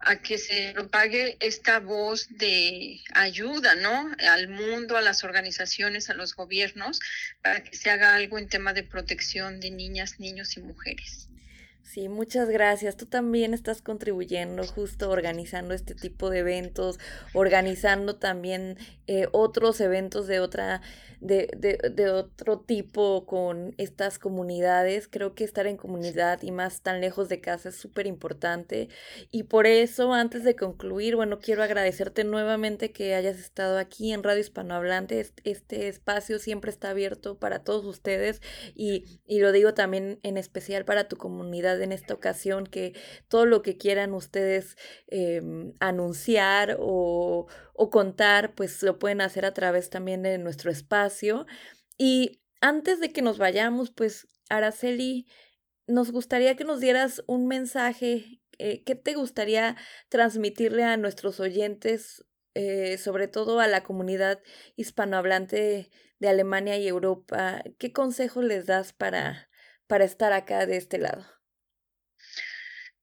a 0.00 0.16
que 0.16 0.38
se 0.38 0.72
propague 0.74 1.36
esta 1.40 1.80
voz 1.80 2.28
de 2.28 3.00
ayuda, 3.14 3.74
¿no? 3.74 4.10
Al 4.30 4.48
mundo, 4.48 4.96
a 4.96 5.02
las 5.02 5.24
organizaciones, 5.24 6.10
a 6.10 6.14
los 6.14 6.34
gobiernos, 6.34 7.00
para 7.42 7.62
que 7.62 7.76
se 7.76 7.90
haga 7.90 8.14
algo 8.14 8.38
en 8.38 8.48
tema 8.48 8.72
de 8.74 8.82
protección 8.82 9.60
de 9.60 9.70
niñas, 9.70 10.20
niños 10.20 10.56
y 10.56 10.60
mujeres. 10.60 11.28
Sí, 11.84 12.08
muchas 12.08 12.48
gracias. 12.48 12.96
Tú 12.96 13.04
también 13.06 13.52
estás 13.52 13.82
contribuyendo, 13.82 14.66
justo 14.66 15.10
organizando 15.10 15.74
este 15.74 15.94
tipo 15.94 16.30
de 16.30 16.38
eventos, 16.38 16.98
organizando 17.34 18.16
también 18.16 18.78
eh, 19.06 19.28
otros 19.32 19.80
eventos 19.80 20.26
de 20.26 20.40
otra 20.40 20.80
de, 21.20 21.48
de, 21.56 21.78
de, 21.90 22.10
otro 22.10 22.60
tipo 22.60 23.26
con 23.26 23.74
estas 23.78 24.18
comunidades. 24.18 25.08
Creo 25.08 25.34
que 25.34 25.44
estar 25.44 25.66
en 25.66 25.76
comunidad 25.76 26.42
y 26.42 26.50
más 26.50 26.82
tan 26.82 27.00
lejos 27.00 27.28
de 27.28 27.40
casa 27.40 27.70
es 27.70 27.76
súper 27.76 28.06
importante. 28.06 28.88
Y 29.30 29.44
por 29.44 29.66
eso, 29.66 30.12
antes 30.12 30.44
de 30.44 30.56
concluir, 30.56 31.16
bueno, 31.16 31.38
quiero 31.38 31.62
agradecerte 31.62 32.24
nuevamente 32.24 32.92
que 32.92 33.14
hayas 33.14 33.38
estado 33.38 33.78
aquí 33.78 34.12
en 34.12 34.22
Radio 34.22 34.40
Hispanohablante. 34.40 35.26
Este 35.44 35.88
espacio 35.88 36.38
siempre 36.38 36.70
está 36.70 36.90
abierto 36.90 37.38
para 37.38 37.60
todos 37.60 37.84
ustedes 37.84 38.42
y, 38.74 39.20
y 39.26 39.38
lo 39.38 39.52
digo 39.52 39.74
también 39.74 40.18
en 40.22 40.36
especial 40.36 40.84
para 40.84 41.08
tu 41.08 41.16
comunidad 41.16 41.73
en 41.82 41.92
esta 41.92 42.14
ocasión, 42.14 42.66
que 42.66 42.94
todo 43.28 43.46
lo 43.46 43.62
que 43.62 43.76
quieran 43.76 44.14
ustedes 44.14 44.76
eh, 45.08 45.42
anunciar 45.80 46.76
o 46.78 47.46
o 47.74 47.90
contar, 47.90 48.54
pues 48.54 48.82
lo 48.82 48.98
pueden 48.98 49.20
hacer 49.20 49.44
a 49.44 49.52
través 49.52 49.90
también 49.90 50.22
de 50.22 50.38
nuestro 50.38 50.70
espacio. 50.70 51.46
Y 51.98 52.40
antes 52.60 53.00
de 53.00 53.12
que 53.12 53.22
nos 53.22 53.38
vayamos, 53.38 53.90
pues 53.90 54.28
Araceli, 54.48 55.26
nos 55.86 56.12
gustaría 56.12 56.56
que 56.56 56.64
nos 56.64 56.80
dieras 56.80 57.22
un 57.26 57.46
mensaje. 57.46 58.40
Eh, 58.58 58.84
¿Qué 58.84 58.94
te 58.94 59.14
gustaría 59.14 59.76
transmitirle 60.08 60.84
a 60.84 60.96
nuestros 60.96 61.40
oyentes, 61.40 62.24
eh, 62.54 62.96
sobre 62.98 63.28
todo 63.28 63.60
a 63.60 63.66
la 63.68 63.82
comunidad 63.82 64.40
hispanohablante 64.76 65.90
de 66.20 66.28
Alemania 66.28 66.78
y 66.78 66.86
Europa? 66.88 67.62
¿Qué 67.78 67.92
consejos 67.92 68.44
les 68.44 68.66
das 68.66 68.92
para, 68.92 69.50
para 69.88 70.04
estar 70.04 70.32
acá 70.32 70.66
de 70.66 70.76
este 70.76 70.98
lado? 70.98 71.33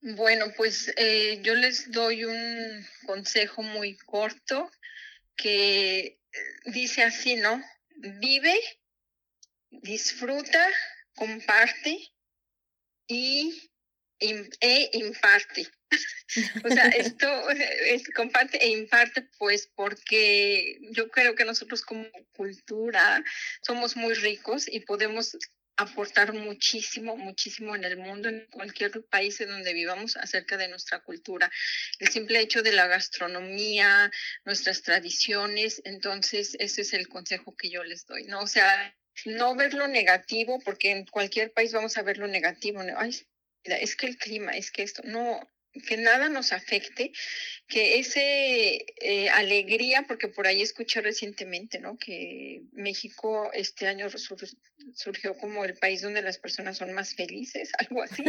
Bueno, 0.03 0.51
pues 0.57 0.91
eh, 0.97 1.39
yo 1.43 1.53
les 1.53 1.91
doy 1.91 2.25
un 2.25 2.87
consejo 3.05 3.61
muy 3.61 3.95
corto 3.97 4.71
que 5.35 5.99
eh, 5.99 6.19
dice 6.65 7.03
así, 7.03 7.35
¿no? 7.35 7.63
Vive, 7.97 8.59
disfruta, 9.69 10.67
comparte 11.13 11.99
y 13.07 13.69
e 14.19 14.89
imparte. 14.93 15.67
o 16.63 16.69
sea, 16.69 16.87
esto 16.97 17.49
es 17.51 18.09
comparte 18.15 18.57
e 18.57 18.69
imparte, 18.69 19.29
pues 19.37 19.67
porque 19.75 20.79
yo 20.91 21.09
creo 21.09 21.35
que 21.35 21.45
nosotros 21.45 21.83
como 21.83 22.07
cultura 22.35 23.23
somos 23.61 23.95
muy 23.95 24.15
ricos 24.15 24.67
y 24.67 24.79
podemos 24.79 25.37
aportar 25.81 26.33
muchísimo, 26.33 27.17
muchísimo 27.17 27.75
en 27.75 27.83
el 27.83 27.97
mundo, 27.97 28.29
en 28.29 28.45
cualquier 28.51 29.03
país 29.05 29.39
en 29.41 29.49
donde 29.49 29.73
vivamos, 29.73 30.17
acerca 30.17 30.57
de 30.57 30.67
nuestra 30.67 30.99
cultura. 30.99 31.51
El 31.99 32.09
simple 32.09 32.39
hecho 32.39 32.61
de 32.61 32.71
la 32.71 32.87
gastronomía, 32.87 34.11
nuestras 34.45 34.81
tradiciones, 34.81 35.81
entonces 35.85 36.55
ese 36.59 36.81
es 36.81 36.93
el 36.93 37.07
consejo 37.07 37.55
que 37.55 37.69
yo 37.69 37.83
les 37.83 38.05
doy, 38.05 38.23
¿no? 38.23 38.41
O 38.41 38.47
sea, 38.47 38.95
no 39.25 39.55
ver 39.55 39.73
lo 39.73 39.87
negativo, 39.87 40.59
porque 40.59 40.91
en 40.91 41.05
cualquier 41.05 41.51
país 41.51 41.73
vamos 41.73 41.97
a 41.97 42.03
ver 42.03 42.17
lo 42.17 42.27
negativo, 42.27 42.83
¿no? 42.83 42.93
Ay, 42.97 43.15
es 43.63 43.95
que 43.95 44.07
el 44.07 44.17
clima, 44.17 44.51
es 44.51 44.71
que 44.71 44.83
esto, 44.83 45.03
no, 45.05 45.39
que 45.87 45.97
nada 45.97 46.29
nos 46.29 46.51
afecte, 46.51 47.11
que 47.67 47.99
ese 47.99 48.85
eh, 48.99 49.29
alegría, 49.29 50.03
porque 50.07 50.27
por 50.27 50.45
ahí 50.47 50.61
escuché 50.61 51.01
recientemente, 51.01 51.79
¿no? 51.79 51.97
Que 51.97 52.61
México 52.73 53.49
este 53.53 53.87
año 53.87 54.07
surgió 54.93 55.37
como 55.37 55.63
el 55.63 55.75
país 55.75 56.01
donde 56.01 56.21
las 56.21 56.37
personas 56.37 56.77
son 56.77 56.91
más 56.93 57.15
felices, 57.15 57.71
algo 57.79 58.03
así, 58.03 58.23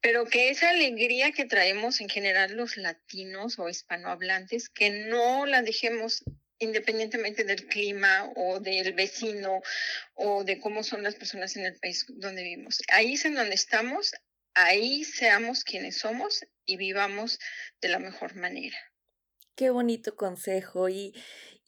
pero 0.00 0.26
que 0.26 0.50
esa 0.50 0.70
alegría 0.70 1.32
que 1.32 1.46
traemos 1.46 2.00
en 2.00 2.08
general 2.08 2.56
los 2.56 2.76
latinos 2.76 3.58
o 3.58 3.68
hispanohablantes, 3.68 4.68
que 4.68 4.90
no 4.90 5.46
la 5.46 5.62
dejemos 5.62 6.24
independientemente 6.60 7.44
del 7.44 7.66
clima 7.66 8.30
o 8.36 8.60
del 8.60 8.92
vecino 8.92 9.62
o 10.14 10.44
de 10.44 10.60
cómo 10.60 10.82
son 10.82 11.02
las 11.02 11.14
personas 11.14 11.56
en 11.56 11.64
el 11.64 11.76
país 11.76 12.04
donde 12.08 12.42
vivimos. 12.42 12.82
Ahí 12.88 13.14
es 13.14 13.24
en 13.24 13.34
donde 13.34 13.54
estamos, 13.54 14.12
ahí 14.54 15.04
seamos 15.04 15.64
quienes 15.64 15.98
somos 15.98 16.46
y 16.66 16.76
vivamos 16.76 17.38
de 17.80 17.88
la 17.88 17.98
mejor 17.98 18.36
manera. 18.36 18.76
Qué 19.54 19.70
bonito 19.70 20.16
consejo 20.16 20.88
y, 20.88 21.14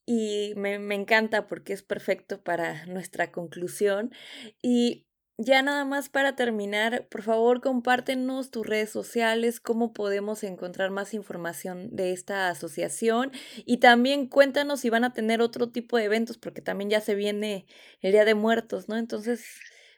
y 0.06 0.54
me, 0.56 0.78
me 0.78 0.94
encanta 0.94 1.46
porque 1.46 1.72
es 1.72 1.82
perfecto 1.82 2.42
para 2.42 2.86
nuestra 2.86 3.32
conclusión. 3.32 4.12
Y 4.62 5.06
ya 5.38 5.62
nada 5.62 5.84
más 5.84 6.08
para 6.08 6.36
terminar, 6.36 7.08
por 7.08 7.22
favor 7.22 7.60
compártenos 7.60 8.50
tus 8.50 8.66
redes 8.66 8.90
sociales, 8.90 9.60
cómo 9.60 9.92
podemos 9.92 10.44
encontrar 10.44 10.90
más 10.90 11.14
información 11.14 11.94
de 11.96 12.12
esta 12.12 12.48
asociación 12.48 13.32
y 13.64 13.78
también 13.78 14.26
cuéntanos 14.26 14.80
si 14.80 14.90
van 14.90 15.04
a 15.04 15.12
tener 15.12 15.40
otro 15.40 15.70
tipo 15.70 15.96
de 15.96 16.04
eventos 16.04 16.38
porque 16.38 16.60
también 16.60 16.90
ya 16.90 17.00
se 17.00 17.14
viene 17.14 17.66
el 18.00 18.12
Día 18.12 18.24
de 18.24 18.34
Muertos, 18.34 18.88
¿no? 18.88 18.96
Entonces 18.96 19.44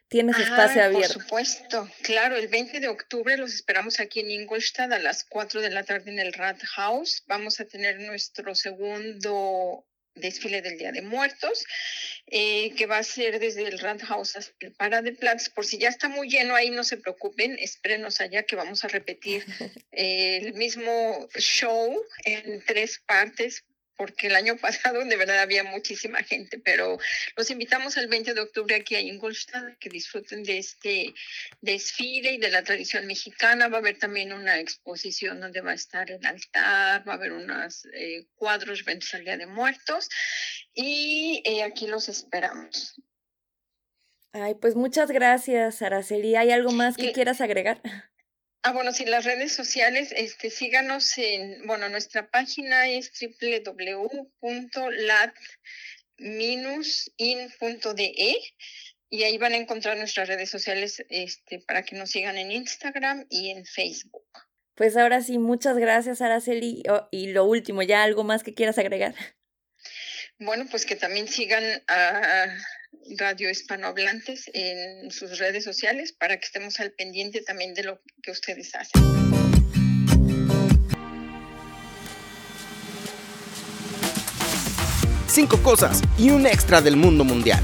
Tienes 0.07 0.37
espacio 0.37 0.83
abierto. 0.83 1.13
Por 1.15 1.23
supuesto, 1.23 1.89
claro, 2.03 2.35
el 2.35 2.47
20 2.47 2.79
de 2.79 2.87
octubre 2.87 3.37
los 3.37 3.53
esperamos 3.53 3.99
aquí 3.99 4.19
en 4.19 4.31
Ingolstadt 4.31 4.91
a 4.91 4.99
las 4.99 5.23
4 5.23 5.61
de 5.61 5.71
la 5.71 5.83
tarde 5.83 6.11
en 6.11 6.19
el 6.19 6.33
Rathaus. 6.33 7.23
Vamos 7.27 7.59
a 7.59 7.65
tener 7.65 7.99
nuestro 7.99 8.53
segundo 8.53 9.85
desfile 10.15 10.61
del 10.61 10.77
Día 10.77 10.91
de 10.91 11.01
Muertos, 11.01 11.65
eh, 12.27 12.73
que 12.75 12.85
va 12.85 12.99
a 12.99 13.03
ser 13.03 13.39
desde 13.39 13.67
el 13.67 13.79
Rathaus 13.79 14.35
hasta 14.35 14.53
el 14.65 14.73
Paradeplatz. 14.73 15.49
Por 15.49 15.65
si 15.65 15.77
ya 15.77 15.89
está 15.89 16.07
muy 16.07 16.29
lleno 16.29 16.55
ahí, 16.55 16.69
no 16.69 16.83
se 16.83 16.97
preocupen, 16.97 17.57
espérenos 17.59 18.21
allá 18.21 18.43
que 18.43 18.55
vamos 18.55 18.83
a 18.83 18.87
repetir 18.87 19.43
el 19.91 20.53
mismo 20.53 21.27
show 21.35 22.01
en 22.23 22.63
tres 22.63 23.01
partes 23.05 23.65
porque 23.97 24.27
el 24.27 24.35
año 24.35 24.57
pasado 24.61 25.03
de 25.03 25.15
verdad 25.17 25.39
había 25.39 25.63
muchísima 25.63 26.23
gente, 26.23 26.59
pero 26.59 26.97
los 27.35 27.49
invitamos 27.49 27.97
el 27.97 28.07
20 28.07 28.33
de 28.33 28.41
octubre 28.41 28.75
aquí 28.75 28.95
a 28.95 29.01
Ingolstadt, 29.01 29.77
que 29.79 29.89
disfruten 29.89 30.43
de 30.43 30.57
este 30.59 31.13
desfile 31.61 32.33
y 32.33 32.37
de 32.37 32.51
la 32.51 32.63
tradición 32.63 33.05
mexicana. 33.07 33.67
Va 33.67 33.77
a 33.77 33.79
haber 33.79 33.97
también 33.97 34.33
una 34.33 34.59
exposición 34.59 35.39
donde 35.39 35.61
va 35.61 35.71
a 35.71 35.75
estar 35.75 36.09
el 36.11 36.25
altar, 36.25 37.07
va 37.07 37.13
a 37.13 37.15
haber 37.15 37.31
unos 37.31 37.87
eh, 37.93 38.25
cuadros 38.35 38.81
eventos 38.81 39.13
al 39.13 39.23
Día 39.23 39.37
de 39.37 39.47
Muertos 39.47 40.09
y 40.73 41.41
eh, 41.45 41.63
aquí 41.63 41.87
los 41.87 42.09
esperamos. 42.09 42.95
Ay, 44.33 44.55
pues 44.55 44.75
muchas 44.75 45.11
gracias, 45.11 45.81
Araceli. 45.81 46.35
¿Hay 46.35 46.51
algo 46.51 46.71
más 46.71 46.97
que 46.97 47.13
quieras 47.13 47.39
agregar? 47.39 47.81
Ah, 48.67 48.71
bueno, 48.71 48.91
sí, 48.93 49.05
las 49.05 49.25
redes 49.25 49.53
sociales, 49.53 50.11
este, 50.17 50.49
síganos 50.49 51.15
en, 51.19 51.67
bueno, 51.67 51.87
nuestra 51.87 52.31
página 52.31 52.89
es 52.89 53.11
www.lat-in.de 53.21 54.13
y 59.11 59.23
ahí 59.23 59.37
van 59.37 59.53
a 59.53 59.57
encontrar 59.57 59.97
nuestras 59.97 60.27
redes 60.27 60.49
sociales 60.49 61.05
este, 61.09 61.59
para 61.59 61.83
que 61.83 61.95
nos 61.95 62.09
sigan 62.09 62.39
en 62.39 62.51
Instagram 62.51 63.27
y 63.29 63.51
en 63.51 63.67
Facebook. 63.67 64.25
Pues 64.73 64.97
ahora 64.97 65.21
sí, 65.21 65.37
muchas 65.37 65.77
gracias, 65.77 66.21
Araceli. 66.21 66.81
Oh, 66.89 67.07
y 67.11 67.27
lo 67.27 67.45
último, 67.45 67.83
¿ya 67.83 68.01
algo 68.01 68.23
más 68.23 68.41
que 68.41 68.55
quieras 68.55 68.79
agregar? 68.79 69.13
Bueno, 70.39 70.65
pues 70.71 70.87
que 70.87 70.95
también 70.95 71.27
sigan 71.27 71.63
a 71.87 72.47
Radio 73.17 73.49
Hispanohablantes 73.49 74.49
en 74.53 75.11
sus 75.11 75.37
redes 75.37 75.63
sociales 75.63 76.11
para 76.11 76.37
que 76.37 76.45
estemos 76.45 76.79
al 76.79 76.91
pendiente 76.91 77.41
también 77.41 77.73
de 77.73 77.83
lo 77.83 78.01
que 78.21 78.31
ustedes 78.31 78.73
hacen. 78.75 79.01
Cinco 85.27 85.61
cosas 85.61 86.01
y 86.17 86.29
un 86.29 86.45
extra 86.47 86.81
del 86.81 86.95
mundo 86.95 87.23
mundial. 87.23 87.61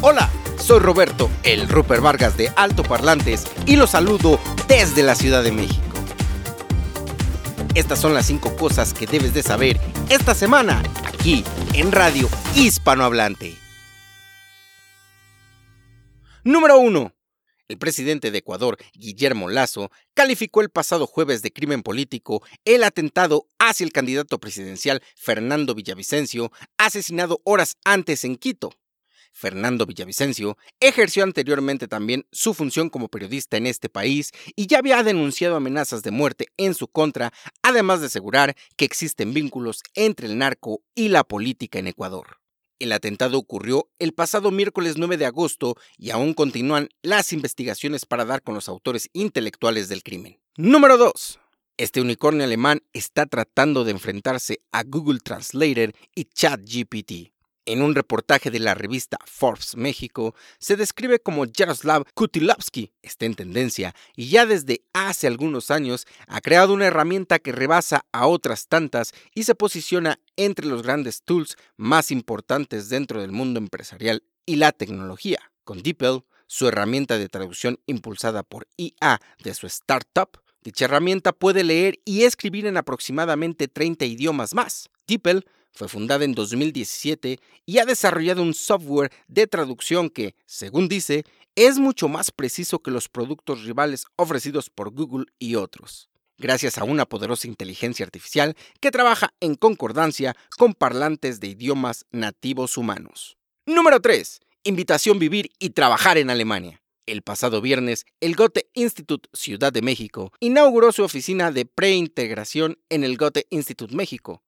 Hola, 0.00 0.30
soy 0.58 0.78
Roberto, 0.78 1.28
el 1.42 1.68
Rupert 1.68 2.02
Vargas 2.02 2.36
de 2.36 2.52
Alto 2.54 2.84
Parlantes, 2.84 3.44
y 3.66 3.76
los 3.76 3.90
saludo 3.90 4.40
desde 4.68 5.02
la 5.02 5.16
Ciudad 5.16 5.42
de 5.42 5.50
México. 5.50 5.82
Estas 7.74 8.00
son 8.00 8.14
las 8.14 8.26
cinco 8.26 8.54
cosas 8.56 8.94
que 8.94 9.06
debes 9.06 9.34
de 9.34 9.42
saber 9.42 9.80
esta 10.10 10.34
semana 10.34 10.82
aquí 11.04 11.44
en 11.72 11.90
Radio 11.90 12.28
Hispanohablante. 12.54 13.61
Número 16.44 16.76
1. 16.76 17.14
El 17.68 17.78
presidente 17.78 18.32
de 18.32 18.38
Ecuador, 18.38 18.76
Guillermo 18.94 19.48
Lazo, 19.48 19.92
calificó 20.12 20.60
el 20.60 20.70
pasado 20.70 21.06
jueves 21.06 21.40
de 21.40 21.52
crimen 21.52 21.84
político 21.84 22.42
el 22.64 22.82
atentado 22.82 23.46
hacia 23.60 23.84
el 23.84 23.92
candidato 23.92 24.40
presidencial 24.40 25.04
Fernando 25.14 25.76
Villavicencio, 25.76 26.50
asesinado 26.78 27.40
horas 27.44 27.76
antes 27.84 28.24
en 28.24 28.34
Quito. 28.34 28.72
Fernando 29.32 29.86
Villavicencio 29.86 30.58
ejerció 30.80 31.22
anteriormente 31.22 31.86
también 31.86 32.26
su 32.32 32.54
función 32.54 32.90
como 32.90 33.06
periodista 33.06 33.56
en 33.56 33.68
este 33.68 33.88
país 33.88 34.32
y 34.56 34.66
ya 34.66 34.78
había 34.78 35.04
denunciado 35.04 35.54
amenazas 35.54 36.02
de 36.02 36.10
muerte 36.10 36.48
en 36.56 36.74
su 36.74 36.88
contra, 36.88 37.32
además 37.62 38.00
de 38.00 38.08
asegurar 38.08 38.56
que 38.76 38.84
existen 38.84 39.32
vínculos 39.32 39.80
entre 39.94 40.26
el 40.26 40.38
narco 40.38 40.82
y 40.96 41.08
la 41.08 41.22
política 41.22 41.78
en 41.78 41.86
Ecuador. 41.86 42.41
El 42.78 42.92
atentado 42.92 43.38
ocurrió 43.38 43.88
el 43.98 44.12
pasado 44.12 44.50
miércoles 44.50 44.94
9 44.98 45.16
de 45.16 45.26
agosto 45.26 45.76
y 45.98 46.10
aún 46.10 46.34
continúan 46.34 46.88
las 47.02 47.32
investigaciones 47.32 48.06
para 48.06 48.24
dar 48.24 48.42
con 48.42 48.54
los 48.54 48.68
autores 48.68 49.08
intelectuales 49.12 49.88
del 49.88 50.02
crimen. 50.02 50.40
Número 50.56 50.98
2. 50.98 51.38
Este 51.78 52.00
unicornio 52.00 52.44
alemán 52.44 52.82
está 52.92 53.26
tratando 53.26 53.84
de 53.84 53.92
enfrentarse 53.92 54.60
a 54.72 54.84
Google 54.84 55.20
Translator 55.20 55.94
y 56.14 56.24
ChatGPT. 56.26 57.31
En 57.64 57.80
un 57.80 57.94
reportaje 57.94 58.50
de 58.50 58.58
la 58.58 58.74
revista 58.74 59.18
Forbes 59.24 59.76
México, 59.76 60.34
se 60.58 60.74
describe 60.74 61.20
como 61.20 61.44
Jaroslav 61.46 62.04
Kutilovsky 62.12 62.90
está 63.02 63.24
en 63.24 63.36
tendencia 63.36 63.94
y 64.16 64.30
ya 64.30 64.46
desde 64.46 64.82
hace 64.92 65.28
algunos 65.28 65.70
años 65.70 66.08
ha 66.26 66.40
creado 66.40 66.74
una 66.74 66.86
herramienta 66.86 67.38
que 67.38 67.52
rebasa 67.52 68.04
a 68.10 68.26
otras 68.26 68.66
tantas 68.66 69.12
y 69.32 69.44
se 69.44 69.54
posiciona 69.54 70.18
entre 70.34 70.66
los 70.66 70.82
grandes 70.82 71.22
tools 71.22 71.56
más 71.76 72.10
importantes 72.10 72.88
dentro 72.88 73.20
del 73.20 73.30
mundo 73.30 73.58
empresarial 73.60 74.24
y 74.44 74.56
la 74.56 74.72
tecnología. 74.72 75.38
Con 75.62 75.84
DeepL, 75.84 76.24
su 76.48 76.66
herramienta 76.66 77.16
de 77.16 77.28
traducción 77.28 77.78
impulsada 77.86 78.42
por 78.42 78.66
IA 78.76 79.20
de 79.40 79.54
su 79.54 79.68
startup, 79.68 80.42
dicha 80.62 80.86
herramienta 80.86 81.30
puede 81.30 81.62
leer 81.62 82.00
y 82.04 82.24
escribir 82.24 82.66
en 82.66 82.76
aproximadamente 82.76 83.68
30 83.68 84.04
idiomas 84.04 84.52
más. 84.52 84.90
DeepL 85.06 85.44
fue 85.72 85.88
fundada 85.88 86.24
en 86.24 86.34
2017 86.34 87.40
y 87.66 87.78
ha 87.78 87.84
desarrollado 87.84 88.42
un 88.42 88.54
software 88.54 89.10
de 89.26 89.46
traducción 89.46 90.10
que, 90.10 90.34
según 90.46 90.88
dice, 90.88 91.24
es 91.56 91.78
mucho 91.78 92.08
más 92.08 92.30
preciso 92.30 92.80
que 92.80 92.90
los 92.90 93.08
productos 93.08 93.64
rivales 93.64 94.06
ofrecidos 94.16 94.70
por 94.70 94.90
Google 94.90 95.26
y 95.38 95.56
otros, 95.56 96.10
gracias 96.38 96.78
a 96.78 96.84
una 96.84 97.06
poderosa 97.06 97.46
inteligencia 97.46 98.04
artificial 98.04 98.56
que 98.80 98.90
trabaja 98.90 99.34
en 99.40 99.54
concordancia 99.54 100.36
con 100.56 100.74
parlantes 100.74 101.40
de 101.40 101.48
idiomas 101.48 102.06
nativos 102.10 102.76
humanos. 102.76 103.36
Número 103.66 104.00
3. 104.00 104.40
Invitación 104.64 105.18
vivir 105.18 105.50
y 105.58 105.70
trabajar 105.70 106.18
en 106.18 106.30
Alemania. 106.30 106.82
El 107.04 107.22
pasado 107.22 107.60
viernes, 107.60 108.06
el 108.20 108.36
Goethe 108.36 108.70
Institute 108.74 109.28
Ciudad 109.32 109.72
de 109.72 109.82
México 109.82 110.32
inauguró 110.38 110.92
su 110.92 111.02
oficina 111.02 111.50
de 111.50 111.66
preintegración 111.66 112.78
en 112.90 113.02
el 113.02 113.16
Goethe 113.16 113.46
Institute 113.50 113.94
México, 113.94 114.42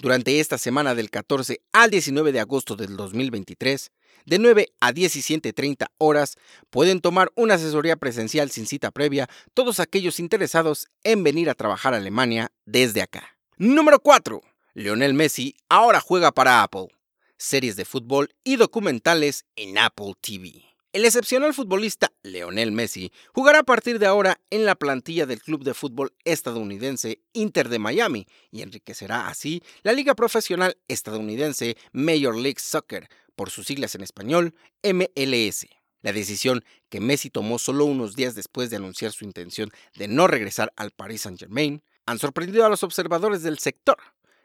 durante 0.00 0.40
esta 0.40 0.58
semana 0.58 0.94
del 0.94 1.10
14 1.10 1.60
al 1.72 1.90
19 1.90 2.32
de 2.32 2.40
agosto 2.40 2.76
del 2.76 2.96
2023, 2.96 3.90
de 4.26 4.38
9 4.38 4.68
a 4.80 4.92
17.30 4.92 5.86
horas, 5.98 6.36
pueden 6.70 7.00
tomar 7.00 7.30
una 7.34 7.54
asesoría 7.54 7.96
presencial 7.96 8.50
sin 8.50 8.66
cita 8.66 8.90
previa 8.90 9.28
todos 9.54 9.80
aquellos 9.80 10.20
interesados 10.20 10.88
en 11.02 11.24
venir 11.24 11.48
a 11.50 11.54
trabajar 11.54 11.94
a 11.94 11.96
Alemania 11.96 12.52
desde 12.66 13.02
acá. 13.02 13.36
Número 13.56 14.00
4. 14.00 14.40
Lionel 14.74 15.14
Messi 15.14 15.56
ahora 15.68 16.00
juega 16.00 16.30
para 16.30 16.62
Apple. 16.62 16.88
Series 17.36 17.76
de 17.76 17.84
fútbol 17.84 18.30
y 18.44 18.56
documentales 18.56 19.44
en 19.56 19.78
Apple 19.78 20.12
TV. 20.20 20.67
El 20.94 21.04
excepcional 21.04 21.52
futbolista 21.52 22.14
Leonel 22.22 22.72
Messi 22.72 23.12
jugará 23.34 23.58
a 23.58 23.64
partir 23.64 23.98
de 23.98 24.06
ahora 24.06 24.40
en 24.48 24.64
la 24.64 24.74
plantilla 24.74 25.26
del 25.26 25.42
club 25.42 25.62
de 25.62 25.74
fútbol 25.74 26.14
estadounidense 26.24 27.20
Inter 27.34 27.68
de 27.68 27.78
Miami 27.78 28.26
y 28.50 28.62
enriquecerá 28.62 29.28
así 29.28 29.62
la 29.82 29.92
liga 29.92 30.14
profesional 30.14 30.78
estadounidense 30.88 31.76
Major 31.92 32.34
League 32.34 32.58
Soccer, 32.58 33.10
por 33.36 33.50
sus 33.50 33.66
siglas 33.66 33.94
en 33.96 34.00
español 34.00 34.54
MLS. 34.82 35.66
La 36.00 36.14
decisión 36.14 36.64
que 36.88 37.00
Messi 37.00 37.28
tomó 37.28 37.58
solo 37.58 37.84
unos 37.84 38.16
días 38.16 38.34
después 38.34 38.70
de 38.70 38.76
anunciar 38.76 39.12
su 39.12 39.26
intención 39.26 39.70
de 39.94 40.08
no 40.08 40.26
regresar 40.26 40.72
al 40.74 40.90
Paris 40.90 41.20
Saint-Germain 41.20 41.82
han 42.06 42.18
sorprendido 42.18 42.64
a 42.64 42.70
los 42.70 42.82
observadores 42.82 43.42
del 43.42 43.58
sector, 43.58 43.98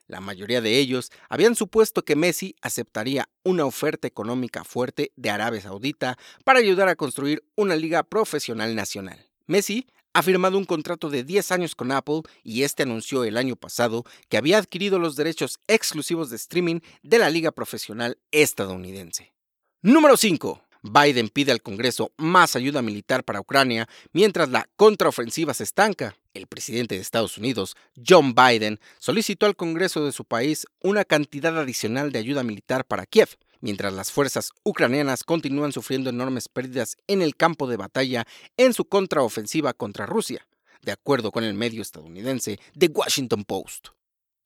la 0.08 0.22
mayoría 0.22 0.62
de 0.62 0.80
ellos 0.80 1.12
habían 1.30 1.56
supuesto 1.56 2.04
que 2.04 2.16
Messi 2.16 2.56
aceptaría 2.62 3.30
una 3.44 3.66
oferta 3.66 4.08
económica 4.08 4.64
fuerte 4.64 5.12
de 5.16 5.30
Arabia 5.30 5.62
Saudita 5.62 6.18
para 6.44 6.60
ayudar 6.60 6.90
a 6.90 6.96
construir 6.96 7.44
una 7.56 7.76
liga 7.76 8.04
profesional 8.04 8.76
nacional. 8.76 9.30
Messi 9.46 9.88
ha 10.14 10.22
firmado 10.22 10.58
un 10.58 10.66
contrato 10.66 11.10
de 11.10 11.24
10 11.24 11.52
años 11.52 11.76
con 11.76 11.92
Apple 11.92 12.22
y 12.44 12.64
este 12.64 12.84
anunció 12.84 13.24
el 13.24 13.38
año 13.38 13.56
pasado 13.56 14.04
que 14.30 14.38
había 14.38 14.60
adquirido 14.60 15.00
los 15.00 15.16
derechos 15.16 15.60
exclusivos 15.68 16.30
de 16.30 16.36
streaming 16.36 16.80
de 17.02 17.18
la 17.18 17.30
liga 17.30 17.52
profesional 17.52 18.20
estadounidense. 18.32 19.34
Número 19.82 20.16
5. 20.16 20.62
Biden 20.84 21.30
pide 21.30 21.54
al 21.54 21.62
Congreso 21.62 22.12
más 22.18 22.58
ayuda 22.58 22.82
militar 22.82 23.24
para 23.24 23.40
Ucrania 23.40 23.88
mientras 24.12 24.50
la 24.50 24.68
contraofensiva 24.76 25.54
se 25.54 25.64
estanca. 25.64 26.18
El 26.34 26.48
presidente 26.48 26.96
de 26.96 27.02
Estados 27.02 27.38
Unidos, 27.38 27.76
John 28.06 28.36
Biden, 28.36 28.80
solicitó 29.00 29.46
al 29.46 29.56
Congreso 29.56 30.06
de 30.06 30.12
su 30.12 30.26
país 30.26 30.66
una 30.82 31.06
cantidad 31.06 31.58
adicional 31.58 32.12
de 32.12 32.20
ayuda 32.20 32.44
militar 32.44 32.84
para 32.86 33.06
Kiev, 33.06 33.30
mientras 33.62 33.94
las 33.94 34.12
fuerzas 34.12 34.52
ucranianas 34.64 35.24
continúan 35.24 35.72
sufriendo 35.72 36.10
enormes 36.10 36.50
pérdidas 36.50 36.98
en 37.08 37.22
el 37.22 37.38
campo 37.38 37.68
de 37.68 37.78
batalla 37.78 38.26
en 38.58 38.74
su 38.74 38.84
contraofensiva 38.84 39.74
contra 39.74 40.06
Rusia, 40.06 40.46
de 40.82 40.92
acuerdo 40.92 41.32
con 41.32 41.46
el 41.46 41.54
medio 41.54 41.82
estadounidense 41.82 42.60
The 42.78 42.88
Washington 42.88 43.46
Post. 43.46 43.90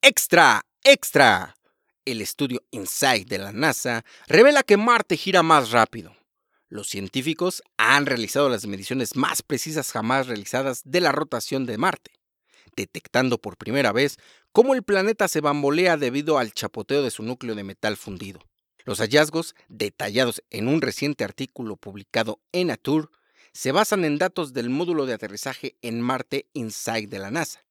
¡Extra! 0.03 0.61
¡Extra! 0.83 1.55
El 2.05 2.21
estudio 2.21 2.61
InSight 2.71 3.27
de 3.27 3.39
la 3.39 3.51
NASA 3.51 4.05
revela 4.27 4.61
que 4.61 4.77
Marte 4.77 5.17
gira 5.17 5.41
más 5.41 5.71
rápido. 5.71 6.16
Los 6.69 6.89
científicos 6.89 7.63
han 7.77 8.05
realizado 8.05 8.49
las 8.49 8.67
mediciones 8.67 9.15
más 9.15 9.41
precisas 9.41 9.93
jamás 9.93 10.27
realizadas 10.27 10.81
de 10.83 10.99
la 10.99 11.13
rotación 11.13 11.65
de 11.65 11.77
Marte, 11.77 12.11
detectando 12.75 13.37
por 13.37 13.55
primera 13.55 13.93
vez 13.93 14.17
cómo 14.51 14.73
el 14.73 14.83
planeta 14.83 15.29
se 15.29 15.39
bambolea 15.39 15.95
debido 15.95 16.37
al 16.37 16.51
chapoteo 16.51 17.03
de 17.03 17.11
su 17.11 17.23
núcleo 17.23 17.55
de 17.55 17.63
metal 17.63 17.95
fundido. 17.95 18.41
Los 18.83 18.99
hallazgos, 18.99 19.55
detallados 19.69 20.43
en 20.49 20.67
un 20.67 20.81
reciente 20.81 21.23
artículo 21.23 21.77
publicado 21.77 22.41
en 22.51 22.67
Nature, 22.67 23.07
se 23.53 23.71
basan 23.71 24.03
en 24.03 24.17
datos 24.17 24.51
del 24.51 24.69
módulo 24.69 25.05
de 25.05 25.13
aterrizaje 25.13 25.77
en 25.81 26.01
Marte 26.01 26.49
InSight 26.51 27.09
de 27.09 27.19
la 27.19 27.31
NASA, 27.31 27.63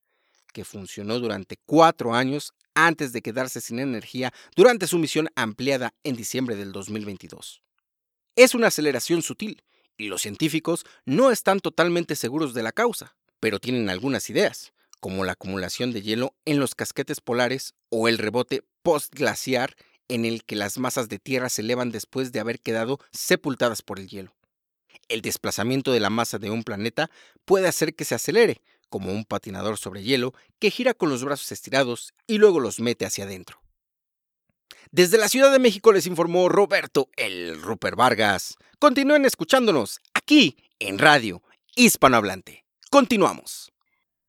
que 0.54 0.64
funcionó 0.64 1.20
durante 1.20 1.58
cuatro 1.66 2.14
años 2.14 2.54
antes 2.74 3.12
de 3.12 3.20
quedarse 3.20 3.60
sin 3.60 3.78
energía 3.78 4.32
durante 4.54 4.86
su 4.86 4.98
misión 4.98 5.28
ampliada 5.36 5.92
en 6.02 6.16
diciembre 6.16 6.56
del 6.56 6.72
2022 6.72 7.62
es 8.36 8.54
una 8.54 8.68
aceleración 8.68 9.22
sutil 9.22 9.62
y 9.96 10.08
los 10.08 10.22
científicos 10.22 10.84
no 11.06 11.30
están 11.30 11.60
totalmente 11.60 12.16
seguros 12.16 12.54
de 12.54 12.62
la 12.62 12.72
causa, 12.72 13.16
pero 13.40 13.58
tienen 13.58 13.88
algunas 13.88 14.28
ideas, 14.28 14.72
como 15.00 15.24
la 15.24 15.32
acumulación 15.32 15.92
de 15.92 16.02
hielo 16.02 16.34
en 16.44 16.60
los 16.60 16.74
casquetes 16.74 17.20
polares 17.20 17.74
o 17.88 18.08
el 18.08 18.18
rebote 18.18 18.62
postglaciar 18.82 19.74
en 20.08 20.24
el 20.24 20.44
que 20.44 20.54
las 20.54 20.78
masas 20.78 21.08
de 21.08 21.18
tierra 21.18 21.48
se 21.48 21.62
elevan 21.62 21.90
después 21.90 22.30
de 22.30 22.40
haber 22.40 22.60
quedado 22.60 23.00
sepultadas 23.10 23.82
por 23.82 23.98
el 23.98 24.08
hielo. 24.08 24.36
El 25.08 25.22
desplazamiento 25.22 25.92
de 25.92 26.00
la 26.00 26.10
masa 26.10 26.38
de 26.38 26.50
un 26.50 26.62
planeta 26.62 27.10
puede 27.44 27.68
hacer 27.68 27.94
que 27.94 28.04
se 28.04 28.14
acelere, 28.14 28.62
como 28.88 29.12
un 29.12 29.24
patinador 29.24 29.78
sobre 29.78 30.02
hielo 30.02 30.32
que 30.58 30.70
gira 30.70 30.94
con 30.94 31.08
los 31.08 31.24
brazos 31.24 31.50
estirados 31.52 32.12
y 32.26 32.38
luego 32.38 32.60
los 32.60 32.80
mete 32.80 33.06
hacia 33.06 33.24
adentro. 33.24 33.65
Desde 34.96 35.18
la 35.18 35.28
Ciudad 35.28 35.52
de 35.52 35.58
México 35.58 35.92
les 35.92 36.06
informó 36.06 36.48
Roberto 36.48 37.10
el 37.18 37.60
Rupert 37.60 37.98
Vargas. 37.98 38.56
Continúen 38.78 39.26
escuchándonos 39.26 40.00
aquí 40.14 40.56
en 40.78 40.98
Radio 40.98 41.42
Hispanohablante. 41.74 42.64
Continuamos. 42.90 43.74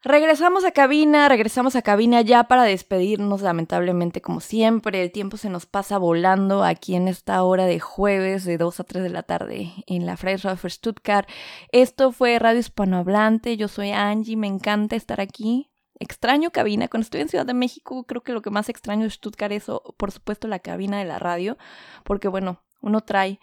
Regresamos 0.04 0.66
a 0.66 0.72
cabina, 0.72 1.30
regresamos 1.30 1.78
a 1.78 1.84
cabina 1.84 2.20
ya 2.20 2.50
para 2.50 2.64
despedirnos, 2.64 3.42
lamentablemente 3.42 4.20
como 4.20 4.42
siempre, 4.42 5.02
el 5.02 5.14
tiempo 5.14 5.38
se 5.38 5.50
nos 5.50 5.66
pasa 5.66 5.98
volando 6.00 6.66
aquí 6.66 6.96
en 6.96 7.08
esta 7.08 7.42
hora 7.44 7.66
de 7.66 7.80
jueves 7.80 8.44
de 8.44 8.58
2 8.58 8.82
a 8.82 8.84
3 8.84 9.04
de 9.04 9.10
la 9.10 9.24
tarde 9.24 9.72
en 9.86 10.06
la 10.06 10.18
Freisrafer 10.18 10.70
Stuttgart. 10.70 11.30
Esto 11.72 12.12
fue 12.12 12.40
Radio 12.40 12.60
Hispanohablante, 12.60 13.56
yo 13.56 13.70
soy 13.70 13.92
Angie, 13.92 14.36
me 14.36 14.48
encanta 14.48 14.98
estar 14.98 15.22
aquí. 15.22 15.70
Extraño 16.00 16.52
cabina, 16.52 16.88
cuando 16.88 17.04
estoy 17.04 17.22
en 17.22 17.30
Ciudad 17.30 17.46
de 17.46 17.54
México 17.54 18.04
creo 18.04 18.22
que 18.22 18.34
lo 18.34 18.42
que 18.42 18.50
más 18.50 18.70
extraño 18.70 19.04
de 19.04 19.10
Stuttgart 19.10 19.52
es 19.52 19.66
por 19.98 20.12
supuesto 20.12 20.48
la 20.48 20.60
cabina 20.60 21.00
de 21.00 21.06
la 21.06 21.18
radio, 21.18 21.58
porque 22.04 22.28
bueno, 22.28 22.62
uno 22.82 23.02
trae 23.02 23.40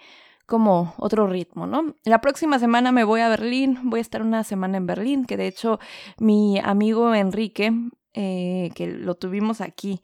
como 0.46 0.94
otro 0.98 1.26
ritmo, 1.26 1.66
¿no? 1.66 1.94
La 2.04 2.20
próxima 2.20 2.58
semana 2.58 2.92
me 2.92 3.04
voy 3.04 3.22
a 3.22 3.28
Berlín, 3.28 3.78
voy 3.84 3.98
a 3.98 4.02
estar 4.02 4.22
una 4.22 4.44
semana 4.44 4.76
en 4.76 4.86
Berlín, 4.86 5.24
que 5.24 5.36
de 5.36 5.46
hecho 5.46 5.80
mi 6.18 6.58
amigo 6.58 7.14
Enrique, 7.14 7.72
eh, 8.12 8.70
que 8.74 8.86
lo 8.86 9.16
tuvimos 9.16 9.60
aquí 9.60 10.00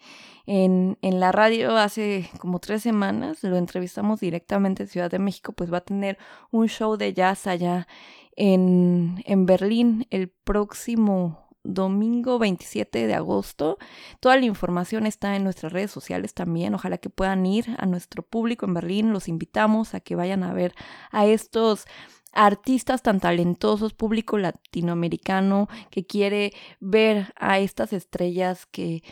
en, 0.47 0.99
en, 1.03 1.21
la 1.21 1.31
radio 1.31 1.77
hace 1.77 2.29
como 2.41 2.59
tres 2.59 2.83
semanas, 2.83 3.45
lo 3.45 3.57
entrevistamos 3.57 4.19
directamente 4.19 4.83
en 4.83 4.89
Ciudad 4.89 5.11
de 5.11 5.21
México, 5.21 5.53
pues 5.53 5.73
va 5.73 5.79
a 5.79 5.83
tener 5.83 6.19
un 6.51 6.69
show 6.69 6.97
de 6.97 7.13
jazz 7.13 7.47
allá 7.47 7.87
en, 8.35 9.23
en 9.27 9.47
Berlín 9.47 10.07
el 10.11 10.29
próximo 10.29 11.50
domingo 11.65 12.39
27 12.39 13.07
de 13.07 13.15
agosto. 13.15 13.79
Toda 14.21 14.37
la 14.37 14.45
información 14.47 15.07
está 15.07 15.37
en 15.37 15.45
nuestras 15.45 15.73
redes 15.73 15.91
sociales 15.91 16.35
también. 16.35 16.75
Ojalá 16.75 16.99
que 16.99 17.11
puedan 17.11 17.45
ir 17.47 17.67
a 17.79 17.87
nuestro 17.87 18.23
público 18.23 18.67
en 18.67 18.75
Berlín. 18.75 19.13
Los 19.13 19.29
invitamos 19.29 19.95
a 19.95 20.01
que 20.01 20.17
vayan 20.17 20.43
a 20.43 20.53
ver 20.53 20.75
a 21.11 21.27
estos 21.27 21.87
artistas 22.33 23.03
tan 23.03 23.21
talentosos, 23.21 23.93
público 23.93 24.39
latinoamericano 24.39 25.69
que 25.91 26.07
quiere 26.07 26.53
ver 26.79 27.33
a 27.37 27.59
estas 27.59 27.93
estrellas 27.93 28.67
que, 28.67 29.03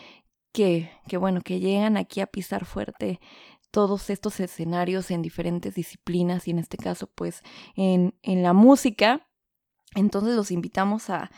que, 0.53 0.91
que 1.09 1.17
bueno, 1.17 1.41
que 1.41 1.61
llegan 1.61 1.97
aquí 1.97 2.21
a 2.21 2.27
pisar 2.27 2.65
fuerte 2.65 3.21
todos 3.71 4.09
estos 4.11 4.41
escenarios 4.41 5.11
en 5.11 5.21
diferentes 5.23 5.75
disciplinas 5.75 6.49
y 6.49 6.53
en 6.53 6.59
este 6.59 6.79
caso 6.79 7.07
pues 7.07 7.43
en, 7.77 8.15
en 8.23 8.43
la 8.43 8.53
música 8.53 9.28
entonces 9.95 10.37
los 10.37 10.51
invitamos 10.51 11.11
a, 11.11 11.31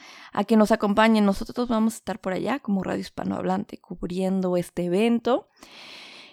que 0.46 0.57
nos 0.57 0.72
acompañen. 0.72 1.24
Nosotros 1.24 1.68
vamos 1.68 1.94
a 1.94 1.96
estar 1.96 2.20
por 2.20 2.32
allá 2.32 2.59
como 2.59 2.82
Radio 2.82 3.01
Hispanohablante 3.01 3.78
cubriendo 3.78 4.57
este 4.57 4.84
evento. 4.84 5.48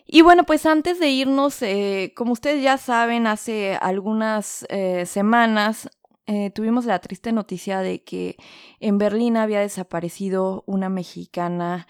Y 0.06 0.22
bueno, 0.22 0.46
pues 0.46 0.66
antes 0.66 1.00
de 1.00 1.10
irnos, 1.10 1.62
eh, 1.62 2.14
como 2.16 2.32
ustedes 2.32 2.64
ya 2.64 2.78
saben, 2.78 3.28
hace 3.28 3.76
algunas 3.76 4.66
eh, 4.70 5.06
semanas 5.06 5.90
eh, 6.28 6.50
tuvimos 6.52 6.86
la 6.86 7.00
triste 7.00 7.32
noticia 7.32 7.80
de 7.80 8.04
que 8.04 8.38
en 8.80 8.98
Berlín 8.98 9.38
había 9.38 9.62
desaparecido 9.62 10.64
una 10.66 10.90
mexicana 10.90 11.88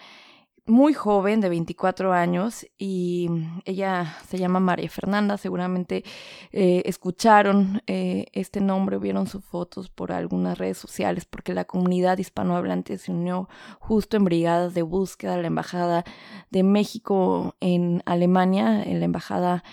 muy 0.68 0.92
joven, 0.92 1.40
de 1.40 1.48
24 1.48 2.12
años, 2.12 2.66
y 2.78 3.28
ella 3.64 4.16
se 4.28 4.38
llama 4.38 4.60
María 4.60 4.88
Fernanda. 4.90 5.36
Seguramente 5.38 6.04
eh, 6.52 6.82
escucharon 6.84 7.82
eh, 7.86 8.26
este 8.32 8.60
nombre, 8.60 8.98
vieron 8.98 9.26
sus 9.26 9.44
fotos 9.44 9.88
por 9.88 10.12
algunas 10.12 10.58
redes 10.58 10.78
sociales, 10.78 11.24
porque 11.24 11.54
la 11.54 11.64
comunidad 11.64 12.18
hispanohablante 12.18 12.98
se 12.98 13.10
unió 13.10 13.48
justo 13.80 14.16
en 14.16 14.24
brigadas 14.24 14.74
de 14.74 14.82
búsqueda 14.82 15.34
a 15.34 15.38
la 15.38 15.46
Embajada 15.46 16.04
de 16.50 16.62
México 16.62 17.56
en 17.60 18.02
Alemania, 18.04 18.82
en 18.82 19.00
la 19.00 19.06
Embajada 19.06 19.64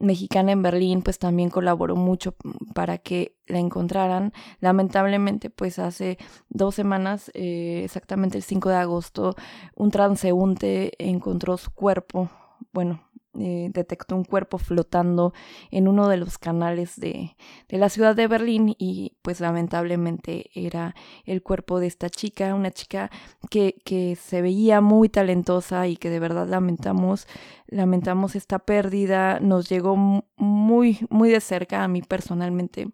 mexicana 0.00 0.52
en 0.52 0.62
Berlín, 0.62 1.02
pues 1.02 1.18
también 1.18 1.50
colaboró 1.50 1.96
mucho 1.96 2.34
para 2.74 2.98
que 2.98 3.36
la 3.46 3.58
encontraran. 3.58 4.32
Lamentablemente, 4.60 5.50
pues 5.50 5.78
hace 5.78 6.18
dos 6.48 6.74
semanas, 6.74 7.30
eh, 7.34 7.82
exactamente 7.84 8.38
el 8.38 8.44
5 8.44 8.68
de 8.68 8.76
agosto, 8.76 9.34
un 9.74 9.90
transeúnte 9.90 10.92
encontró 10.98 11.56
su 11.56 11.70
cuerpo, 11.70 12.30
bueno, 12.72 13.02
eh, 13.38 13.70
detectó 13.72 14.16
un 14.16 14.24
cuerpo 14.24 14.58
flotando 14.58 15.32
en 15.70 15.88
uno 15.88 16.08
de 16.08 16.16
los 16.16 16.38
canales 16.38 16.98
de, 17.00 17.36
de, 17.68 17.78
la 17.78 17.88
ciudad 17.88 18.14
de 18.14 18.26
Berlín 18.26 18.74
y 18.78 19.16
pues 19.22 19.40
lamentablemente 19.40 20.50
era 20.54 20.94
el 21.24 21.42
cuerpo 21.42 21.80
de 21.80 21.86
esta 21.86 22.10
chica, 22.10 22.54
una 22.54 22.70
chica 22.70 23.10
que, 23.50 23.76
que 23.84 24.16
se 24.16 24.42
veía 24.42 24.80
muy 24.80 25.08
talentosa 25.08 25.86
y 25.88 25.96
que 25.96 26.10
de 26.10 26.20
verdad 26.20 26.48
lamentamos, 26.48 27.26
lamentamos 27.66 28.36
esta 28.36 28.58
pérdida, 28.60 29.40
nos 29.40 29.68
llegó 29.68 29.96
muy, 30.36 31.06
muy 31.10 31.30
de 31.30 31.40
cerca 31.40 31.84
a 31.84 31.88
mí 31.88 32.02
personalmente. 32.02 32.88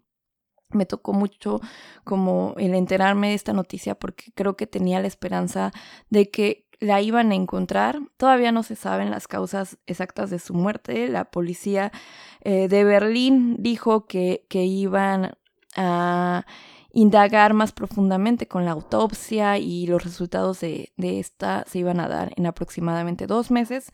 Me 0.69 0.85
tocó 0.85 1.13
mucho 1.13 1.59
como 2.03 2.55
el 2.57 2.73
enterarme 2.73 3.29
de 3.29 3.33
esta 3.35 3.53
noticia 3.53 3.95
porque 3.95 4.31
creo 4.33 4.55
que 4.55 4.67
tenía 4.67 5.01
la 5.01 5.07
esperanza 5.07 5.71
de 6.09 6.29
que 6.29 6.65
la 6.81 6.99
iban 6.99 7.31
a 7.31 7.35
encontrar. 7.35 8.01
Todavía 8.17 8.51
no 8.51 8.63
se 8.63 8.75
saben 8.75 9.11
las 9.11 9.27
causas 9.27 9.77
exactas 9.85 10.29
de 10.31 10.39
su 10.39 10.53
muerte. 10.53 11.07
La 11.07 11.25
policía 11.25 11.91
eh, 12.41 12.67
de 12.67 12.83
Berlín 12.83 13.55
dijo 13.59 14.07
que, 14.07 14.45
que 14.49 14.65
iban 14.65 15.37
a 15.77 16.45
indagar 16.91 17.53
más 17.53 17.71
profundamente 17.71 18.47
con 18.47 18.65
la 18.65 18.71
autopsia 18.71 19.57
y 19.59 19.85
los 19.87 20.03
resultados 20.03 20.59
de, 20.59 20.91
de, 20.97 21.19
esta 21.19 21.63
se 21.67 21.79
iban 21.79 22.01
a 22.01 22.09
dar 22.09 22.33
en 22.35 22.47
aproximadamente 22.47 23.27
dos 23.27 23.51
meses. 23.51 23.91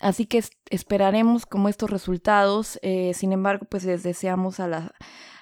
Así 0.00 0.24
que 0.26 0.42
esperaremos 0.70 1.44
como 1.44 1.68
estos 1.68 1.90
resultados. 1.90 2.78
Eh, 2.82 3.12
sin 3.14 3.32
embargo, 3.32 3.66
pues 3.68 3.84
les 3.84 4.04
deseamos 4.04 4.60
a 4.60 4.68
la, 4.68 4.94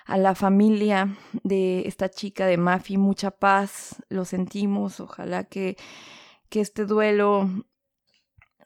a 0.07 0.17
la 0.17 0.35
familia 0.35 1.15
de 1.45 1.87
esta 1.87 2.09
chica 2.09 2.47
de 2.47 2.57
Mafi 2.57 2.97
mucha 2.97 3.31
paz. 3.31 4.03
Lo 4.09 4.25
sentimos. 4.25 4.99
Ojalá 4.99 5.45
que 5.45 5.77
que 6.51 6.61
este 6.61 6.85
duelo 6.85 7.49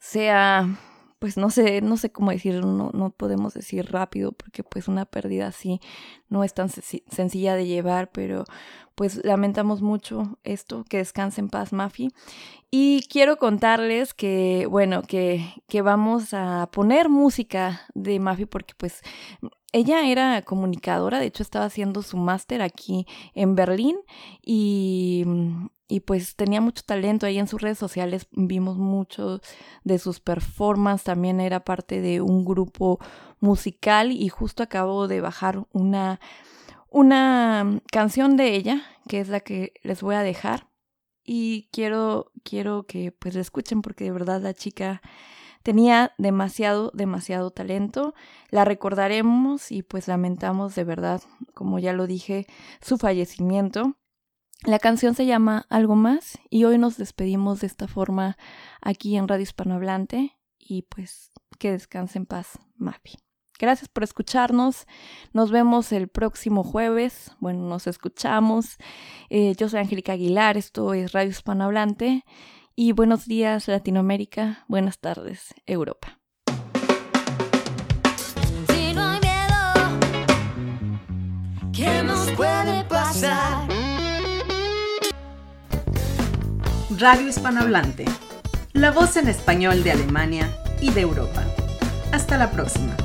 sea, 0.01 0.77
pues 1.19 1.37
no 1.37 1.51
sé, 1.51 1.81
no 1.81 1.97
sé 1.97 2.11
cómo 2.11 2.31
decirlo, 2.31 2.67
no, 2.67 2.91
no 2.93 3.11
podemos 3.11 3.55
decir 3.55 3.93
rápido 3.93 4.33
porque 4.33 4.65
pues 4.65 4.89
una 4.89 5.05
pérdida 5.05 5.47
así 5.47 5.81
no 6.29 6.45
es 6.45 6.55
tan 6.55 6.69
sencilla 6.69 7.55
de 7.55 7.67
llevar, 7.67 8.11
pero 8.11 8.45
pues 8.95 9.25
lamentamos 9.25 9.83
mucho 9.83 10.39
esto, 10.45 10.85
que 10.89 10.99
descanse 10.99 11.41
en 11.41 11.49
paz 11.49 11.73
Mafi. 11.73 12.11
Y 12.71 13.07
quiero 13.09 13.37
contarles 13.39 14.15
que, 14.15 14.67
bueno, 14.69 15.03
que, 15.03 15.55
que 15.69 15.83
vamos 15.83 16.33
a 16.33 16.69
poner 16.73 17.09
música 17.09 17.83
de 17.95 18.19
Mafi 18.21 18.47
porque 18.47 18.75
pues 18.77 19.03
ella 19.75 20.07
era 20.07 20.41
comunicadora, 20.43 21.19
de 21.19 21.27
hecho 21.27 21.43
estaba 21.43 21.65
haciendo 21.65 22.03
su 22.03 22.17
máster 22.17 22.63
aquí 22.63 23.09
en 23.35 23.57
Berlín 23.57 23.97
y, 24.41 25.25
y 25.89 25.99
pues 26.01 26.37
tenía 26.37 26.61
mucho 26.61 26.85
talento 26.87 27.27
ahí 27.27 27.41
en 27.41 27.49
sus 27.49 27.61
redes 27.61 27.77
sociales 27.77 28.29
vimos 28.31 28.79
mucho 28.79 29.41
de 29.83 29.99
sus 29.99 30.21
performances 30.21 31.05
también 31.05 31.41
era 31.41 31.65
parte 31.65 32.01
de 32.01 32.21
un 32.21 32.45
grupo 32.45 33.01
musical 33.41 34.13
y 34.13 34.29
justo 34.29 34.63
acabo 34.63 35.09
de 35.09 35.21
bajar 35.21 35.67
una 35.73 36.21
una 36.89 37.81
canción 37.91 38.37
de 38.37 38.55
ella 38.55 38.81
que 39.09 39.19
es 39.19 39.29
la 39.29 39.41
que 39.41 39.73
les 39.83 40.03
voy 40.03 40.15
a 40.15 40.23
dejar 40.23 40.69
y 41.25 41.69
quiero 41.73 42.31
quiero 42.45 42.87
que 42.87 43.11
pues 43.11 43.35
la 43.35 43.41
escuchen 43.41 43.83
porque 43.83 44.05
de 44.05 44.13
verdad 44.13 44.41
la 44.41 44.55
chica 44.55 45.03
tenía 45.65 46.13
demasiado 46.19 46.93
demasiado 46.95 47.51
talento 47.51 48.15
la 48.51 48.65
recordaremos 48.65 49.73
y 49.73 49.83
pues 49.83 50.07
lamentamos 50.07 50.77
de 50.77 50.85
verdad 50.85 51.23
como 51.55 51.81
ya 51.81 51.93
lo 51.93 52.07
dije 52.07 52.47
su 52.81 52.99
fallecimiento 52.99 53.97
la 54.63 54.79
canción 54.79 55.15
se 55.15 55.27
llama 55.27 55.67
Algo 55.69 55.95
más 55.95 56.39
y 56.49 56.65
hoy 56.65 56.79
nos 56.79 56.97
despedimos 56.97 57.61
de 57.61 57.67
esta 57.67 57.87
forma 57.87 58.39
aquí 58.81 59.17
en 59.17 59.29
Radio 59.29 59.43
Hispanohablante 59.43 60.37
y 60.59 60.83
pues 60.83 61.33
que 61.59 61.71
descanse 61.71 62.19
en 62.19 62.25
paz, 62.25 62.59
Mapi. 62.77 63.13
Gracias 63.59 63.89
por 63.89 64.03
escucharnos. 64.03 64.87
Nos 65.33 65.51
vemos 65.51 65.93
el 65.93 66.09
próximo 66.09 66.65
jueves. 66.65 67.33
Bueno, 67.41 67.69
nos 67.69 67.87
escuchamos. 67.87 68.79
Eh, 69.29 69.55
yo 69.57 69.69
soy 69.69 69.81
Angélica 69.81 70.13
Aguilar, 70.13 70.57
esto 70.57 70.95
es 70.95 71.13
Radio 71.13 71.31
Hispanohablante. 71.31 72.25
Y 72.77 72.91
buenos 72.91 73.27
días 73.27 73.69
Latinoamérica, 73.69 74.65
buenas 74.67 74.99
tardes 74.99 75.55
Europa. 75.65 76.19
Si 78.69 78.93
no 78.93 79.03
hay 79.03 79.21
miedo, 79.21 80.01
¿qué 81.73 82.03
nos 82.03 82.29
puede 82.33 82.83
pasar? 82.85 83.69
Radio 86.99 87.29
Hispanohablante, 87.29 88.07
la 88.73 88.91
voz 88.91 89.17
en 89.19 89.29
español 89.29 89.85
de 89.85 89.93
Alemania 89.93 90.51
y 90.81 90.91
de 90.91 91.03
Europa. 91.03 91.45
Hasta 92.11 92.37
la 92.37 92.51
próxima. 92.51 92.97